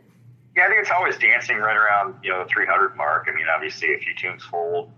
Yeah, 0.56 0.66
I 0.66 0.70
think 0.70 0.82
it's 0.82 0.92
always 0.92 1.18
dancing 1.18 1.58
right 1.58 1.78
around, 1.78 2.16
you 2.24 2.32
know, 2.32 2.44
the 2.44 2.50
300 2.50 2.96
mark. 2.96 3.28
I 3.32 3.36
mean, 3.36 3.46
obviously, 3.54 3.94
a 3.94 4.00
few 4.00 4.16
teams 4.16 4.44
fold 4.44 4.92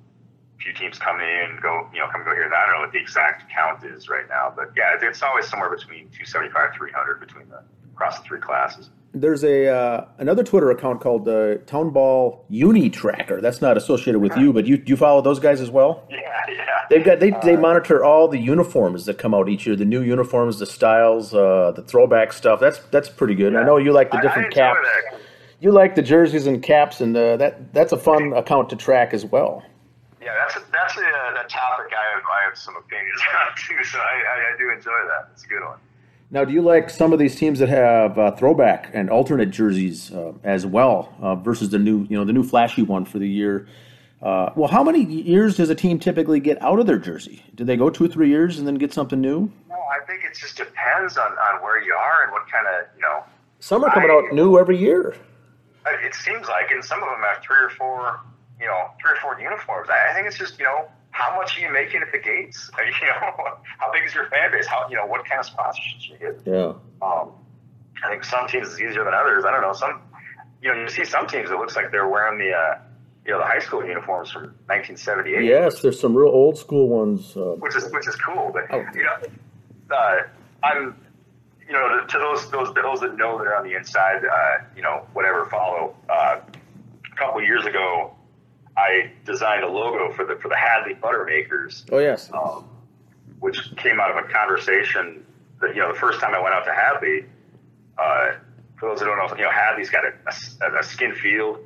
a 0.60 0.64
few 0.64 0.74
teams 0.74 1.00
come 1.00 1.20
in, 1.22 1.58
go, 1.62 1.90
you 1.94 2.00
know, 2.00 2.08
come 2.12 2.24
go 2.26 2.34
here. 2.34 2.52
I 2.54 2.66
don't 2.66 2.76
know 2.76 2.82
what 2.82 2.92
the 2.92 3.00
exact 3.00 3.50
count 3.52 3.84
is 3.86 4.10
right 4.10 4.28
now, 4.28 4.52
but 4.54 4.72
yeah, 4.76 4.98
it's 5.02 5.24
always 5.24 5.48
somewhere 5.48 5.70
between 5.70 6.10
275, 6.10 6.76
300 6.76 7.20
between 7.20 7.50
the 7.50 7.64
across 7.94 8.20
the 8.20 8.26
three 8.26 8.40
classes. 8.40 8.90
There's 9.13 9.43
a 9.43 9.67
uh, 9.67 10.06
another 10.19 10.43
Twitter 10.43 10.69
account 10.69 11.02
called 11.02 11.26
the 11.26 11.62
Town 11.65 11.89
Ball 11.89 12.45
Uni 12.50 12.89
Tracker. 12.89 13.41
That's 13.41 13.62
not 13.62 13.76
associated 13.76 14.19
with 14.19 14.38
you, 14.38 14.54
but 14.54 14.67
you 14.67 14.82
you 14.86 14.95
follow 14.95 15.22
those 15.22 15.39
guys 15.39 15.62
as 15.62 15.72
well. 15.72 16.04
Yeah, 16.10 16.17
yeah. 16.48 16.65
They've 16.89 17.04
got 17.04 17.19
they, 17.19 17.32
they 17.43 17.56
uh, 17.56 17.60
monitor 17.60 18.04
all 18.04 18.28
the 18.28 18.38
uniforms 18.38 19.06
that 19.06 19.17
come 19.17 19.34
out 19.34 19.50
each 19.50 19.65
year, 19.65 19.76
the 19.76 19.86
new 19.86 20.02
uniforms, 20.02 20.60
the 20.60 20.65
styles, 20.65 21.34
uh, 21.34 21.72
the 21.76 21.84
throwback 21.84 22.34
stuff. 22.34 22.60
That's 22.60 22.80
that's 22.91 23.10
pretty 23.10 23.36
good. 23.36 23.54
Yeah. 23.54 23.60
I 23.60 23.63
know 23.63 23.78
you 23.78 23.93
like 23.93 24.12
the 24.12 24.19
different 24.19 24.54
caps. 24.54 24.80
That. 24.82 25.19
You 25.62 25.72
like 25.72 25.95
the 25.95 26.02
jerseys 26.02 26.48
and 26.48 26.63
caps, 26.63 27.02
and 27.02 27.15
uh, 27.15 27.38
that 27.38 27.74
that's 27.74 27.91
a 27.91 27.98
fun 27.98 28.34
account 28.34 28.69
to 28.69 28.76
track 28.76 29.13
as 29.13 29.26
well. 29.26 29.63
Yeah, 30.22 30.34
that's 30.36 30.56
a, 30.56 30.72
that's 30.72 30.98
a, 30.98 31.02
a 31.02 31.48
topic 31.48 31.93
I 31.93 32.15
have, 32.15 32.24
I 32.24 32.45
have 32.48 32.58
some 32.58 32.76
opinions 32.76 33.22
on 33.48 33.56
too. 33.56 33.84
So 33.84 34.00
I, 34.00 34.02
I, 34.02 34.54
I, 34.54 34.58
do 34.58 34.69
enjoy 34.69 34.91
that. 34.91 35.30
It's 35.34 35.45
a 35.45 35.48
good 35.48 35.63
one. 35.63 35.80
Now, 36.32 36.46
do 36.46 36.54
you 36.54 36.62
like 36.62 36.92
some 36.92 37.12
of 37.12 37.18
these 37.18 37.36
teams 37.36 37.58
that 37.60 37.70
have 37.70 38.20
uh, 38.20 38.32
throwback 38.36 38.92
and 38.94 39.10
alternate 39.10 39.50
jerseys 39.50 40.12
uh, 40.12 40.34
as 40.44 40.65
well 40.65 41.13
uh, 41.20 41.36
versus 41.36 41.70
the 41.70 41.80
new, 41.80 42.06
you 42.10 42.18
know, 42.18 42.24
the 42.24 42.34
new 42.34 42.44
flashy 42.44 42.84
one 42.84 43.04
for 43.06 43.18
the 43.18 43.28
year? 43.28 43.68
Uh, 44.22 44.52
well, 44.56 44.70
how 44.70 44.84
many 44.84 45.04
years 45.04 45.58
does 45.58 45.70
a 45.70 45.76
team 45.76 45.98
typically 45.98 46.39
get 46.39 46.62
out 46.62 46.78
of 46.78 46.86
their 46.86 47.00
jersey? 47.00 47.44
Do 47.56 47.63
they 47.63 47.78
go 47.78 47.89
two 47.89 48.06
or 48.06 48.08
three 48.10 48.30
years 48.30 48.60
and 48.60 48.68
then 48.68 48.76
get 48.76 48.94
something 48.94 49.20
new? 49.20 49.52
No, 49.70 49.76
I 49.76 50.06
think 50.06 50.24
it 50.24 50.38
just 50.38 50.58
depends 50.58 51.18
on, 51.18 51.32
on 51.32 51.63
where 51.63 51.82
you 51.82 51.94
are 51.94 52.24
and 52.24 52.32
what 52.32 52.44
kind 52.52 52.68
of 52.68 52.86
you 52.96 53.02
know. 53.02 53.24
Some 53.60 53.84
are 53.84 53.92
coming 53.92 54.12
I, 54.12 54.13
out 54.13 54.34
new 54.34 54.60
every 54.60 54.78
year. 54.78 55.15
It 55.88 56.13
seems 56.13 56.48
like, 56.48 56.70
and 56.70 56.84
some 56.84 57.02
of 57.02 57.10
them 57.10 57.22
have 57.22 57.42
three 57.42 57.58
or 57.58 57.70
four 57.72 58.20
you 58.60 58.65
know, 58.65 58.92
three 59.02 59.12
or 59.12 59.15
four 59.22 59.39
uniforms. 59.39 59.89
I, 59.89 60.12
I 60.12 60.13
think 60.13 60.28
it's 60.28 60.38
just, 60.38 60.60
you 60.60 60.65
know, 60.65 60.88
how 61.12 61.36
much 61.36 61.58
are 61.58 61.62
you 61.62 61.72
making 61.72 62.02
at 62.02 62.12
the 62.12 62.19
gates? 62.19 62.69
You 62.80 63.08
know, 63.08 63.58
how 63.78 63.91
big 63.91 64.04
is 64.06 64.13
your 64.13 64.28
fan 64.28 64.52
base? 64.52 64.65
How, 64.65 64.88
you 64.89 64.95
know, 64.95 65.06
what 65.06 65.26
kind 65.26 65.39
of 65.39 65.45
sponsorships 65.45 66.10
you 66.10 66.17
get? 66.17 66.41
Yeah. 66.45 66.74
Um, 67.02 67.32
I 68.04 68.10
think 68.10 68.24
some 68.24 68.48
teams 68.48 68.67
is 68.67 68.82
easier 68.82 69.04
than 69.04 69.13
others. 69.13 69.45
I 69.45 69.52
don't 69.52 69.62
know. 69.62 69.74
Some, 69.74 70.02
you 70.62 70.74
know, 70.74 70.82
you 70.82 70.89
see 70.89 71.06
some 71.06 71.28
teams. 71.28 71.50
It 71.50 71.58
looks 71.58 71.76
like 71.76 71.91
they're 71.91 72.08
wearing 72.08 72.39
the, 72.39 72.54
uh, 72.54 72.80
you 73.26 73.32
know, 73.32 73.39
the 73.39 73.45
high 73.45 73.60
school 73.60 73.86
uniforms 73.86 74.32
from 74.32 74.43
1978. 74.67 75.45
Yes, 75.45 75.82
there's 75.82 76.00
some 76.00 76.15
real 76.15 76.30
old 76.30 76.58
school 76.58 76.88
ones. 76.88 77.36
Uh, 77.36 77.56
which 77.60 77.76
is 77.76 77.91
which 77.91 78.08
is 78.08 78.15
cool. 78.15 78.52
But 78.54 78.63
oh. 78.72 78.86
you 78.93 79.04
know, 79.04 79.95
uh, 79.95 80.17
I'm, 80.63 80.95
you 81.67 81.74
know, 81.74 82.06
to 82.06 82.17
those 82.17 82.50
those 82.52 82.74
those 82.74 83.00
that 83.02 83.17
know 83.17 83.38
that 83.38 83.48
are 83.48 83.56
on 83.56 83.67
the 83.67 83.76
inside, 83.76 84.24
uh, 84.26 84.63
you 84.76 84.82
know, 84.82 85.06
whatever 85.13 85.45
follow. 85.45 85.95
Uh, 86.10 86.39
a 87.12 87.15
couple 87.15 87.41
years 87.41 87.65
ago, 87.65 88.15
I 88.80 89.12
designed 89.26 89.63
a 89.63 89.68
logo 89.68 90.13
for 90.13 90.26
the 90.26 90.36
for 90.36 90.48
the 90.48 90.56
Hadley 90.56 90.96
Buttermakers. 90.96 91.86
Oh 91.92 92.00
yes, 92.00 92.30
um, 92.34 92.68
which 93.39 93.76
came 93.76 94.00
out 94.00 94.12
of 94.12 94.24
a 94.24 94.28
conversation 94.28 95.26
that 95.62 95.76
you 95.76 95.82
know 95.82 95.92
the 95.92 96.00
first 96.00 96.20
time 96.20 96.34
I 96.34 96.42
went 96.42 96.56
out 96.56 96.65
to 96.65 96.74
Hadley. 96.74 97.26
Uh, 97.98 98.38
for 98.78 98.89
those 98.89 99.00
that 99.00 99.06
don't 99.06 99.18
know, 99.18 99.36
you 99.36 99.44
know 99.44 99.52
Hadley's 99.52 99.89
got 99.89 100.06
a, 100.06 100.13
a, 100.65 100.80
a 100.80 100.84
skin 100.84 101.13
field, 101.13 101.60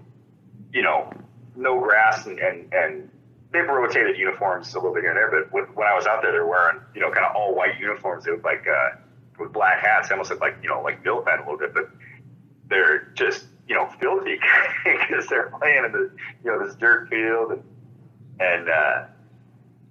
you 0.71 0.81
know, 0.81 1.11
no 1.55 1.79
grass 1.79 2.25
and, 2.25 2.39
and 2.39 2.73
and 2.73 3.09
they've 3.51 3.67
rotated 3.67 4.17
uniforms 4.17 4.73
a 4.73 4.79
little 4.79 4.93
bit 4.93 5.03
here 5.03 5.11
and 5.11 5.17
there. 5.17 5.29
But 5.29 5.53
with, 5.53 5.75
when 5.75 5.87
I 5.87 5.93
was 5.93 6.07
out 6.07 6.23
there, 6.23 6.31
they're 6.31 6.47
wearing 6.47 6.79
you 6.95 7.01
know 7.01 7.11
kind 7.11 7.25
of 7.25 7.35
all 7.35 7.55
white 7.55 7.79
uniforms. 7.79 8.25
They 8.25 8.31
look 8.31 8.43
like 8.43 8.65
uh, 8.67 8.97
with 9.39 9.53
black 9.53 9.79
hats. 9.85 10.09
They 10.09 10.13
almost 10.13 10.31
look 10.31 10.41
like 10.41 10.57
you 10.63 10.69
know 10.69 10.81
like 10.81 11.03
Millpen 11.03 11.37
a 11.37 11.41
little 11.41 11.59
bit, 11.59 11.73
but 11.73 11.89
they're 12.67 13.11
just 13.13 13.45
you 13.67 13.75
know, 13.75 13.89
filthy 13.99 14.39
because 14.83 15.27
they're 15.27 15.51
playing 15.59 15.85
in 15.85 15.91
the, 15.91 16.11
you 16.43 16.51
know, 16.51 16.65
this 16.65 16.75
dirt 16.75 17.09
field 17.09 17.51
and, 17.51 17.63
and, 18.39 18.69
uh, 18.69 19.05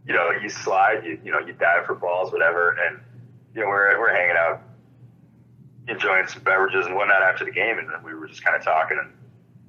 you 0.06 0.12
know, 0.12 0.30
you 0.30 0.48
slide, 0.48 1.04
you, 1.04 1.18
you 1.24 1.30
know, 1.30 1.38
you 1.38 1.52
dive 1.52 1.86
for 1.86 1.94
balls, 1.94 2.32
whatever. 2.32 2.72
And, 2.72 3.00
you 3.54 3.60
know, 3.60 3.68
we're, 3.68 3.98
we're 3.98 4.14
hanging 4.14 4.36
out, 4.36 4.60
enjoying 5.88 6.26
some 6.26 6.42
beverages 6.42 6.86
and 6.86 6.96
whatnot 6.96 7.22
after 7.22 7.44
the 7.44 7.52
game. 7.52 7.78
And 7.78 7.88
we 8.04 8.14
were 8.14 8.26
just 8.26 8.44
kind 8.44 8.56
of 8.56 8.64
talking 8.64 8.98
and 9.00 9.12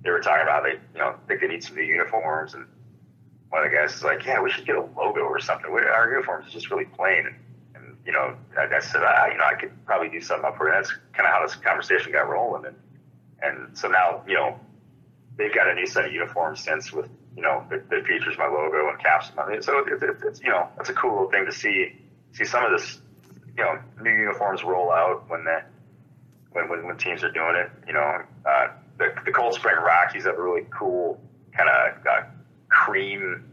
they 0.04 0.10
were 0.10 0.20
talking 0.20 0.44
about, 0.44 0.64
they, 0.64 0.74
you 0.94 1.00
know, 1.00 1.16
think 1.28 1.42
they 1.42 1.48
need 1.48 1.64
some 1.64 1.76
new 1.76 1.84
uniforms. 1.84 2.56
And 2.56 2.66
one 3.50 3.64
of 3.64 3.72
the 3.72 3.78
guys 3.78 3.94
is 3.94 4.04
like, 4.04 4.26
yeah, 4.26 4.42
we 4.42 4.50
should 4.50 4.66
get 4.66 4.76
a 4.76 4.82
logo 4.82 5.22
or 5.22 5.40
something. 5.40 5.70
Our 5.72 6.10
uniforms 6.10 6.48
is 6.48 6.54
just 6.54 6.72
really 6.72 6.86
plain. 6.86 7.28
And, 7.28 7.36
and 7.76 7.98
you 8.06 8.12
know, 8.12 8.36
I, 8.58 8.76
I 8.76 8.80
said, 8.80 9.02
ah, 9.04 9.28
you 9.28 9.38
know, 9.38 9.46
I 9.46 9.54
could 9.54 9.72
probably 9.86 10.10
do 10.10 10.20
something 10.20 10.46
up 10.46 10.58
for 10.58 10.68
it. 10.68 10.72
That's 10.72 10.92
kind 11.14 11.28
of 11.28 11.34
how 11.34 11.46
this 11.46 11.56
conversation 11.56 12.12
got 12.12 12.28
rolling. 12.28 12.66
And, 12.66 12.76
and 13.44 13.78
so 13.78 13.88
now, 13.88 14.24
you 14.28 14.36
know, 14.36 14.60
they've 15.38 15.54
got 15.54 15.68
a 15.68 15.76
new 15.76 15.86
set 15.86 16.06
of 16.06 16.14
uniforms 16.14 16.64
since 16.64 16.92
with, 16.94 17.10
you 17.36 17.42
know, 17.42 17.64
that, 17.70 17.90
that 17.90 18.06
features 18.06 18.38
my 18.38 18.46
logo 18.48 18.90
and 18.90 19.00
caps. 19.00 19.32
So 19.66 19.80
it, 19.80 20.02
it, 20.02 20.18
it's, 20.24 20.42
you 20.42 20.50
know, 20.50 20.70
that's 20.78 20.90
a 20.90 20.94
cool 20.94 21.30
thing 21.30 21.46
to 21.46 21.52
see, 21.52 21.94
see 22.32 22.46
some 22.46 22.64
of 22.64 22.72
this, 22.72 23.00
you 23.58 23.64
know, 23.64 23.80
new 24.02 24.12
uniforms 24.12 24.64
roll 24.64 24.92
out 24.92 25.30
when 25.30 25.44
the, 25.44 25.64
when, 26.52 26.70
when, 26.70 26.86
when 26.88 26.98
teams 26.98 27.24
are 27.24 27.32
doing 27.32 27.56
it, 27.56 27.70
you 27.88 27.94
know, 27.94 28.22
uh, 28.46 28.68
the, 28.98 29.14
the 29.26 29.32
Cold 29.32 29.56
Spring 29.56 29.76
Rockies 29.76 30.26
have 30.26 30.38
a 30.38 30.42
really 30.42 30.66
cool 30.70 31.20
kind 31.56 31.70
of 31.70 32.06
uh, 32.06 32.22
cream, 32.70 33.46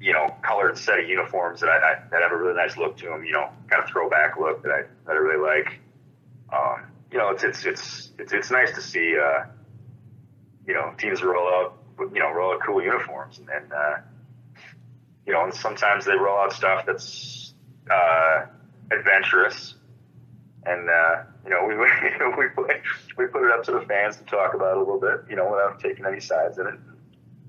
you 0.00 0.12
know, 0.12 0.34
colored 0.42 0.78
set 0.78 0.98
of 0.98 1.08
uniforms 1.08 1.60
that 1.60 1.68
I, 1.68 1.76
I, 1.76 2.02
that 2.10 2.22
have 2.22 2.32
a 2.32 2.36
really 2.36 2.54
nice 2.54 2.76
look 2.76 2.96
to 2.98 3.06
them. 3.06 3.24
You 3.24 3.32
know, 3.32 3.50
kind 3.68 3.82
of 3.82 3.88
throwback 3.90 4.38
look 4.38 4.62
that 4.62 4.72
I 4.72 4.82
that 5.06 5.12
I 5.12 5.18
really 5.18 5.42
like. 5.46 5.78
Um, 6.52 6.89
you 7.12 7.18
know, 7.18 7.30
it's 7.30 7.42
it's 7.42 7.64
it's 7.64 8.10
it's, 8.18 8.32
it's 8.32 8.50
nice 8.50 8.72
to 8.74 8.80
see 8.80 9.16
uh, 9.18 9.44
you 10.66 10.74
know 10.74 10.94
teams 10.98 11.22
roll 11.22 11.48
out 11.48 11.78
you 11.98 12.20
know 12.20 12.30
roll 12.30 12.52
out 12.52 12.60
cool 12.64 12.82
uniforms 12.82 13.38
and 13.38 13.48
then 13.48 13.70
uh, 13.76 13.96
you 15.26 15.32
know 15.32 15.44
and 15.44 15.54
sometimes 15.54 16.04
they 16.04 16.14
roll 16.14 16.38
out 16.38 16.52
stuff 16.52 16.84
that's 16.86 17.54
uh, 17.90 18.46
adventurous 18.92 19.74
and 20.64 20.88
uh, 20.88 21.22
you 21.44 21.50
know 21.50 21.66
we 22.38 22.46
we 22.46 22.74
we 23.16 23.26
put 23.26 23.44
it 23.44 23.50
up 23.50 23.64
to 23.64 23.72
the 23.72 23.84
fans 23.86 24.16
to 24.16 24.24
talk 24.24 24.54
about 24.54 24.72
it 24.72 24.76
a 24.76 24.80
little 24.80 25.00
bit 25.00 25.24
you 25.28 25.36
know 25.36 25.50
without 25.50 25.80
taking 25.80 26.06
any 26.06 26.20
sides 26.20 26.58
in 26.58 26.66
it. 26.66 26.74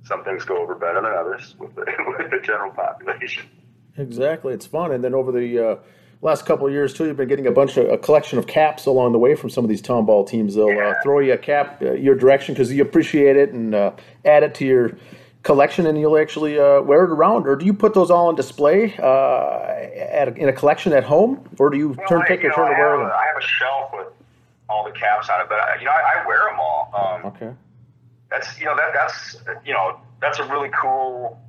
Some 0.04 0.24
things 0.24 0.44
go 0.46 0.58
over 0.58 0.74
better 0.74 1.00
than 1.02 1.14
others 1.14 1.56
with 1.60 1.76
the, 1.76 1.86
with 2.18 2.32
the 2.32 2.40
general 2.44 2.72
population. 2.72 3.48
Exactly, 3.98 4.54
it's 4.54 4.66
fun, 4.66 4.92
and 4.92 5.04
then 5.04 5.14
over 5.14 5.32
the 5.32 5.60
uh, 5.60 5.76
last 6.22 6.46
couple 6.46 6.68
of 6.68 6.74
years 6.74 6.94
too, 6.94 7.06
you've 7.06 7.18
been 7.18 7.28
getting 7.28 7.48
a 7.48 7.52
bunch 7.52 7.78
of 7.78 7.90
a 7.90 7.98
collection 7.98 8.38
of 8.38 8.48
caps 8.48 8.86
along 8.86 9.12
the 9.12 9.20
way 9.20 9.36
from 9.36 9.50
some 9.50 9.64
of 9.66 9.70
these 9.70 9.82
town 9.82 10.06
ball 10.06 10.24
teams. 10.24 10.56
They'll 10.56 10.70
uh, 10.70 10.92
uh, 10.92 11.02
throw 11.02 11.20
you 11.20 11.34
a 11.34 11.38
cap 11.38 11.82
uh, 11.82 11.94
your 11.94 12.16
direction 12.16 12.54
because 12.54 12.72
you 12.72 12.82
appreciate 12.82 13.36
it 13.36 13.52
and 13.52 13.74
uh, 13.74 13.92
add 14.26 14.44
it 14.44 14.54
to 14.56 14.66
your 14.66 14.98
collection, 15.44 15.88
and 15.88 16.00
you'll 16.00 16.18
actually 16.18 16.60
uh, 16.60 16.82
wear 16.82 17.04
it 17.04 17.10
around. 17.10 17.48
Or 17.48 17.56
do 17.56 17.66
you 17.66 17.74
put 17.74 17.94
those 17.94 18.12
all 18.12 18.28
on 18.28 18.36
display 18.36 18.96
uh, 19.00 19.60
at 19.98 20.28
a, 20.28 20.34
in 20.36 20.50
a 20.50 20.54
collection 20.54 20.94
at 20.94 21.04
home, 21.04 21.44
or 21.58 21.70
do 21.70 21.78
you 21.78 21.90
well, 21.90 22.08
turn 22.08 22.22
pick 22.28 22.44
or 22.44 22.52
turn 22.52 22.68
to 22.68 22.78
wear 22.78 22.98
them? 22.98 23.08
I 23.08 23.26
have 23.34 23.38
a 23.38 23.48
shelf 23.48 23.92
with 23.94 24.08
all 24.70 24.86
the 24.86 24.92
caps 24.92 25.30
on 25.30 25.42
it, 25.42 25.50
but 25.50 25.60
I, 25.60 25.78
you 25.80 25.86
know, 25.86 25.92
I, 25.92 26.22
I 26.22 26.28
wear 26.28 26.40
them 26.50 26.60
all. 26.60 26.92
Um, 26.94 27.26
Okay. 27.26 27.52
that's 28.30 28.60
you 28.60 28.66
know 28.66 28.76
that 28.76 28.94
that's 28.94 29.38
you 29.66 29.74
know 29.74 30.00
that's 30.22 30.40
a 30.40 30.46
really 30.46 30.70
cool 30.70 31.40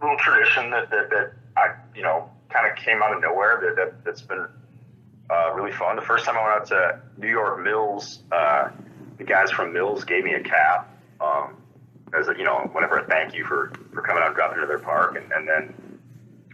little 0.00 0.16
tradition 0.16 0.70
that 0.70 0.90
that, 0.90 1.10
that 1.10 1.32
I 1.56 1.74
you 1.94 2.02
know 2.02 2.30
kind 2.50 2.70
of 2.70 2.76
came 2.76 3.02
out 3.02 3.14
of 3.14 3.20
nowhere 3.20 3.60
that, 3.62 3.76
that 3.76 4.04
that's 4.04 4.22
been 4.22 4.46
uh, 5.30 5.52
really 5.54 5.72
fun. 5.72 5.96
The 5.96 6.02
first 6.02 6.24
time 6.24 6.36
I 6.36 6.42
went 6.42 6.60
out 6.60 6.66
to 6.68 7.00
New 7.18 7.28
York 7.28 7.62
Mills, 7.62 8.22
uh, 8.32 8.70
the 9.18 9.24
guys 9.24 9.50
from 9.50 9.72
Mills 9.72 10.04
gave 10.04 10.24
me 10.24 10.34
a 10.34 10.42
cap 10.42 10.94
um, 11.20 11.56
as 12.18 12.28
a 12.28 12.34
you 12.36 12.44
know 12.44 12.68
whatever 12.72 12.98
a 12.98 13.06
thank 13.06 13.34
you 13.34 13.44
for 13.44 13.72
for 13.92 14.02
coming 14.02 14.22
out 14.22 14.28
and 14.28 14.36
dropping 14.36 14.56
into 14.56 14.66
their 14.66 14.78
park, 14.78 15.16
and, 15.16 15.30
and 15.32 15.48
then 15.48 15.74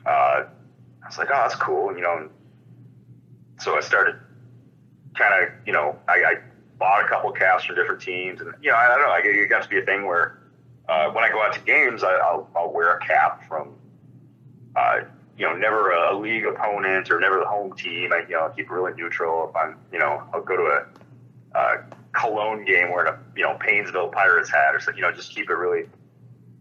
uh, 0.06 0.44
I 0.44 1.06
was 1.06 1.18
like, 1.18 1.28
oh, 1.30 1.38
that's 1.42 1.56
cool, 1.56 1.94
you 1.94 2.02
know. 2.02 2.16
And 2.18 2.30
so 3.58 3.76
I 3.76 3.80
started 3.80 4.16
kind 5.14 5.44
of 5.44 5.50
you 5.66 5.72
know 5.72 5.98
I, 6.08 6.12
I 6.12 6.34
bought 6.78 7.04
a 7.04 7.08
couple 7.08 7.30
caps 7.32 7.64
from 7.64 7.76
different 7.76 8.02
teams, 8.02 8.40
and 8.40 8.52
you 8.62 8.70
know, 8.70 8.76
I 8.76 8.88
don't 8.88 9.00
know. 9.00 9.10
I, 9.10 9.20
it 9.24 9.48
got 9.48 9.62
to 9.62 9.68
be 9.68 9.78
a 9.78 9.84
thing 9.84 10.06
where 10.06 10.38
uh, 10.88 11.10
when 11.10 11.24
I 11.24 11.30
go 11.30 11.42
out 11.42 11.52
to 11.54 11.60
games, 11.60 12.02
I, 12.02 12.12
I'll, 12.12 12.48
I'll 12.54 12.72
wear 12.72 12.96
a 12.96 13.00
cap 13.04 13.46
from, 13.48 13.74
uh, 14.74 15.00
you 15.38 15.46
know, 15.46 15.54
never 15.54 15.92
a 15.92 16.16
league 16.16 16.46
opponent 16.46 17.10
or 17.10 17.20
never 17.20 17.38
the 17.38 17.46
home 17.46 17.74
team. 17.76 18.12
I, 18.12 18.20
you 18.28 18.30
know, 18.30 18.50
keep 18.56 18.70
really 18.70 18.94
neutral. 18.94 19.48
If 19.50 19.56
I'm, 19.56 19.76
you 19.92 19.98
know, 19.98 20.22
I'll 20.32 20.42
go 20.42 20.56
to 20.56 20.62
a, 20.62 21.58
a 21.58 21.84
Cologne 22.12 22.64
game 22.64 22.90
wearing 22.90 23.12
a, 23.12 23.18
you 23.36 23.42
know, 23.42 23.56
Paynesville 23.60 24.12
Pirates 24.12 24.50
hat 24.50 24.74
or 24.74 24.80
something. 24.80 25.02
You 25.02 25.10
know, 25.10 25.12
just 25.12 25.34
keep 25.34 25.50
it 25.50 25.54
really, 25.54 25.86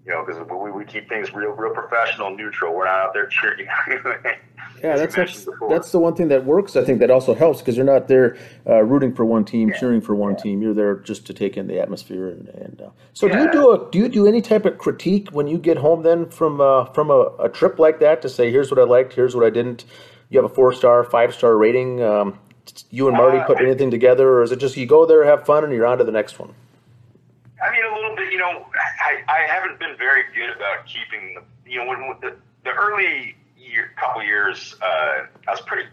you 0.06 0.12
know, 0.12 0.24
because 0.26 0.42
we, 0.50 0.72
we 0.72 0.86
keep 0.86 1.10
things 1.10 1.34
real, 1.34 1.52
real 1.52 1.74
professional, 1.74 2.36
neutral. 2.36 2.76
We're 2.76 2.86
not 2.86 2.96
out 2.96 3.14
there 3.14 3.28
cheering. 3.28 3.68
Yeah, 4.84 4.94
you 4.94 5.00
that's 5.00 5.16
that's, 5.16 5.48
that's 5.70 5.92
the 5.92 6.00
one 6.00 6.16
thing 6.16 6.28
that 6.30 6.44
works. 6.44 6.76
I 6.76 6.84
think 6.84 7.00
that 7.00 7.10
also 7.10 7.34
helps 7.34 7.60
because 7.60 7.78
you're 7.78 7.86
not 7.86 8.08
there 8.08 8.36
uh, 8.68 8.84
rooting 8.84 9.14
for 9.14 9.24
one 9.24 9.46
team, 9.46 9.70
Yeah. 9.70 9.78
cheering 9.78 10.02
for 10.02 10.16
one 10.16 10.36
team. 10.36 10.62
You're 10.62 10.74
there 10.74 10.96
just 10.96 11.26
to 11.28 11.34
take 11.34 11.56
in 11.56 11.68
the 11.68 11.80
atmosphere. 11.80 12.30
And, 12.30 12.50
and 12.50 12.82
uh, 12.82 12.90
so, 13.14 13.30
do 13.30 13.38
you 13.38 13.52
do 13.52 13.72
a 13.72 13.90
do 13.92 14.00
you 14.00 14.10
do 14.10 14.28
any 14.28 14.42
type 14.42 14.66
of 14.66 14.78
critique 14.78 15.30
when 15.32 15.48
you 15.48 15.58
get 15.58 15.78
home 15.78 16.04
then 16.04 16.30
from 16.30 16.60
uh, 16.60 16.86
from 16.86 17.10
a, 17.10 17.32
a 17.40 17.48
trip 17.50 17.80
like 17.80 18.00
that 18.02 18.22
to 18.24 18.30
say 18.30 18.52
here's 18.52 18.70
what 18.70 18.80
I 18.80 18.84
liked, 18.84 19.14
here's 19.14 19.34
what 19.36 19.46
I 19.46 19.50
didn't? 19.50 19.86
You 20.30 20.42
have 20.42 20.52
a 20.52 20.54
four 20.54 20.74
star, 20.74 21.04
five 21.06 21.34
star 21.34 21.56
rating. 21.58 22.04
Um, 22.04 22.38
you 22.90 23.08
and 23.08 23.16
Marty 23.16 23.38
Uh, 23.38 23.46
put 23.46 23.62
anything 23.62 23.92
together, 23.92 24.28
or 24.28 24.44
is 24.44 24.52
it 24.52 24.60
just 24.60 24.76
you 24.76 24.86
go 24.86 25.06
there, 25.06 25.24
have 25.24 25.46
fun, 25.46 25.64
and 25.64 25.72
you're 25.72 25.86
on 25.86 26.00
to 26.00 26.04
the 26.04 26.12
next 26.12 26.38
one? 26.38 26.54
I 27.64 27.72
mean, 27.72 27.82
a 27.90 27.96
little 27.96 28.16
bit. 28.16 28.32
You 28.32 28.40
know, 28.40 28.65
I, 29.06 29.24
I 29.28 29.54
haven't 29.54 29.80
been 29.80 29.96
very 29.98 30.24
good 30.34 30.56
about 30.56 30.88
keeping 30.88 31.36
the. 31.36 31.70
You 31.70 31.80
know, 31.80 31.86
when, 31.88 32.08
when 32.08 32.18
the 32.22 32.36
the 32.64 32.72
early 32.72 33.36
year, 33.58 33.92
couple 34.00 34.24
years, 34.24 34.76
uh, 34.82 35.26
I 35.48 35.52
was 35.52 35.62
pretty 35.62 35.88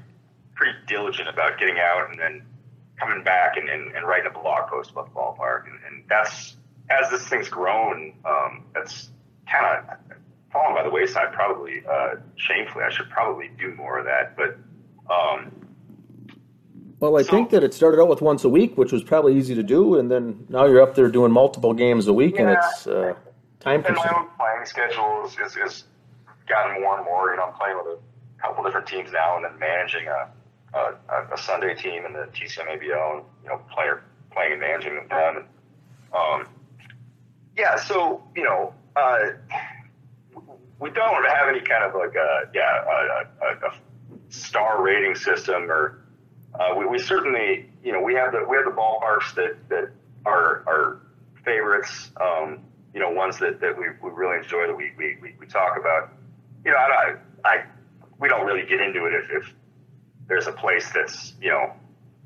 pretty 0.54 0.78
diligent 0.86 1.28
about 1.28 1.58
getting 1.58 1.78
out 1.78 2.10
and 2.10 2.18
then 2.18 2.42
coming 2.98 3.22
back 3.24 3.56
and, 3.56 3.68
and, 3.68 3.94
and 3.94 4.06
writing 4.06 4.30
a 4.30 4.38
blog 4.38 4.68
post 4.68 4.90
about 4.90 5.12
the 5.12 5.18
ballpark, 5.18 5.66
and, 5.66 5.78
and 5.86 6.04
that's 6.08 6.56
as 6.90 7.10
this 7.10 7.26
thing's 7.28 7.48
grown, 7.48 8.14
um, 8.24 8.64
that's 8.74 9.10
kind 9.50 9.64
of 9.66 9.98
fallen 10.52 10.74
by 10.74 10.82
the 10.82 10.90
wayside. 10.90 11.32
Probably 11.32 11.82
uh, 11.88 12.14
shamefully, 12.36 12.84
I 12.84 12.90
should 12.90 13.10
probably 13.10 13.50
do 13.58 13.74
more 13.74 13.98
of 13.98 14.06
that, 14.06 14.36
but. 14.36 14.56
Um, 15.12 15.61
Well, 17.02 17.18
I 17.18 17.22
So- 17.22 17.32
think 17.32 17.50
that 17.50 17.64
it 17.64 17.74
started 17.74 18.00
out 18.00 18.06
with 18.06 18.22
once 18.22 18.44
a 18.44 18.48
week, 18.48 18.78
which 18.78 18.92
was 18.92 19.02
probably 19.02 19.34
easy 19.34 19.56
to 19.56 19.62
do, 19.64 19.98
and 19.98 20.08
then 20.08 20.46
now 20.48 20.66
you're 20.66 20.80
up 20.80 20.94
there 20.94 21.08
doing 21.08 21.32
multiple 21.32 21.74
games 21.74 22.06
a 22.06 22.12
week, 22.12 22.38
and 22.38 22.48
it's 22.48 22.86
uh, 22.86 23.14
time 23.58 23.82
consuming. 23.82 24.04
And 24.08 24.14
my 24.14 24.20
own 24.20 24.28
playing 24.38 24.64
schedule 24.66 25.24
is, 25.24 25.36
is, 25.40 25.56
is 25.56 25.84
gotten 26.46 26.80
more 26.80 26.98
and 26.98 27.04
more. 27.04 27.30
You 27.30 27.38
know, 27.38 27.46
I'm 27.46 27.54
playing 27.54 27.76
with 27.76 27.98
a 27.98 27.98
couple 28.40 28.62
different 28.62 28.86
teams 28.86 29.10
now, 29.10 29.34
and 29.34 29.44
then 29.44 29.58
managing 29.58 30.06
a 30.06 30.28
a, 30.74 30.94
a 31.32 31.36
Sunday 31.36 31.74
team 31.74 32.06
in 32.06 32.12
the 32.12 32.28
TCMABL, 32.32 33.16
and 33.16 33.24
you 33.42 33.48
know, 33.48 33.60
player 33.68 34.04
playing 34.30 34.52
and 34.52 34.60
managing 34.60 34.94
them. 34.94 35.06
And, 35.10 35.44
um, 36.14 36.48
yeah, 37.58 37.74
so 37.74 38.22
you 38.36 38.44
know, 38.44 38.72
uh, 38.94 39.30
we 40.78 40.90
don't 40.90 41.26
have 41.26 41.48
any 41.48 41.62
kind 41.62 41.82
of 41.82 41.96
like 41.96 42.14
a 42.14 42.48
yeah 42.54 42.84
a, 42.84 43.44
a, 43.44 43.68
a 43.70 43.74
star 44.28 44.80
rating 44.80 45.16
system 45.16 45.68
or 45.68 46.01
uh, 46.58 46.74
we, 46.76 46.86
we 46.86 46.98
certainly 46.98 47.70
you 47.82 47.92
know 47.92 48.00
we 48.00 48.14
have 48.14 48.32
the 48.32 48.44
we 48.48 48.56
have 48.56 48.66
the 48.66 48.72
ballparks 48.72 49.34
that 49.34 49.56
that 49.68 49.90
are 50.24 50.62
are 50.66 51.00
favorites 51.44 52.10
um, 52.20 52.60
you 52.94 53.00
know 53.00 53.10
ones 53.10 53.38
that, 53.38 53.60
that 53.60 53.76
we, 53.76 53.86
we 54.02 54.10
really 54.10 54.38
enjoy 54.38 54.66
that 54.66 54.76
we, 54.76 54.92
we, 54.96 55.16
we, 55.20 55.34
we 55.38 55.46
talk 55.46 55.78
about. 55.78 56.12
You 56.64 56.70
know 56.70 56.76
I, 56.76 57.14
I, 57.44 57.64
we 58.18 58.28
don't 58.28 58.46
really 58.46 58.66
get 58.66 58.80
into 58.80 59.06
it 59.06 59.14
if, 59.14 59.30
if 59.30 59.54
there's 60.28 60.46
a 60.46 60.52
place 60.52 60.90
that's 60.92 61.34
you 61.40 61.50
know 61.50 61.72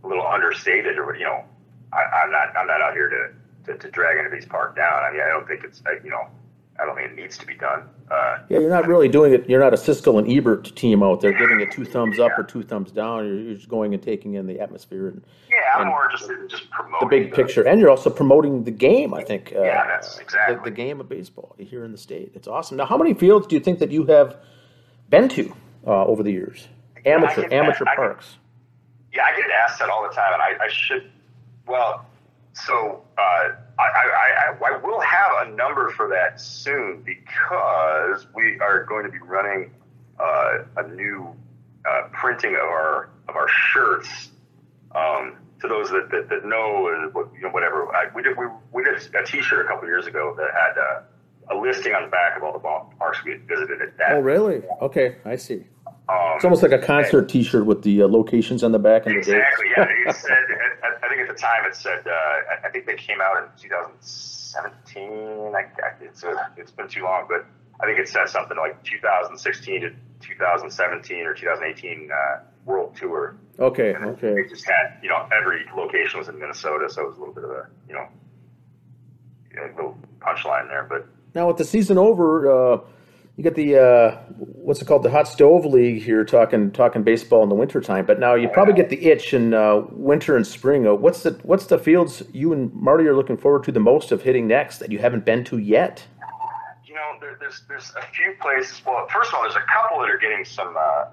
a 0.04 0.06
little 0.06 0.26
understated 0.26 0.98
or 0.98 1.14
you 1.16 1.24
know 1.24 1.44
I, 1.92 2.02
I'm 2.02 2.30
not 2.30 2.56
I'm 2.56 2.66
not 2.66 2.80
out 2.80 2.94
here 2.94 3.08
to, 3.08 3.72
to, 3.72 3.78
to 3.78 3.90
drag 3.90 4.16
Innovates 4.16 4.48
Park 4.48 4.76
down. 4.76 5.04
I 5.04 5.12
mean 5.12 5.20
I 5.20 5.28
don't 5.28 5.46
think 5.46 5.64
it's 5.64 5.82
you 6.04 6.10
know 6.10 6.28
I 6.78 6.84
don't 6.84 6.94
think 6.96 7.10
it 7.12 7.16
needs 7.16 7.38
to 7.38 7.46
be 7.46 7.54
done 7.54 7.88
uh, 8.10 8.38
Yeah, 8.48 8.58
you're 8.58 8.70
not 8.70 8.86
really 8.86 9.08
doing 9.08 9.32
it. 9.32 9.48
You're 9.48 9.60
not 9.60 9.72
a 9.72 9.76
Siskel 9.76 10.18
and 10.18 10.30
Ebert 10.30 10.76
team 10.76 11.02
out 11.02 11.20
there 11.20 11.32
giving 11.32 11.60
it 11.60 11.70
two 11.72 11.84
thumbs 11.84 12.18
up 12.18 12.32
or 12.38 12.42
two 12.42 12.62
thumbs 12.62 12.92
down. 12.92 13.26
You're, 13.26 13.40
you're 13.40 13.54
just 13.54 13.68
going 13.68 13.94
and 13.94 14.02
taking 14.02 14.34
in 14.34 14.46
the 14.46 14.60
atmosphere 14.60 15.08
and 15.08 15.22
yeah 15.50 15.56
I'm 15.80 15.88
more 15.88 16.10
in 16.10 16.48
just 16.48 16.70
promoting 16.70 17.08
the 17.08 17.24
big 17.24 17.32
picture, 17.34 17.62
and 17.66 17.80
you're 17.80 17.90
also 17.90 18.10
promoting 18.10 18.64
the 18.64 18.70
game. 18.70 19.12
I 19.14 19.22
think. 19.22 19.52
Uh, 19.56 19.62
Yeah, 19.62 19.86
that's 19.86 20.18
exactly. 20.18 20.56
the, 20.56 20.62
the 20.64 20.70
game 20.70 21.00
of 21.00 21.08
baseball 21.08 21.54
here 21.58 21.84
in 21.84 21.92
the 21.92 21.98
state. 21.98 22.32
It's 22.34 22.48
awesome. 22.48 22.76
Now, 22.76 22.86
how 22.86 22.96
many 22.96 23.14
fields 23.14 23.46
do 23.46 23.56
you 23.56 23.60
think 23.60 23.78
that 23.80 23.90
you 23.90 24.04
have 24.06 24.36
been 25.10 25.28
to 25.30 25.54
uh, 25.86 26.04
over 26.04 26.22
the 26.22 26.32
years? 26.32 26.68
Amateur 27.04 27.42
get 27.42 27.52
amateur 27.52 27.84
that. 27.84 27.88
I 27.90 27.92
get- 27.92 27.96
parks. 27.96 28.36
Yeah, 29.12 29.22
I 29.24 29.36
get 29.40 29.50
asked 29.50 29.78
that 29.78 29.88
all 29.88 30.02
the 30.02 30.14
time, 30.14 30.32
and 30.34 30.42
I, 30.42 30.64
I 30.64 30.68
should. 30.68 31.10
Well, 31.66 32.04
so 32.52 33.02
uh, 33.16 33.52
I, 33.78 33.82
I, 33.82 34.74
I, 34.74 34.76
will 34.78 35.00
have 35.00 35.46
a 35.46 35.50
number 35.50 35.90
for 35.90 36.08
that 36.08 36.40
soon 36.40 37.02
because 37.02 38.26
we 38.34 38.58
are 38.60 38.84
going 38.84 39.04
to 39.04 39.12
be 39.12 39.18
running 39.18 39.70
uh, 40.18 40.64
a 40.78 40.88
new 40.88 41.34
uh, 41.88 42.08
printing 42.12 42.54
of 42.54 42.62
our 42.62 43.10
of 43.28 43.36
our 43.36 43.48
shirts. 43.48 44.30
Um, 44.94 45.36
to 45.60 45.68
those 45.68 45.88
that, 45.88 46.10
that, 46.10 46.28
that 46.28 46.44
know, 46.44 46.88
you 47.34 47.40
know, 47.42 47.48
whatever, 47.48 47.94
I, 47.94 48.06
we 48.14 48.22
did 48.22 48.36
we, 48.36 48.46
we 48.72 48.84
did 48.84 48.94
a 48.94 49.24
T-shirt 49.24 49.64
a 49.64 49.68
couple 49.68 49.88
years 49.88 50.06
ago 50.06 50.34
that 50.36 50.50
had 50.52 50.78
uh, 50.78 51.54
a 51.54 51.54
listing 51.58 51.94
on 51.94 52.02
the 52.04 52.08
back 52.08 52.36
of 52.36 52.42
all 52.42 52.52
the 52.52 52.58
ballparks 52.58 53.24
we 53.24 53.32
had 53.32 53.48
visited 53.48 53.80
at 53.80 53.96
that. 53.98 54.12
Oh, 54.12 54.20
really? 54.20 54.62
Okay, 54.82 55.16
I 55.24 55.36
see. 55.36 55.64
Um, 56.08 56.32
It's 56.36 56.44
almost 56.44 56.62
like 56.62 56.72
a 56.72 56.78
concert 56.78 57.28
T-shirt 57.28 57.66
with 57.66 57.82
the 57.82 58.02
uh, 58.02 58.06
locations 58.08 58.62
on 58.62 58.72
the 58.72 58.78
back 58.78 59.06
and 59.06 59.14
the. 59.16 59.18
Exactly. 59.18 59.66
Yeah. 59.76 59.88
It 60.08 60.14
said. 60.16 60.38
I, 60.84 61.04
I 61.04 61.08
think 61.08 61.20
at 61.22 61.28
the 61.28 61.34
time 61.40 61.64
it 61.66 61.74
said. 61.74 62.06
Uh, 62.06 62.10
I- 62.64 62.70
think 62.70 62.86
they 62.86 62.94
came 62.96 63.20
out 63.22 63.38
in 63.42 63.48
2017. 63.60 65.54
I, 65.54 65.58
I, 65.60 65.64
it's, 66.00 66.22
uh, 66.24 66.34
it's 66.56 66.70
been 66.70 66.88
too 66.88 67.02
long, 67.04 67.26
but 67.28 67.46
I 67.80 67.86
think 67.86 67.98
it 67.98 68.08
said 68.08 68.28
something 68.28 68.56
like 68.56 68.82
2016 68.84 69.80
to 69.80 69.90
2017 70.20 71.18
or 71.26 71.34
2018 71.34 72.10
uh, 72.10 72.40
World 72.64 72.94
Tour. 72.96 73.36
Okay, 73.58 73.94
And 73.94 74.04
okay. 74.06 74.34
They 74.34 74.48
just 74.48 74.66
had, 74.66 74.98
you 75.02 75.08
know, 75.08 75.26
every 75.36 75.64
location 75.76 76.18
was 76.18 76.28
in 76.28 76.38
Minnesota, 76.38 76.88
so 76.90 77.02
it 77.04 77.08
was 77.08 77.16
a 77.16 77.20
little 77.20 77.34
bit 77.34 77.44
of 77.44 77.50
a, 77.50 77.66
you 77.88 77.94
know, 77.94 78.06
a 79.58 79.74
little 79.74 79.96
punchline 80.20 80.68
there. 80.68 80.84
But 80.88 81.06
Now 81.34 81.46
with 81.48 81.56
the 81.56 81.64
season 81.64 81.96
over, 81.96 82.74
uh, 82.74 82.78
you 83.36 83.42
get 83.42 83.54
the 83.54 83.76
uh, 83.76 84.16
what's 84.38 84.80
it 84.80 84.86
called, 84.86 85.02
the 85.02 85.10
hot 85.10 85.28
stove 85.28 85.66
league 85.66 86.02
here, 86.02 86.24
talking 86.24 86.70
talking 86.72 87.02
baseball 87.02 87.42
in 87.42 87.50
the 87.50 87.54
wintertime. 87.54 88.06
But 88.06 88.18
now 88.18 88.34
you 88.34 88.48
probably 88.48 88.74
get 88.74 88.88
the 88.88 89.04
itch 89.06 89.34
in 89.34 89.52
uh, 89.52 89.82
winter 89.90 90.36
and 90.36 90.46
spring. 90.46 90.86
Uh, 90.86 90.94
what's 90.94 91.22
the 91.22 91.38
what's 91.42 91.66
the 91.66 91.78
fields 91.78 92.22
you 92.32 92.52
and 92.54 92.72
Marty 92.72 93.06
are 93.06 93.14
looking 93.14 93.36
forward 93.36 93.64
to 93.64 93.72
the 93.72 93.80
most 93.80 94.10
of 94.10 94.22
hitting 94.22 94.46
next 94.46 94.78
that 94.78 94.90
you 94.90 94.98
haven't 94.98 95.24
been 95.26 95.44
to 95.44 95.58
yet? 95.58 96.06
you 96.86 96.94
know, 96.94 97.12
there, 97.20 97.36
there's 97.38 97.62
there's 97.68 97.92
a 97.96 98.06
few 98.06 98.34
places. 98.40 98.80
Well, 98.86 99.06
first 99.12 99.28
of 99.28 99.34
all, 99.34 99.42
there's 99.42 99.56
a 99.56 99.66
couple 99.70 100.00
that 100.00 100.08
are 100.08 100.18
getting 100.18 100.44
some 100.46 100.74
uh, 100.78 101.04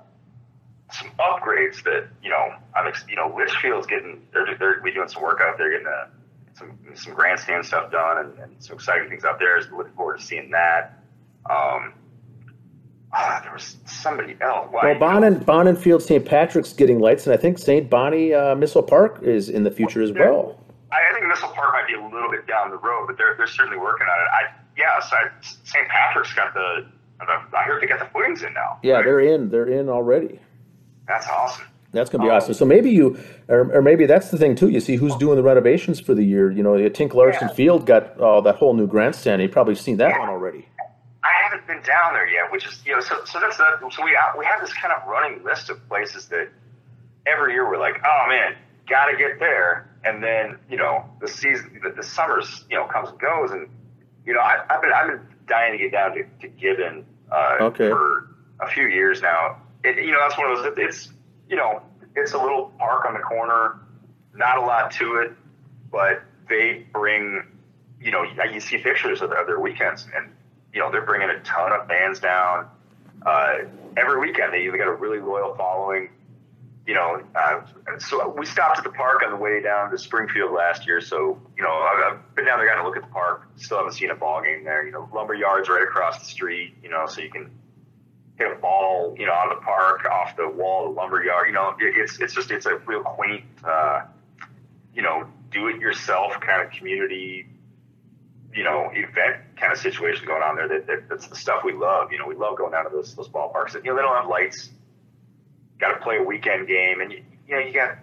some 0.93 1.09
upgrades 1.19 1.83
that 1.83 2.07
you 2.23 2.29
know 2.29 2.55
I'm 2.73 2.87
ex- 2.87 3.05
you 3.09 3.17
know 3.17 3.27
Litchfield's 3.35 3.87
getting 3.87 4.25
they're 4.31 4.55
they're 4.57 4.79
we 4.81 4.91
doing 4.91 5.09
some 5.09 5.23
work 5.23 5.41
out 5.41 5.57
there 5.57 5.71
getting 5.71 5.87
uh 5.87 6.07
some 6.53 6.77
some 6.95 7.13
grandstand 7.13 7.65
stuff 7.65 7.91
done 7.91 8.17
and, 8.19 8.39
and 8.39 8.63
some 8.63 8.75
exciting 8.75 9.09
things 9.09 9.25
out 9.25 9.39
there. 9.39 9.61
So 9.61 9.75
looking 9.75 9.93
forward 9.93 10.19
to 10.19 10.23
seeing 10.23 10.51
that. 10.51 11.03
Um, 11.49 11.93
ah, 13.13 13.39
there 13.43 13.53
was 13.53 13.77
somebody 13.85 14.35
else. 14.41 14.67
Why, 14.71 14.95
Well, 14.97 15.39
Bon 15.45 15.67
and 15.67 15.77
field 15.77 16.03
St. 16.03 16.25
Patrick's 16.25 16.73
getting 16.73 16.99
lights, 16.99 17.25
and 17.27 17.33
I 17.33 17.37
think 17.37 17.57
St. 17.59 17.89
Bonnie 17.89 18.33
uh, 18.33 18.55
Missile 18.55 18.83
Park 18.83 19.19
is 19.21 19.49
in 19.49 19.63
the 19.63 19.71
future 19.71 20.01
as 20.01 20.11
well. 20.11 20.59
I, 20.91 21.13
think 21.13 21.25
Missile 21.27 21.49
Park 21.49 21.73
might 21.73 21.87
be 21.87 21.93
a 21.93 22.03
little 22.03 22.29
bit 22.29 22.45
down 22.47 22.69
the 22.69 22.77
road, 22.77 23.07
but 23.07 23.17
they're 23.17 23.35
they're 23.37 23.47
certainly 23.47 23.77
working 23.79 24.07
on 24.07 24.19
it. 24.19 24.29
I 24.31 24.53
yes, 24.77 25.11
I, 25.11 25.29
St. 25.63 25.87
Patrick's 25.87 26.33
got 26.33 26.53
the, 26.53 26.85
the 27.19 27.57
I 27.57 27.63
heard 27.63 27.81
they 27.81 27.87
got 27.87 27.99
the 27.99 28.05
footings 28.05 28.43
in 28.43 28.53
now. 28.53 28.79
Yeah, 28.83 28.95
right? 28.95 29.05
they're 29.05 29.19
in. 29.21 29.49
They're 29.49 29.67
in 29.67 29.89
already. 29.89 30.39
that's 31.07 31.27
awesome. 31.27 31.65
That's 31.93 32.09
going 32.09 32.21
to 32.21 32.25
be 32.25 32.31
Um, 32.31 32.37
awesome. 32.37 32.55
So 32.55 32.65
maybe 32.65 32.89
you, 32.89 33.17
or, 33.49 33.71
or 33.71 33.81
maybe 33.83 34.07
that's 34.07 34.31
the 34.31 34.37
thing 34.37 34.55
too. 34.55 34.69
You 34.69 34.79
see 34.79 34.95
who's 34.95 35.15
doing 35.17 35.35
the 35.37 35.43
renovations 35.43 35.99
for 35.99 36.15
the 36.15 36.23
year. 36.23 36.51
You 36.51 36.63
know, 36.63 36.71
Tink 36.89 37.13
Larson 37.13 37.49
Yeah. 37.49 37.53
Field 37.53 37.85
got 37.85 38.19
uh, 38.19 38.41
that 38.41 38.55
whole 38.55 38.73
new 38.73 38.87
grandstand. 38.87 39.43
You've 39.43 39.51
probably 39.51 39.75
seen 39.75 39.97
that 39.97 40.19
one 40.19 40.27
already. 40.27 40.67
Haven't 41.65 41.83
been 41.83 41.85
down 41.85 42.13
there 42.13 42.27
yet, 42.27 42.51
which 42.51 42.65
is 42.65 42.81
you 42.85 42.93
know 42.93 43.01
so 43.01 43.23
so 43.25 43.39
that's 43.39 43.57
that. 43.57 43.79
So 43.91 44.03
we 44.03 44.17
we 44.37 44.45
have 44.45 44.61
this 44.61 44.73
kind 44.73 44.93
of 44.93 45.07
running 45.07 45.43
list 45.43 45.69
of 45.69 45.87
places 45.87 46.27
that 46.27 46.49
every 47.25 47.53
year 47.53 47.67
we're 47.67 47.79
like, 47.79 48.01
oh 48.05 48.25
man, 48.27 48.55
got 48.89 49.05
to 49.05 49.17
get 49.17 49.39
there. 49.39 49.89
And 50.03 50.21
then 50.21 50.57
you 50.69 50.77
know 50.77 51.05
the 51.21 51.27
season, 51.27 51.79
the, 51.81 51.91
the 51.91 52.03
summers, 52.03 52.65
you 52.69 52.77
know, 52.77 52.85
comes 52.85 53.09
and 53.09 53.19
goes, 53.19 53.51
and 53.51 53.69
you 54.25 54.33
know 54.33 54.41
I, 54.41 54.63
have 54.69 54.81
been 54.81 54.91
I've 54.91 55.07
been 55.07 55.21
dying 55.47 55.71
to 55.73 55.77
get 55.77 55.91
down 55.91 56.13
to, 56.15 56.23
to 56.41 56.47
Gibbon 56.47 57.05
uh, 57.31 57.57
okay. 57.61 57.89
for 57.89 58.35
a 58.59 58.67
few 58.67 58.87
years 58.87 59.21
now. 59.21 59.61
It, 59.83 59.97
you 59.97 60.11
know 60.11 60.19
that's 60.19 60.37
one 60.37 60.51
of 60.51 60.63
those. 60.63 60.73
It's 60.77 61.09
you 61.49 61.55
know 61.55 61.81
it's 62.15 62.33
a 62.33 62.37
little 62.37 62.73
park 62.77 63.05
on 63.05 63.13
the 63.13 63.19
corner, 63.21 63.79
not 64.35 64.57
a 64.57 64.61
lot 64.61 64.91
to 64.91 65.17
it, 65.17 65.31
but 65.91 66.23
they 66.49 66.85
bring 66.91 67.43
you 68.01 68.11
know 68.11 68.23
you 68.23 68.59
see 68.59 68.77
pictures 68.77 69.21
of 69.21 69.29
their, 69.29 69.39
of 69.39 69.47
their 69.47 69.59
weekends, 69.59 70.07
and 70.13 70.29
you 70.73 70.79
know 70.79 70.91
they're 70.91 71.05
bringing 71.05 71.29
a 71.29 71.39
ton 71.41 71.71
of 71.71 71.87
fans 71.87 72.19
down 72.19 72.67
uh, 73.25 73.59
every 73.95 74.19
weekend. 74.19 74.53
They 74.53 74.65
either 74.65 74.77
got 74.77 74.87
a 74.87 74.93
really 74.93 75.19
loyal 75.19 75.55
following 75.55 76.09
you 76.85 76.93
know, 76.93 77.21
uh, 77.35 77.61
so 77.97 78.33
we 78.37 78.45
stopped 78.45 78.77
at 78.77 78.83
the 78.83 78.89
park 78.89 79.21
on 79.23 79.31
the 79.31 79.37
way 79.37 79.61
down 79.61 79.89
to 79.91 79.97
Springfield 79.97 80.51
last 80.51 80.85
year. 80.85 80.99
So, 80.99 81.39
you 81.55 81.63
know, 81.63 81.71
I've, 81.71 82.13
I've 82.13 82.35
been 82.35 82.45
down 82.45 82.59
there, 82.59 82.67
got 82.67 82.81
to 82.81 82.87
look 82.87 82.97
at 82.97 83.03
the 83.03 83.13
park. 83.13 83.47
Still 83.55 83.77
haven't 83.77 83.93
seen 83.93 84.09
a 84.09 84.15
ball 84.15 84.41
game 84.41 84.65
there. 84.65 84.85
You 84.85 84.91
know, 84.91 85.09
lumber 85.13 85.33
yards 85.33 85.69
right 85.69 85.83
across 85.83 86.19
the 86.19 86.25
street. 86.25 86.75
You 86.83 86.89
know, 86.89 87.05
so 87.07 87.21
you 87.21 87.29
can 87.29 87.51
hit 88.37 88.51
a 88.51 88.55
ball, 88.55 89.15
you 89.17 89.25
know, 89.25 89.31
out 89.31 89.51
of 89.51 89.59
the 89.59 89.65
park, 89.65 90.05
off 90.05 90.35
the 90.35 90.49
wall, 90.49 90.89
of 90.89 90.95
the 90.95 90.99
lumber 90.99 91.23
yard. 91.23 91.47
You 91.47 91.53
know, 91.53 91.73
it's 91.79 92.19
it's 92.19 92.33
just 92.33 92.51
it's 92.51 92.65
a 92.65 92.75
real 92.79 93.01
quaint, 93.01 93.45
uh, 93.63 94.01
you 94.93 95.01
know, 95.01 95.25
do 95.51 95.69
it 95.69 95.79
yourself 95.79 96.33
kind 96.41 96.61
of 96.61 96.71
community. 96.71 97.47
You 98.53 98.63
know, 98.63 98.89
event 98.93 99.41
kind 99.57 99.71
of 99.73 99.79
situation 99.79 100.25
going 100.25 100.43
on 100.43 100.55
there. 100.55 100.67
That, 100.67 100.87
that 100.87 101.09
that's 101.09 101.27
the 101.27 101.35
stuff 101.35 101.63
we 101.63 101.73
love. 101.73 102.11
You 102.11 102.19
know, 102.19 102.27
we 102.27 102.35
love 102.35 102.57
going 102.57 102.71
down 102.71 102.85
to 102.85 102.91
those 102.91 103.15
those 103.15 103.29
ballparks. 103.29 103.73
You 103.73 103.83
know, 103.83 103.95
they 103.95 104.01
don't 104.01 104.15
have 104.15 104.27
lights 104.27 104.69
got 105.79 105.93
to 105.93 106.03
play 106.03 106.17
a 106.17 106.23
weekend 106.23 106.67
game, 106.67 107.01
and 107.01 107.11
you, 107.11 107.23
you 107.47 107.55
know 107.55 107.61
you 107.61 107.73
got 107.73 107.97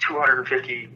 250 0.00 0.88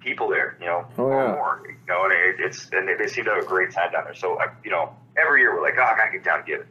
people 0.00 0.28
there, 0.28 0.56
you 0.60 0.66
know, 0.66 0.86
oh, 0.98 1.08
yeah. 1.08 1.14
or 1.14 1.28
more, 1.28 1.62
you 1.66 1.74
know, 1.88 2.04
and 2.04 2.12
it, 2.12 2.36
it's 2.38 2.68
and 2.72 2.86
they, 2.86 2.94
they, 2.94 3.06
seem 3.06 3.24
to 3.24 3.30
have 3.30 3.42
a 3.42 3.46
great 3.46 3.72
time 3.72 3.90
down 3.90 4.04
there. 4.04 4.14
So, 4.14 4.38
I, 4.38 4.48
you 4.62 4.70
know, 4.70 4.94
every 5.16 5.40
year 5.40 5.54
we're 5.54 5.62
like, 5.62 5.74
oh, 5.78 5.82
I 5.82 5.96
gotta 5.96 6.12
get 6.12 6.24
down 6.24 6.38
and 6.38 6.46
get 6.46 6.60
it. 6.60 6.66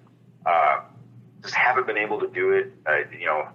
Uh, 0.46 0.82
just 1.42 1.56
haven't 1.56 1.88
been 1.88 1.98
able 1.98 2.20
to 2.20 2.28
do 2.28 2.52
it, 2.52 2.72
uh, 2.86 3.00
you 3.18 3.26
know, 3.26 3.48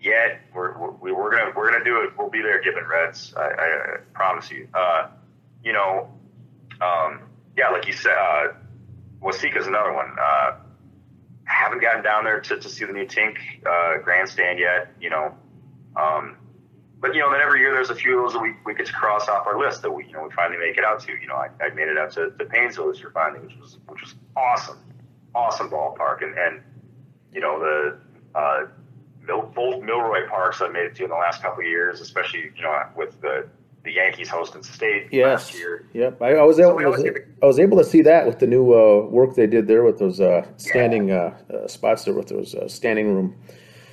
yet. 0.00 0.40
We're, 0.54 0.78
we're 0.78 1.14
we're 1.14 1.30
gonna 1.30 1.52
we're 1.56 1.70
gonna 1.70 1.84
do 1.84 2.02
it. 2.02 2.10
We'll 2.16 2.30
be 2.30 2.42
there, 2.42 2.62
giving 2.62 2.84
Reds. 2.84 3.34
I, 3.36 3.40
I 3.40 3.96
promise 4.12 4.50
you. 4.50 4.68
Uh, 4.72 5.08
you 5.64 5.72
know, 5.72 6.08
um, 6.80 7.22
yeah, 7.56 7.70
like 7.70 7.86
you 7.86 7.92
said, 7.92 8.12
uh, 8.12 8.48
Waseca's 9.22 9.66
another 9.66 9.92
one. 9.92 10.14
Uh, 10.20 10.56
haven't 11.44 11.80
gotten 11.80 12.02
down 12.02 12.24
there 12.24 12.40
to, 12.40 12.58
to 12.58 12.68
see 12.68 12.84
the 12.84 12.92
new 12.92 13.06
Tink 13.06 13.36
uh, 13.64 13.98
grandstand 14.02 14.58
yet, 14.58 14.92
you 15.00 15.10
know. 15.10 15.34
Um, 15.96 16.36
but 17.00 17.14
you 17.14 17.20
know, 17.20 17.30
then 17.30 17.40
every 17.40 17.60
year 17.60 17.72
there's 17.72 17.90
a 17.90 17.94
few 17.94 18.18
of 18.18 18.24
those 18.24 18.32
that 18.32 18.42
we, 18.42 18.54
we 18.64 18.74
get 18.74 18.86
to 18.86 18.92
cross 18.92 19.28
off 19.28 19.46
our 19.46 19.58
list 19.58 19.82
that 19.82 19.90
we 19.90 20.06
you 20.06 20.12
know 20.12 20.24
we 20.24 20.30
finally 20.34 20.58
make 20.58 20.76
it 20.76 20.84
out 20.84 21.00
to. 21.00 21.12
You 21.12 21.28
know, 21.28 21.36
I, 21.36 21.48
I 21.62 21.70
made 21.70 21.88
it 21.88 21.96
out 21.96 22.12
to, 22.12 22.30
to 22.30 22.44
Paynesville 22.44 22.92
this 22.92 23.00
year 23.00 23.10
finally, 23.12 23.40
which 23.40 23.56
was 23.56 23.78
which 23.88 24.00
was 24.00 24.14
awesome, 24.34 24.78
awesome 25.34 25.70
ballpark, 25.70 26.22
and 26.22 26.36
and 26.36 26.62
you 27.32 27.40
know 27.40 27.60
the 27.60 27.98
uh, 28.34 28.66
Mil, 29.26 29.42
both 29.54 29.82
Milroy 29.82 30.28
parks 30.28 30.60
I 30.60 30.68
made 30.68 30.86
it 30.86 30.94
to 30.96 31.04
in 31.04 31.10
the 31.10 31.16
last 31.16 31.42
couple 31.42 31.60
of 31.60 31.68
years, 31.68 32.00
especially 32.00 32.50
you 32.54 32.62
know 32.62 32.82
with 32.96 33.20
the 33.20 33.48
the 33.86 33.92
Yankees 33.92 34.28
hosting 34.28 34.60
the 34.60 34.66
state 34.66 35.06
yes. 35.12 35.24
last 35.24 35.54
year. 35.54 35.86
Yep, 35.94 36.20
I, 36.20 36.34
I 36.34 36.42
was 36.42 36.58
able. 36.58 36.78
So 36.78 36.90
was, 36.90 37.04
I 37.42 37.46
was 37.46 37.58
able 37.58 37.78
to 37.78 37.84
see 37.84 38.02
that 38.02 38.26
with 38.26 38.40
the 38.40 38.46
new 38.46 38.74
uh, 38.74 39.06
work 39.06 39.36
they 39.36 39.46
did 39.46 39.68
there 39.68 39.84
with 39.84 39.98
those 39.98 40.20
uh, 40.20 40.44
standing 40.56 41.08
yeah. 41.08 41.38
uh, 41.48 41.54
uh 41.54 41.68
spots 41.68 42.04
there 42.04 42.12
with 42.12 42.26
those 42.26 42.54
uh, 42.56 42.68
standing 42.68 43.14
room, 43.14 43.36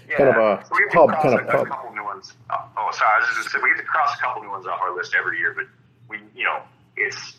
yeah. 0.09 0.17
kind 0.17 0.29
of 0.29 0.35
a 0.35 0.65
so 0.65 0.75
pub, 0.91 1.11
kind 1.21 1.39
of 1.39 1.47
a, 1.47 1.51
pub. 1.51 1.67
A 1.67 1.69
couple 1.69 1.93
new 1.93 2.03
ones. 2.03 2.33
Oh, 2.49 2.55
oh, 2.75 2.89
sorry, 2.91 3.11
I 3.15 3.19
was 3.19 3.37
just 3.37 3.51
saying 3.51 3.63
we 3.63 3.69
get 3.69 3.77
to 3.77 3.83
cross 3.83 4.15
a 4.15 4.19
couple 4.19 4.41
new 4.41 4.49
ones 4.49 4.65
off 4.65 4.81
our 4.81 4.95
list 4.95 5.15
every 5.17 5.37
year, 5.37 5.53
but 5.55 5.65
we, 6.09 6.17
you 6.35 6.43
know, 6.43 6.63
it's 6.97 7.37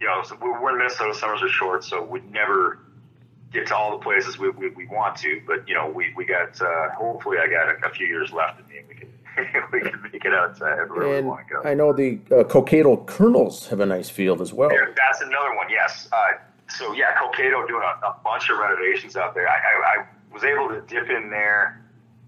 you 0.00 0.08
know, 0.08 0.22
so 0.24 0.36
we're 0.40 0.72
in 0.72 0.78
Minnesota. 0.78 1.14
Summers 1.14 1.40
are 1.40 1.48
short, 1.48 1.84
so 1.84 2.02
we'd 2.02 2.28
never 2.32 2.80
get 3.52 3.68
to 3.68 3.76
all 3.76 3.96
the 3.96 4.02
places 4.02 4.38
we, 4.38 4.50
we, 4.50 4.70
we 4.70 4.88
want 4.88 5.16
to. 5.18 5.40
But 5.46 5.68
you 5.68 5.74
know, 5.76 5.88
we 5.88 6.12
we 6.16 6.24
got 6.24 6.60
uh, 6.60 6.90
hopefully 6.98 7.38
I 7.38 7.46
got 7.46 7.68
a, 7.68 7.86
a 7.86 7.90
few 7.90 8.08
years 8.08 8.32
left 8.32 8.58
in 8.58 8.66
me, 8.66 8.78
and 8.78 8.88
we 8.88 8.96
can 8.96 9.11
we 9.72 9.80
can 9.80 10.02
make 10.02 10.24
it 10.24 10.34
out 10.34 10.56
to 10.56 10.64
and 10.64 10.90
we 10.90 11.20
want 11.22 11.46
to 11.48 11.54
go. 11.54 11.68
I 11.68 11.74
know 11.74 11.92
the 11.92 12.18
uh, 12.30 12.44
Cokato 12.44 13.06
Kernels 13.06 13.68
have 13.68 13.80
a 13.80 13.86
nice 13.86 14.08
field 14.08 14.40
as 14.40 14.52
well. 14.52 14.72
Yeah, 14.72 14.86
that's 14.96 15.20
another 15.20 15.54
one. 15.56 15.68
Yes. 15.70 16.08
Uh, 16.12 16.38
so 16.68 16.92
yeah, 16.92 17.14
Cokato 17.14 17.66
doing 17.66 17.82
a, 17.82 18.06
a, 18.06 18.16
bunch 18.24 18.50
of 18.50 18.58
renovations 18.58 19.16
out 19.16 19.34
there. 19.34 19.48
I, 19.48 19.54
I, 19.54 20.00
I 20.00 20.06
was 20.32 20.44
able 20.44 20.68
to 20.68 20.80
dip 20.82 21.10
in 21.10 21.30
there. 21.30 21.82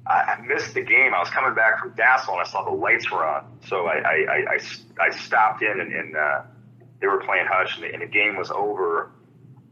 I, 0.06 0.36
I, 0.36 0.40
missed 0.42 0.74
the 0.74 0.82
game. 0.82 1.14
I 1.14 1.18
was 1.18 1.30
coming 1.30 1.54
back 1.54 1.80
from 1.80 1.92
Dassel 1.92 2.32
and 2.32 2.40
I 2.40 2.44
saw 2.44 2.64
the 2.64 2.76
lights 2.76 3.10
were 3.10 3.24
on. 3.26 3.46
So 3.66 3.86
I, 3.86 3.98
I, 3.98 4.44
I, 4.54 4.58
I 5.00 5.10
stopped 5.10 5.62
in 5.62 5.80
and, 5.80 5.92
and 5.92 6.16
uh, 6.16 6.42
they 7.00 7.06
were 7.06 7.20
playing 7.20 7.46
Hutch 7.48 7.76
and 7.76 7.84
the, 7.84 7.92
and 7.92 8.02
the 8.02 8.06
game 8.06 8.36
was 8.36 8.50
over. 8.50 9.10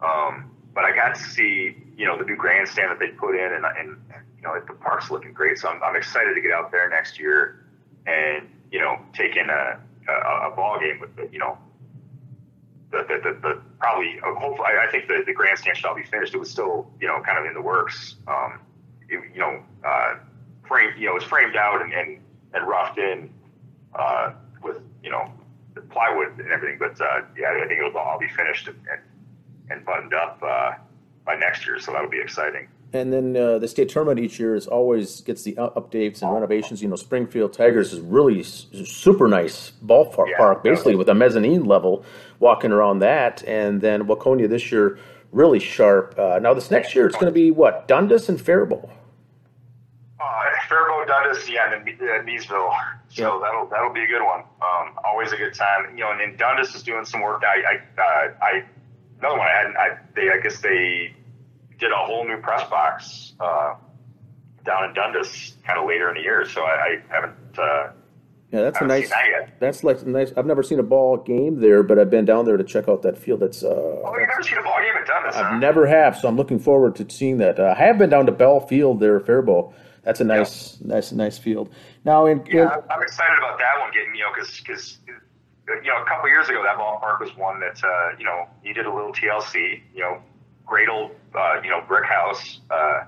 Um, 0.00 0.50
but 0.74 0.84
I 0.84 0.94
got 0.94 1.14
to 1.14 1.22
see, 1.22 1.76
you 1.96 2.06
know, 2.06 2.16
the 2.16 2.24
new 2.24 2.36
grandstand 2.36 2.90
that 2.90 2.98
they 2.98 3.08
put 3.08 3.34
in 3.34 3.52
and, 3.52 3.64
and 3.64 3.98
you 4.43 4.49
know, 4.49 4.61
the 4.66 4.72
park's 4.74 5.11
looking 5.11 5.32
great. 5.32 5.59
So 5.59 5.68
I'm, 5.68 5.82
I'm 5.82 5.97
excited 5.97 6.34
to 6.34 6.40
get 6.40 6.51
out 6.51 6.72
there 6.72 6.88
next 6.90 7.18
year 7.18 7.64
and, 8.07 8.49
you 8.72 8.80
know, 8.80 8.99
take 9.14 9.36
in 9.36 9.49
a, 9.49 9.78
a, 10.09 10.49
a 10.49 10.57
ball 10.57 10.80
game 10.80 10.99
with, 10.99 11.14
the, 11.14 11.28
you 11.32 11.38
know, 11.38 11.57
the, 12.90 13.05
the, 13.09 13.20
the, 13.22 13.38
the 13.40 13.62
probably, 13.78 14.18
hopefully, 14.22 14.66
I, 14.66 14.90
think 14.90 15.07
the, 15.07 15.22
the 15.24 15.32
grandstand 15.32 15.76
shall 15.76 15.95
be 15.95 16.03
finished. 16.03 16.34
It 16.34 16.38
was 16.38 16.51
still, 16.51 16.90
you 17.01 17.07
know, 17.07 17.22
kind 17.24 17.38
of 17.38 17.47
in 17.47 17.55
the 17.55 17.62
works. 17.62 18.16
Um, 18.26 18.61
it, 19.09 19.22
you 19.32 19.40
know, 19.40 19.62
uh, 19.86 20.16
framed, 20.66 20.99
you 20.99 21.07
know, 21.07 21.12
it 21.12 21.14
was 21.14 21.24
framed 21.24 21.55
out 21.57 21.80
and, 21.80 21.93
and, 21.93 22.18
and 22.53 22.66
roughed 22.66 22.99
in, 22.99 23.30
uh, 23.95 24.32
with, 24.62 24.80
you 25.05 25.11
know, 25.11 25.30
the 25.74 25.82
plywood 25.82 26.38
and 26.38 26.51
everything. 26.51 26.78
But, 26.78 27.01
uh, 27.01 27.22
yeah, 27.38 27.61
I 27.62 27.66
think 27.68 27.78
it'll 27.78 27.97
all 27.97 28.18
be 28.18 28.28
finished 28.28 28.66
and, 28.66 28.78
and, 28.90 29.01
and 29.70 29.84
buttoned 29.86 30.14
up, 30.14 30.43
uh, 30.43 30.72
by 31.24 31.36
next 31.36 31.64
year. 31.64 31.78
So 31.78 31.93
that'll 31.93 32.11
be 32.11 32.20
exciting. 32.20 32.66
And 32.95 33.11
then 33.12 33.36
uh, 33.36 33.59
the 33.59 33.68
state 33.68 33.88
tournament 33.88 34.20
each 34.20 34.38
year 34.38 34.55
is 34.55 34.66
always 34.66 35.22
gets 35.22 35.43
the 35.45 35.55
updates 35.55 36.20
and 36.20 36.32
renovations. 36.32 36.82
You 36.82 36.88
know, 36.88 36.97
Springfield 36.97 37.55
Tigers 37.55 37.93
is 37.93 38.01
really 38.01 38.43
super 38.43 39.28
nice 39.28 39.72
ballpark, 39.84 40.28
yeah, 40.28 40.36
park, 40.36 40.62
basically 40.62 40.95
with 40.95 41.09
a 41.09 41.14
mezzanine 41.14 41.64
level, 41.64 42.05
walking 42.38 42.70
around 42.70 42.99
that. 42.99 43.43
And 43.45 43.80
then 43.80 44.07
Waconia 44.07 44.49
this 44.49 44.70
year 44.70 44.99
really 45.32 45.59
sharp. 45.59 46.18
Uh, 46.18 46.38
now 46.38 46.53
this 46.53 46.70
next 46.70 46.95
year 46.95 47.07
it's 47.07 47.16
going 47.16 47.26
to 47.26 47.32
be 47.32 47.51
what 47.51 47.88
Dundas 47.88 48.28
and 48.28 48.38
Faribault. 48.40 48.90
Uh, 50.20 50.45
Faribault, 50.68 51.09
Dundas, 51.09 51.49
yeah, 51.49 51.72
and 51.72 51.86
then 51.86 51.95
uh, 52.01 52.22
Miesville. 52.22 52.72
So 53.09 53.40
that'll 53.43 53.66
that'll 53.66 53.93
be 53.93 54.05
a 54.05 54.07
good 54.07 54.22
one. 54.22 54.40
Um, 54.61 54.99
always 55.05 55.32
a 55.32 55.36
good 55.36 55.55
time. 55.55 55.97
You 55.97 56.05
know, 56.05 56.12
and, 56.12 56.20
and 56.20 56.38
Dundas 56.38 56.74
is 56.74 56.82
doing 56.82 57.05
some 57.07 57.22
work. 57.22 57.43
I 57.43 57.74
I, 57.74 58.01
uh, 58.01 58.34
I 58.43 58.64
another 59.18 59.38
one 59.38 59.49
I 59.49 59.51
hadn't. 59.51 59.76
I 59.76 59.99
they 60.14 60.30
I 60.30 60.38
guess 60.43 60.61
they 60.61 61.14
did 61.82 61.92
a 61.92 61.96
whole 61.96 62.26
new 62.26 62.38
press 62.38 62.68
box 62.70 63.34
uh, 63.40 63.74
down 64.64 64.84
in 64.84 64.94
Dundas 64.94 65.56
kind 65.66 65.78
of 65.78 65.86
later 65.86 66.08
in 66.08 66.14
the 66.14 66.22
year. 66.22 66.46
So 66.48 66.62
I, 66.62 67.00
I 67.10 67.14
haven't. 67.14 67.34
Uh, 67.58 67.90
yeah, 68.52 68.62
that's 68.62 68.80
a 68.80 68.86
nice. 68.86 69.10
That 69.10 69.58
that's 69.60 69.82
like 69.82 70.06
nice. 70.06 70.32
I've 70.36 70.46
never 70.46 70.62
seen 70.62 70.78
a 70.78 70.82
ball 70.82 71.16
game 71.16 71.60
there, 71.60 71.82
but 71.82 71.98
I've 71.98 72.10
been 72.10 72.24
down 72.24 72.44
there 72.44 72.56
to 72.56 72.64
check 72.64 72.88
out 72.88 73.02
that 73.02 73.18
field. 73.18 73.40
That's. 73.40 73.62
Uh, 73.62 73.68
oh, 73.68 74.16
you've 74.18 74.28
never 74.28 74.42
seen 74.42 74.58
a 74.58 74.62
ball 74.62 74.78
game 74.80 74.96
in 74.96 75.04
Dundas? 75.06 75.36
I've 75.36 75.46
huh? 75.46 75.58
never 75.58 75.86
have, 75.86 76.16
so 76.16 76.28
I'm 76.28 76.36
looking 76.36 76.58
forward 76.58 76.94
to 76.96 77.10
seeing 77.10 77.38
that. 77.38 77.58
Uh, 77.58 77.74
I 77.76 77.82
have 77.82 77.98
been 77.98 78.10
down 78.10 78.26
to 78.26 78.32
Bell 78.32 78.60
Field 78.60 79.00
there, 79.00 79.18
Faribault. 79.20 79.74
That's 80.04 80.20
a 80.20 80.24
nice, 80.24 80.78
yeah. 80.80 80.94
nice, 80.94 81.12
nice 81.12 81.38
field. 81.38 81.70
Now, 82.04 82.26
in, 82.26 82.44
yeah, 82.46 82.74
in, 82.74 82.82
I'm 82.90 83.02
excited 83.02 83.38
about 83.38 83.58
that 83.58 83.80
one 83.80 83.92
getting 83.92 84.14
you 84.14 84.22
know 84.22 84.32
because 84.34 84.98
you 85.06 85.14
know 85.88 86.02
a 86.02 86.06
couple 86.06 86.28
years 86.28 86.48
ago 86.48 86.62
that 86.62 86.76
ballpark 86.76 87.20
was 87.20 87.34
one 87.36 87.60
that 87.60 87.82
uh, 87.82 88.16
you 88.18 88.24
know 88.24 88.46
needed 88.62 88.84
a 88.84 88.94
little 88.94 89.12
TLC. 89.12 89.80
You 89.94 90.00
know, 90.00 90.22
great 90.72 90.88
old, 90.88 91.10
uh, 91.34 91.60
you 91.62 91.68
know, 91.68 91.82
brick 91.86 92.06
house, 92.06 92.60
uh, 92.70 93.04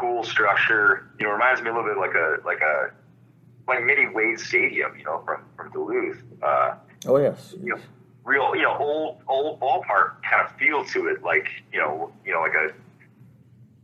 cool 0.00 0.24
structure. 0.24 1.10
You 1.20 1.26
know, 1.26 1.32
reminds 1.32 1.60
me 1.60 1.68
a 1.68 1.74
little 1.74 1.86
bit 1.86 1.98
like 1.98 2.14
a 2.14 2.38
like 2.46 2.62
a 2.62 2.92
like 3.68 3.84
mini 3.84 4.08
Wade 4.08 4.40
Stadium, 4.40 4.96
you 4.96 5.04
know, 5.04 5.20
from 5.26 5.44
from 5.54 5.70
Duluth. 5.70 6.22
Uh, 6.42 6.76
oh 7.06 7.18
yes. 7.18 7.54
You 7.62 7.74
know, 7.74 7.80
real, 8.24 8.56
you 8.56 8.62
know, 8.62 8.78
old 8.78 9.20
old 9.28 9.60
ballpark 9.60 10.22
kind 10.22 10.46
of 10.46 10.56
feel 10.56 10.82
to 10.86 11.08
it, 11.08 11.22
like 11.22 11.46
you 11.72 11.78
know, 11.78 12.10
you 12.24 12.32
know, 12.32 12.40
like 12.40 12.54
a. 12.54 12.72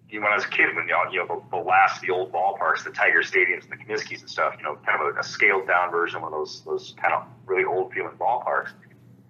You 0.08 0.18
know, 0.18 0.24
when 0.24 0.32
I 0.32 0.36
was 0.36 0.44
a 0.44 0.48
kid, 0.48 0.74
when 0.74 0.88
you 0.88 0.92
know, 0.92 1.12
you 1.12 1.18
know 1.20 1.44
the, 1.50 1.58
the 1.58 1.62
last 1.62 2.00
the 2.00 2.10
old 2.10 2.32
ballparks, 2.32 2.82
the 2.82 2.90
Tiger 2.90 3.22
Stadiums, 3.22 3.70
and 3.70 3.70
the 3.70 3.76
Comiskey's 3.76 4.22
and 4.22 4.30
stuff, 4.30 4.54
you 4.58 4.64
know, 4.64 4.76
kind 4.84 5.00
of 5.00 5.14
a, 5.14 5.20
a 5.20 5.22
scaled 5.22 5.68
down 5.68 5.92
version 5.92 6.16
of 6.16 6.22
one 6.22 6.32
of 6.32 6.38
those 6.40 6.62
those 6.62 6.94
kind 7.00 7.14
of 7.14 7.24
really 7.46 7.64
old 7.64 7.92
feeling 7.92 8.16
ballparks. 8.18 8.70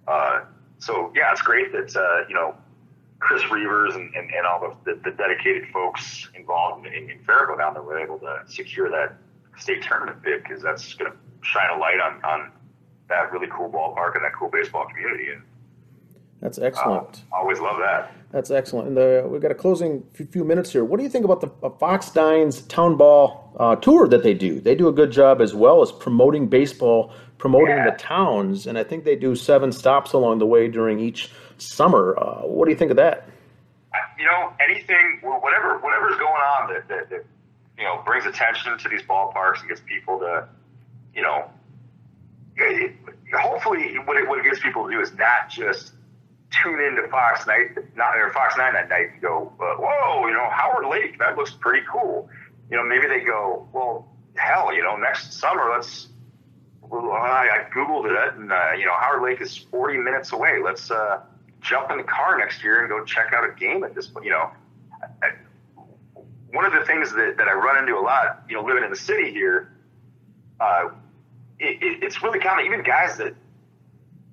Uh, 0.07 0.45
so 0.79 1.11
yeah, 1.13 1.31
it's 1.31 1.43
great 1.43 1.71
that 1.73 1.95
uh, 1.95 2.27
you 2.27 2.33
know 2.33 2.55
Chris 3.21 3.43
Reavers 3.43 3.95
and, 3.95 4.13
and, 4.15 4.29
and 4.31 4.45
all 4.45 4.75
the, 4.83 4.93
the, 4.93 4.99
the, 5.01 5.11
dedicated 5.11 5.69
folks 5.71 6.27
involved 6.35 6.87
in, 6.87 7.09
in 7.09 7.23
Faribault 7.23 7.59
down 7.59 7.75
there 7.75 7.83
were 7.83 7.99
able 7.99 8.17
to 8.19 8.41
secure 8.47 8.89
that 8.89 9.15
state 9.57 9.83
tournament 9.83 10.21
bid 10.23 10.43
because 10.43 10.61
that's 10.61 10.95
going 10.95 11.11
to 11.11 11.17
shine 11.43 11.69
a 11.69 11.79
light 11.79 11.99
on, 11.99 12.23
on 12.23 12.51
that 13.09 13.31
really 13.31 13.47
cool 13.47 13.69
ballpark 13.69 14.15
and 14.15 14.25
that 14.25 14.33
cool 14.37 14.49
baseball 14.49 14.87
community. 14.87 15.31
And 15.31 15.43
That's 16.41 16.57
excellent. 16.57 17.23
Uh, 17.31 17.35
always 17.37 17.59
love 17.59 17.77
that. 17.77 18.11
That's 18.31 18.49
excellent. 18.49 18.87
And 18.87 18.97
the, 18.97 19.27
we've 19.29 19.41
got 19.41 19.51
a 19.51 19.55
closing 19.55 20.03
few 20.13 20.43
minutes 20.43 20.71
here. 20.71 20.83
What 20.83 20.97
do 20.97 21.03
you 21.03 21.09
think 21.09 21.25
about 21.25 21.41
the 21.41 21.51
uh, 21.61 21.69
Fox 21.69 22.15
Nine's 22.15 22.61
Town 22.63 22.97
Ball 22.97 23.53
uh, 23.59 23.75
tour 23.75 24.07
that 24.07 24.23
they 24.23 24.33
do? 24.33 24.59
They 24.59 24.73
do 24.73 24.87
a 24.87 24.93
good 24.93 25.11
job 25.11 25.41
as 25.41 25.53
well 25.53 25.83
as 25.83 25.91
promoting 25.91 26.47
baseball, 26.47 27.13
promoting 27.37 27.75
yeah. 27.75 27.91
the 27.91 27.97
towns, 27.97 28.65
and 28.65 28.79
I 28.79 28.83
think 28.83 29.03
they 29.03 29.15
do 29.15 29.35
seven 29.35 29.71
stops 29.71 30.13
along 30.13 30.39
the 30.39 30.47
way 30.47 30.67
during 30.67 30.99
each 30.99 31.29
summer. 31.61 32.17
Uh, 32.17 32.41
what 32.41 32.65
do 32.65 32.71
you 32.71 32.77
think 32.77 32.91
of 32.91 32.97
that? 32.97 33.27
You 34.17 34.25
know, 34.25 34.53
anything, 34.59 35.19
whatever, 35.21 35.77
whatever's 35.79 36.17
going 36.17 36.31
on 36.31 36.73
that, 36.73 36.87
that, 36.87 37.09
that 37.09 37.25
you 37.77 37.83
know 37.83 38.01
brings 38.05 38.25
attention 38.25 38.77
to 38.77 38.89
these 38.89 39.01
ballparks 39.01 39.59
and 39.59 39.69
gets 39.69 39.81
people 39.81 40.19
to, 40.19 40.47
you 41.13 41.21
know, 41.21 41.49
hopefully 43.39 43.97
what 44.05 44.17
it, 44.17 44.27
what 44.27 44.39
it 44.39 44.43
gets 44.43 44.59
people 44.59 44.85
to 44.85 44.91
do 44.91 45.01
is 45.01 45.13
not 45.13 45.49
just 45.49 45.93
tune 46.51 46.79
into 46.81 47.07
Fox 47.07 47.47
Night, 47.47 47.77
not 47.95 48.17
or 48.17 48.31
Fox 48.31 48.57
Nine 48.57 48.73
that 48.73 48.89
night 48.89 49.11
and 49.13 49.21
go, 49.21 49.51
uh, 49.59 49.75
whoa, 49.79 50.27
you 50.27 50.33
know, 50.33 50.49
Howard 50.49 50.85
Lake, 50.87 51.17
that 51.19 51.37
looks 51.37 51.51
pretty 51.51 51.85
cool. 51.89 52.29
You 52.69 52.77
know, 52.77 52.83
maybe 52.83 53.07
they 53.07 53.21
go, 53.21 53.67
well, 53.73 54.07
hell, 54.35 54.73
you 54.73 54.83
know, 54.83 54.95
next 54.95 55.33
summer 55.33 55.69
let's. 55.73 56.07
Well, 56.81 57.13
I, 57.13 57.47
I 57.47 57.69
googled 57.73 58.11
it, 58.11 58.35
and 58.35 58.51
uh, 58.51 58.71
you 58.77 58.85
know, 58.85 58.93
Howard 58.99 59.23
Lake 59.23 59.39
is 59.39 59.55
40 59.55 59.99
minutes 59.99 60.33
away. 60.33 60.59
Let's 60.61 60.91
uh, 60.91 61.21
jump 61.61 61.91
in 61.91 61.97
the 61.97 62.03
car 62.03 62.37
next 62.37 62.63
year 62.63 62.81
and 62.81 62.89
go 62.89 63.03
check 63.05 63.33
out 63.33 63.47
a 63.47 63.53
game 63.53 63.83
at 63.83 63.95
this. 63.95 64.07
Point. 64.07 64.25
You 64.25 64.31
know, 64.31 64.51
I, 65.23 65.31
one 66.51 66.65
of 66.65 66.73
the 66.73 66.85
things 66.85 67.11
that, 67.13 67.35
that 67.37 67.47
I 67.47 67.53
run 67.53 67.77
into 67.77 67.97
a 67.97 68.01
lot, 68.01 68.43
you 68.49 68.55
know, 68.55 68.63
living 68.63 68.83
in 68.83 68.89
the 68.89 68.95
city 68.95 69.31
here, 69.31 69.71
uh, 70.59 70.89
it, 71.59 71.81
it, 71.81 72.03
it's 72.03 72.21
really 72.21 72.39
common. 72.39 72.65
Even 72.65 72.83
guys 72.83 73.17
that 73.17 73.35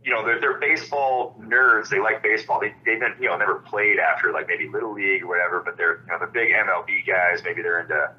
you 0.09 0.15
know, 0.15 0.25
they're, 0.25 0.41
they're 0.41 0.59
baseball 0.59 1.37
nerds. 1.39 1.91
They 1.91 2.01
like 2.01 2.23
baseball. 2.23 2.61
They, 2.61 2.75
they've 2.87 2.99
been, 2.99 3.15
you 3.21 3.29
know, 3.29 3.37
never 3.37 3.57
played 3.57 3.99
after 3.99 4.33
like 4.33 4.49
maybe 4.49 4.67
little 4.67 4.95
league 4.95 5.23
or 5.23 5.27
whatever, 5.27 5.61
but 5.63 5.77
they're, 5.77 6.01
you 6.01 6.07
know, 6.07 6.19
the 6.19 6.27
big 6.27 6.49
MLB 6.51 7.07
guys. 7.07 7.43
Maybe 7.45 7.61
they're 7.61 7.81
into, 7.81 8.11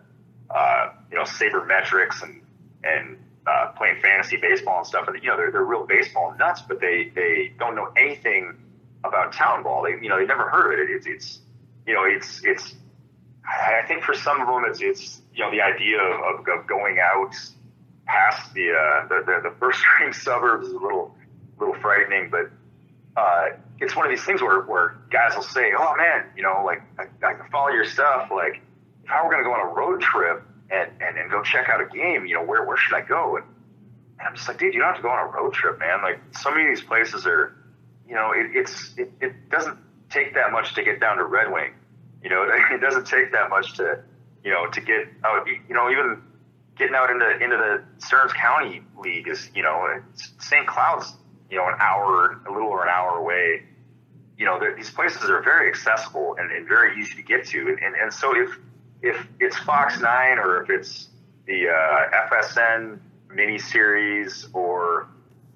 uh, 0.51 0.91
you 1.10 1.18
know, 1.18 1.24
sabermetrics 1.24 2.22
and, 2.22 2.41
and, 2.84 3.18
uh, 3.47 3.72
playing 3.76 3.99
fantasy 4.01 4.38
baseball 4.38 4.78
and 4.78 4.88
stuff. 4.88 5.07
And, 5.07 5.22
you 5.24 5.30
know, 5.30 5.38
they're, 5.38 5.51
they're 5.51 5.64
real 5.64 5.88
baseball 5.88 6.36
nuts, 6.38 6.62
but 6.62 6.80
they, 6.80 7.12
they 7.16 7.53
don't 7.57 7.76
know 7.76 7.91
anything 7.97 8.55
about 9.03 9.33
town 9.33 9.63
ball. 9.63 9.83
They, 9.83 9.91
you 10.01 10.09
know, 10.09 10.17
they've 10.17 10.27
never 10.27 10.49
heard 10.49 10.73
of 10.73 10.89
it. 10.89 10.93
It's, 10.93 11.07
it's, 11.07 11.39
you 11.85 11.93
know, 11.93 12.03
it's, 12.05 12.41
it's, 12.43 12.75
I 13.45 13.85
think 13.87 14.03
for 14.03 14.13
some 14.13 14.41
of 14.41 14.47
them, 14.47 14.63
it's, 14.67 14.81
it's, 14.81 15.21
you 15.33 15.43
know, 15.43 15.51
the 15.51 15.61
idea 15.61 15.99
of, 15.99 16.47
of 16.47 16.67
going 16.67 16.99
out 16.99 17.33
past 18.05 18.53
the, 18.53 18.71
uh, 18.71 19.07
the, 19.07 19.23
the, 19.25 19.49
the 19.49 19.55
first 19.59 19.79
string 19.95 20.13
suburbs 20.13 20.67
is 20.67 20.73
a 20.73 20.77
little, 20.77 21.15
little 21.57 21.75
frightening, 21.75 22.29
but 22.29 22.51
uh, 23.17 23.49
it's 23.79 23.95
one 23.95 24.05
of 24.05 24.09
these 24.11 24.23
things 24.23 24.41
where, 24.41 24.61
where 24.61 24.97
guys 25.09 25.35
will 25.35 25.43
say, 25.43 25.71
"Oh 25.77 25.95
man, 25.97 26.25
you 26.35 26.43
know, 26.43 26.63
like 26.65 26.81
I, 26.97 27.03
I 27.25 27.33
can 27.33 27.49
follow 27.51 27.69
your 27.69 27.85
stuff. 27.85 28.29
Like 28.31 28.61
if 29.03 29.11
I 29.11 29.23
were 29.23 29.31
going 29.31 29.43
to 29.43 29.47
go 29.47 29.53
on 29.53 29.67
a 29.67 29.73
road 29.73 30.01
trip 30.01 30.43
and, 30.69 30.91
and 31.01 31.17
and 31.17 31.31
go 31.31 31.41
check 31.43 31.69
out 31.69 31.81
a 31.81 31.85
game, 31.85 32.25
you 32.25 32.35
know, 32.35 32.43
where 32.43 32.65
where 32.65 32.77
should 32.77 32.95
I 32.95 33.01
go?" 33.01 33.37
And, 33.37 33.45
and 34.19 34.27
I'm 34.27 34.35
just 34.35 34.47
like, 34.47 34.57
dude, 34.59 34.73
you 34.73 34.81
don't 34.81 34.89
have 34.89 34.97
to 34.97 35.01
go 35.01 35.09
on 35.09 35.27
a 35.27 35.31
road 35.31 35.53
trip, 35.53 35.79
man. 35.79 36.01
Like 36.01 36.19
so 36.31 36.51
many 36.51 36.69
of 36.69 36.75
these 36.75 36.85
places 36.85 37.25
are, 37.25 37.55
you 38.10 38.16
know, 38.16 38.32
it, 38.32 38.47
it's 38.53 38.93
it, 38.97 39.12
it 39.22 39.49
doesn't 39.49 39.78
take 40.10 40.34
that 40.34 40.51
much 40.51 40.74
to 40.76 40.84
get 40.84 40.99
down 40.99 41.18
to 41.18 41.24
Red 41.24 41.51
Wing. 41.51 41.74
You 42.24 42.30
know, 42.30 42.49
it 42.72 42.82
doesn't 42.82 43.07
take 43.07 43.32
that 43.32 43.49
much 43.49 43.78
to, 43.78 44.01
you 44.43 44.51
know, 44.51 44.68
to 44.68 44.82
get 44.82 45.07
out. 45.24 45.47
You 45.47 45.76
know, 45.76 45.89
even 45.89 46.22
getting 46.78 46.95
out 46.95 47.10
into 47.10 47.30
into 47.41 47.55
the 47.55 47.84
Stearns 47.99 48.34
County 48.34 48.82
League 48.97 49.28
is, 49.28 49.49
you 49.53 49.64
know, 49.64 50.01
St. 50.39 50.68
Cloud's 50.68 51.14
you 51.49 51.57
know, 51.57 51.68
an 51.68 51.76
hour, 51.80 52.41
a 52.47 52.51
little 52.51 52.68
over 52.68 52.84
an 52.84 52.89
hour 52.89 53.18
away. 53.18 53.64
You 54.38 54.45
know, 54.45 54.60
these 54.76 54.89
places 54.89 55.30
are 55.30 55.41
very 55.41 55.68
accessible 55.68 56.36
and, 56.39 56.51
and 56.51 56.68
very 56.68 56.99
easy 57.01 57.16
to 57.16 57.24
get 57.24 57.45
to. 57.47 57.60
And, 57.60 57.80
and, 57.82 57.95
and, 57.95 58.14
so 58.14 58.39
if, 58.39 58.57
if 59.01 59.28
it's 59.39 59.57
Fox 59.57 59.99
9 59.99 60.38
or 60.38 60.64
if 60.64 60.70
it's 60.70 61.10
the 61.45 61.70
uh, 61.70 62.28
FSN 62.32 62.99
miniseries 63.30 64.47
or 64.53 65.10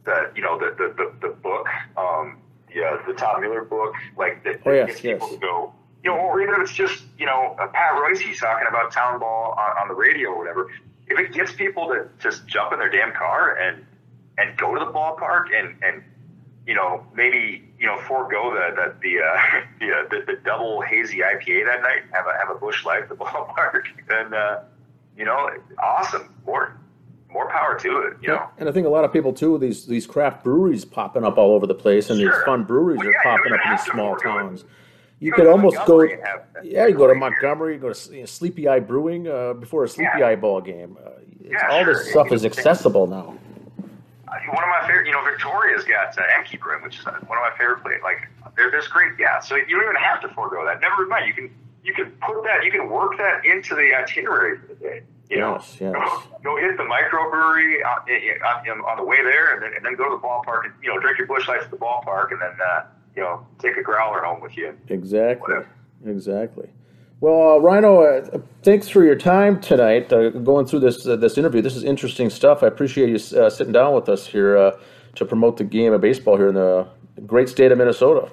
the, 0.04 0.32
you 0.36 0.42
know, 0.42 0.60
the, 0.60 0.76
the, 0.78 0.94
the, 0.98 1.28
the 1.28 1.34
book, 1.36 1.68
um, 1.96 2.40
the, 2.74 2.84
uh, 2.84 3.06
the 3.08 3.14
Todd 3.14 3.42
Miller 3.42 3.64
book, 3.64 3.94
like 4.18 4.44
that, 4.44 4.62
oh, 4.66 4.72
yes, 4.72 4.88
gets 4.88 5.04
yes. 5.04 5.14
people 5.16 5.30
to 5.30 5.38
go, 5.38 5.74
you 6.04 6.10
know, 6.12 6.18
or 6.18 6.42
even 6.42 6.56
if 6.56 6.62
it's 6.62 6.74
just, 6.74 7.04
you 7.18 7.26
know, 7.26 7.56
Pat 7.58 7.94
Royce 8.00 8.20
he's 8.20 8.40
talking 8.40 8.68
about 8.68 8.92
town 8.92 9.20
ball 9.20 9.54
on, 9.58 9.82
on 9.82 9.88
the 9.88 9.94
radio 9.94 10.30
or 10.30 10.38
whatever, 10.40 10.70
if 11.08 11.20
it 11.20 11.34
gets 11.34 11.52
people 11.52 11.88
to 11.88 12.08
just 12.20 12.46
jump 12.48 12.74
in 12.74 12.80
their 12.80 12.90
damn 12.90 13.14
car 13.14 13.58
and 13.58 13.86
and 14.38 14.58
go 14.58 14.74
to 14.74 14.80
the 14.84 14.92
ballpark 14.92 15.48
and 15.56 15.76
and 15.84 16.04
you 16.66 16.74
know 16.74 17.06
maybe 17.14 17.70
you 17.78 17.86
know 17.86 17.98
forego 18.00 18.52
the 18.52 18.76
the 18.76 18.96
the 19.02 19.24
uh, 19.24 19.62
the, 19.80 19.92
uh, 19.92 20.04
the, 20.10 20.34
the 20.34 20.40
double 20.44 20.82
hazy 20.82 21.20
IPA 21.20 21.66
that 21.66 21.82
night, 21.82 22.04
have 22.12 22.26
a 22.26 22.38
have 22.38 22.50
a 22.50 22.60
Busch 22.60 22.86
Light 22.86 23.04
at 23.04 23.10
the 23.10 23.16
ballpark, 23.24 23.84
then 24.08 24.34
uh, 24.34 24.64
you 25.18 25.26
know 25.26 25.50
awesome 25.82 26.34
more 26.46 26.78
more 27.34 27.50
power 27.50 27.78
to 27.80 27.98
it. 28.00 28.18
You 28.22 28.30
yeah, 28.30 28.36
know, 28.36 28.50
and 28.60 28.70
I 28.70 28.72
think 28.72 28.88
a 28.88 28.90
lot 28.90 29.04
of 29.04 29.12
people 29.12 29.34
too. 29.34 29.58
These 29.58 29.86
these 29.86 30.08
craft 30.08 30.44
breweries 30.44 30.86
popping 30.86 31.24
up 31.24 31.38
all 31.38 31.54
over 31.54 31.68
the 31.68 31.76
place, 31.76 32.10
and 32.10 32.20
sure. 32.20 32.32
these 32.32 32.44
fun 32.44 32.64
breweries 32.64 33.00
well, 33.00 33.12
yeah, 33.12 33.18
are 33.18 33.38
popping 33.38 33.54
up 33.54 33.60
in 33.66 33.72
these 33.72 33.84
small 33.84 34.16
towns. 34.16 34.62
You, 35.20 35.28
you 35.28 35.34
could 35.34 35.48
almost 35.48 35.78
go, 35.86 36.04
yeah. 36.64 36.88
You 36.88 36.96
go 36.96 37.08
to 37.08 37.16
Montgomery, 37.16 37.76
you 37.76 37.80
go 37.80 37.94
to 37.94 38.14
you 38.14 38.20
know, 38.22 38.26
Sleepy 38.26 38.68
Eye 38.68 38.80
Brewing 38.80 39.28
uh, 39.28 39.54
before 39.54 39.84
a 39.86 39.90
Sleepy 39.90 40.20
yeah. 40.20 40.28
Eye 40.28 40.36
ball 40.36 40.62
game. 40.62 40.98
Uh, 41.04 41.12
yeah, 41.42 41.68
all 41.70 41.84
sure. 41.84 41.94
this 41.94 42.12
stuff 42.12 42.32
is 42.32 42.46
accessible 42.46 43.08
now 43.08 43.38
one 44.48 44.64
of 44.64 44.70
my 44.70 44.82
favorite, 44.88 45.06
you 45.06 45.14
know, 45.14 45.24
Victoria's 45.24 45.84
got 45.84 46.18
uh, 46.18 46.24
Enki 46.38 46.58
Brewing, 46.58 46.84
which 46.84 47.00
is 47.00 47.06
one 47.06 47.16
of 47.16 47.30
my 47.30 47.52
favorite 47.58 47.82
places. 47.82 48.02
Like, 48.04 48.28
there, 48.56 48.72
there's 48.72 48.88
great, 48.88 49.14
yeah. 49.20 49.40
So 49.40 49.56
you 49.56 49.78
don't 49.78 49.84
even 49.84 49.96
have 49.96 50.22
to 50.22 50.30
forego 50.30 50.66
that. 50.66 50.82
Never 50.82 51.06
mind. 51.06 51.28
You 51.28 51.34
can 51.34 51.50
you 51.84 51.94
can 51.94 52.12
put 52.26 52.44
that, 52.44 52.64
you 52.64 52.72
can 52.72 52.90
work 52.90 53.18
that 53.18 53.46
into 53.46 53.76
the 53.76 53.94
itinerary 53.94 54.58
for 54.58 54.68
the 54.68 54.76
day. 54.76 55.02
You 55.30 55.38
yes, 55.38 55.80
know, 55.80 55.92
yes. 55.92 56.28
Go, 56.44 56.56
go 56.56 56.58
hit 56.58 56.78
the 56.78 56.84
microbrewery 56.84 57.84
on, 57.86 58.70
on, 58.70 58.80
on 58.86 58.98
the 58.98 59.04
way 59.04 59.18
there, 59.24 59.54
and 59.54 59.64
then, 59.64 59.72
and 59.76 59.86
then 59.86 59.96
go 59.96 60.10
to 60.10 60.16
the 60.16 60.22
ballpark 60.22 60.66
and 60.66 60.74
you 60.82 60.94
know 60.94 61.00
drink 61.00 61.18
your 61.18 61.28
Busch 61.28 61.48
Lights 61.48 61.64
at 61.64 61.72
the 61.72 61.78
ballpark, 61.78 62.32
and 62.32 62.42
then 62.42 62.52
uh, 62.62 62.84
you 63.16 63.22
know 63.22 63.46
take 63.58 63.78
a 63.78 63.82
growler 63.82 64.22
home 64.22 64.42
with 64.42 64.58
you. 64.58 64.78
Exactly. 64.90 65.56
Whatever. 65.56 65.70
Exactly. 66.06 66.70
Well, 67.24 67.54
uh, 67.54 67.58
Rhino, 67.60 68.02
uh, 68.02 68.40
thanks 68.64 68.90
for 68.90 69.06
your 69.06 69.16
time 69.16 69.62
tonight, 69.62 70.12
uh, 70.12 70.30
going 70.30 70.66
through 70.66 70.82
this 70.82 71.08
uh, 71.08 71.16
this 71.16 71.38
interview. 71.38 71.62
This 71.62 71.78
is 71.78 71.86
interesting 71.86 72.30
stuff. 72.30 72.64
I 72.64 72.68
appreciate 72.68 73.08
you 73.08 73.40
uh, 73.40 73.50
sitting 73.50 73.72
down 73.72 73.96
with 73.96 74.10
us 74.10 74.28
here 74.28 74.58
uh, 74.58 74.78
to 75.16 75.24
promote 75.24 75.56
the 75.56 75.64
game 75.64 75.94
of 75.94 76.02
baseball 76.02 76.36
here 76.36 76.50
in 76.50 76.56
the 76.56 76.86
great 77.26 77.48
state 77.48 77.72
of 77.72 77.78
Minnesota. 77.78 78.30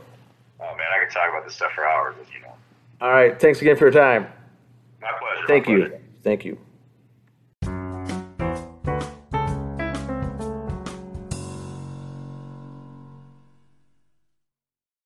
Oh 0.58 0.76
man, 0.76 0.86
I 0.92 1.04
could 1.04 1.14
talk 1.14 1.30
about 1.30 1.44
this 1.44 1.54
stuff 1.54 1.70
for 1.72 1.86
hours, 1.86 2.16
you 2.34 2.42
know. 2.42 2.52
All 3.00 3.12
right, 3.12 3.40
thanks 3.40 3.62
again 3.62 3.76
for 3.76 3.84
your 3.84 3.92
time. 3.92 4.26
My 5.00 5.12
pleasure. 5.20 5.46
Thank 5.46 5.68
My 5.68 5.72
you. 5.72 5.78
Pleasure. 5.78 6.02
Thank 6.24 6.44
you. 6.44 6.58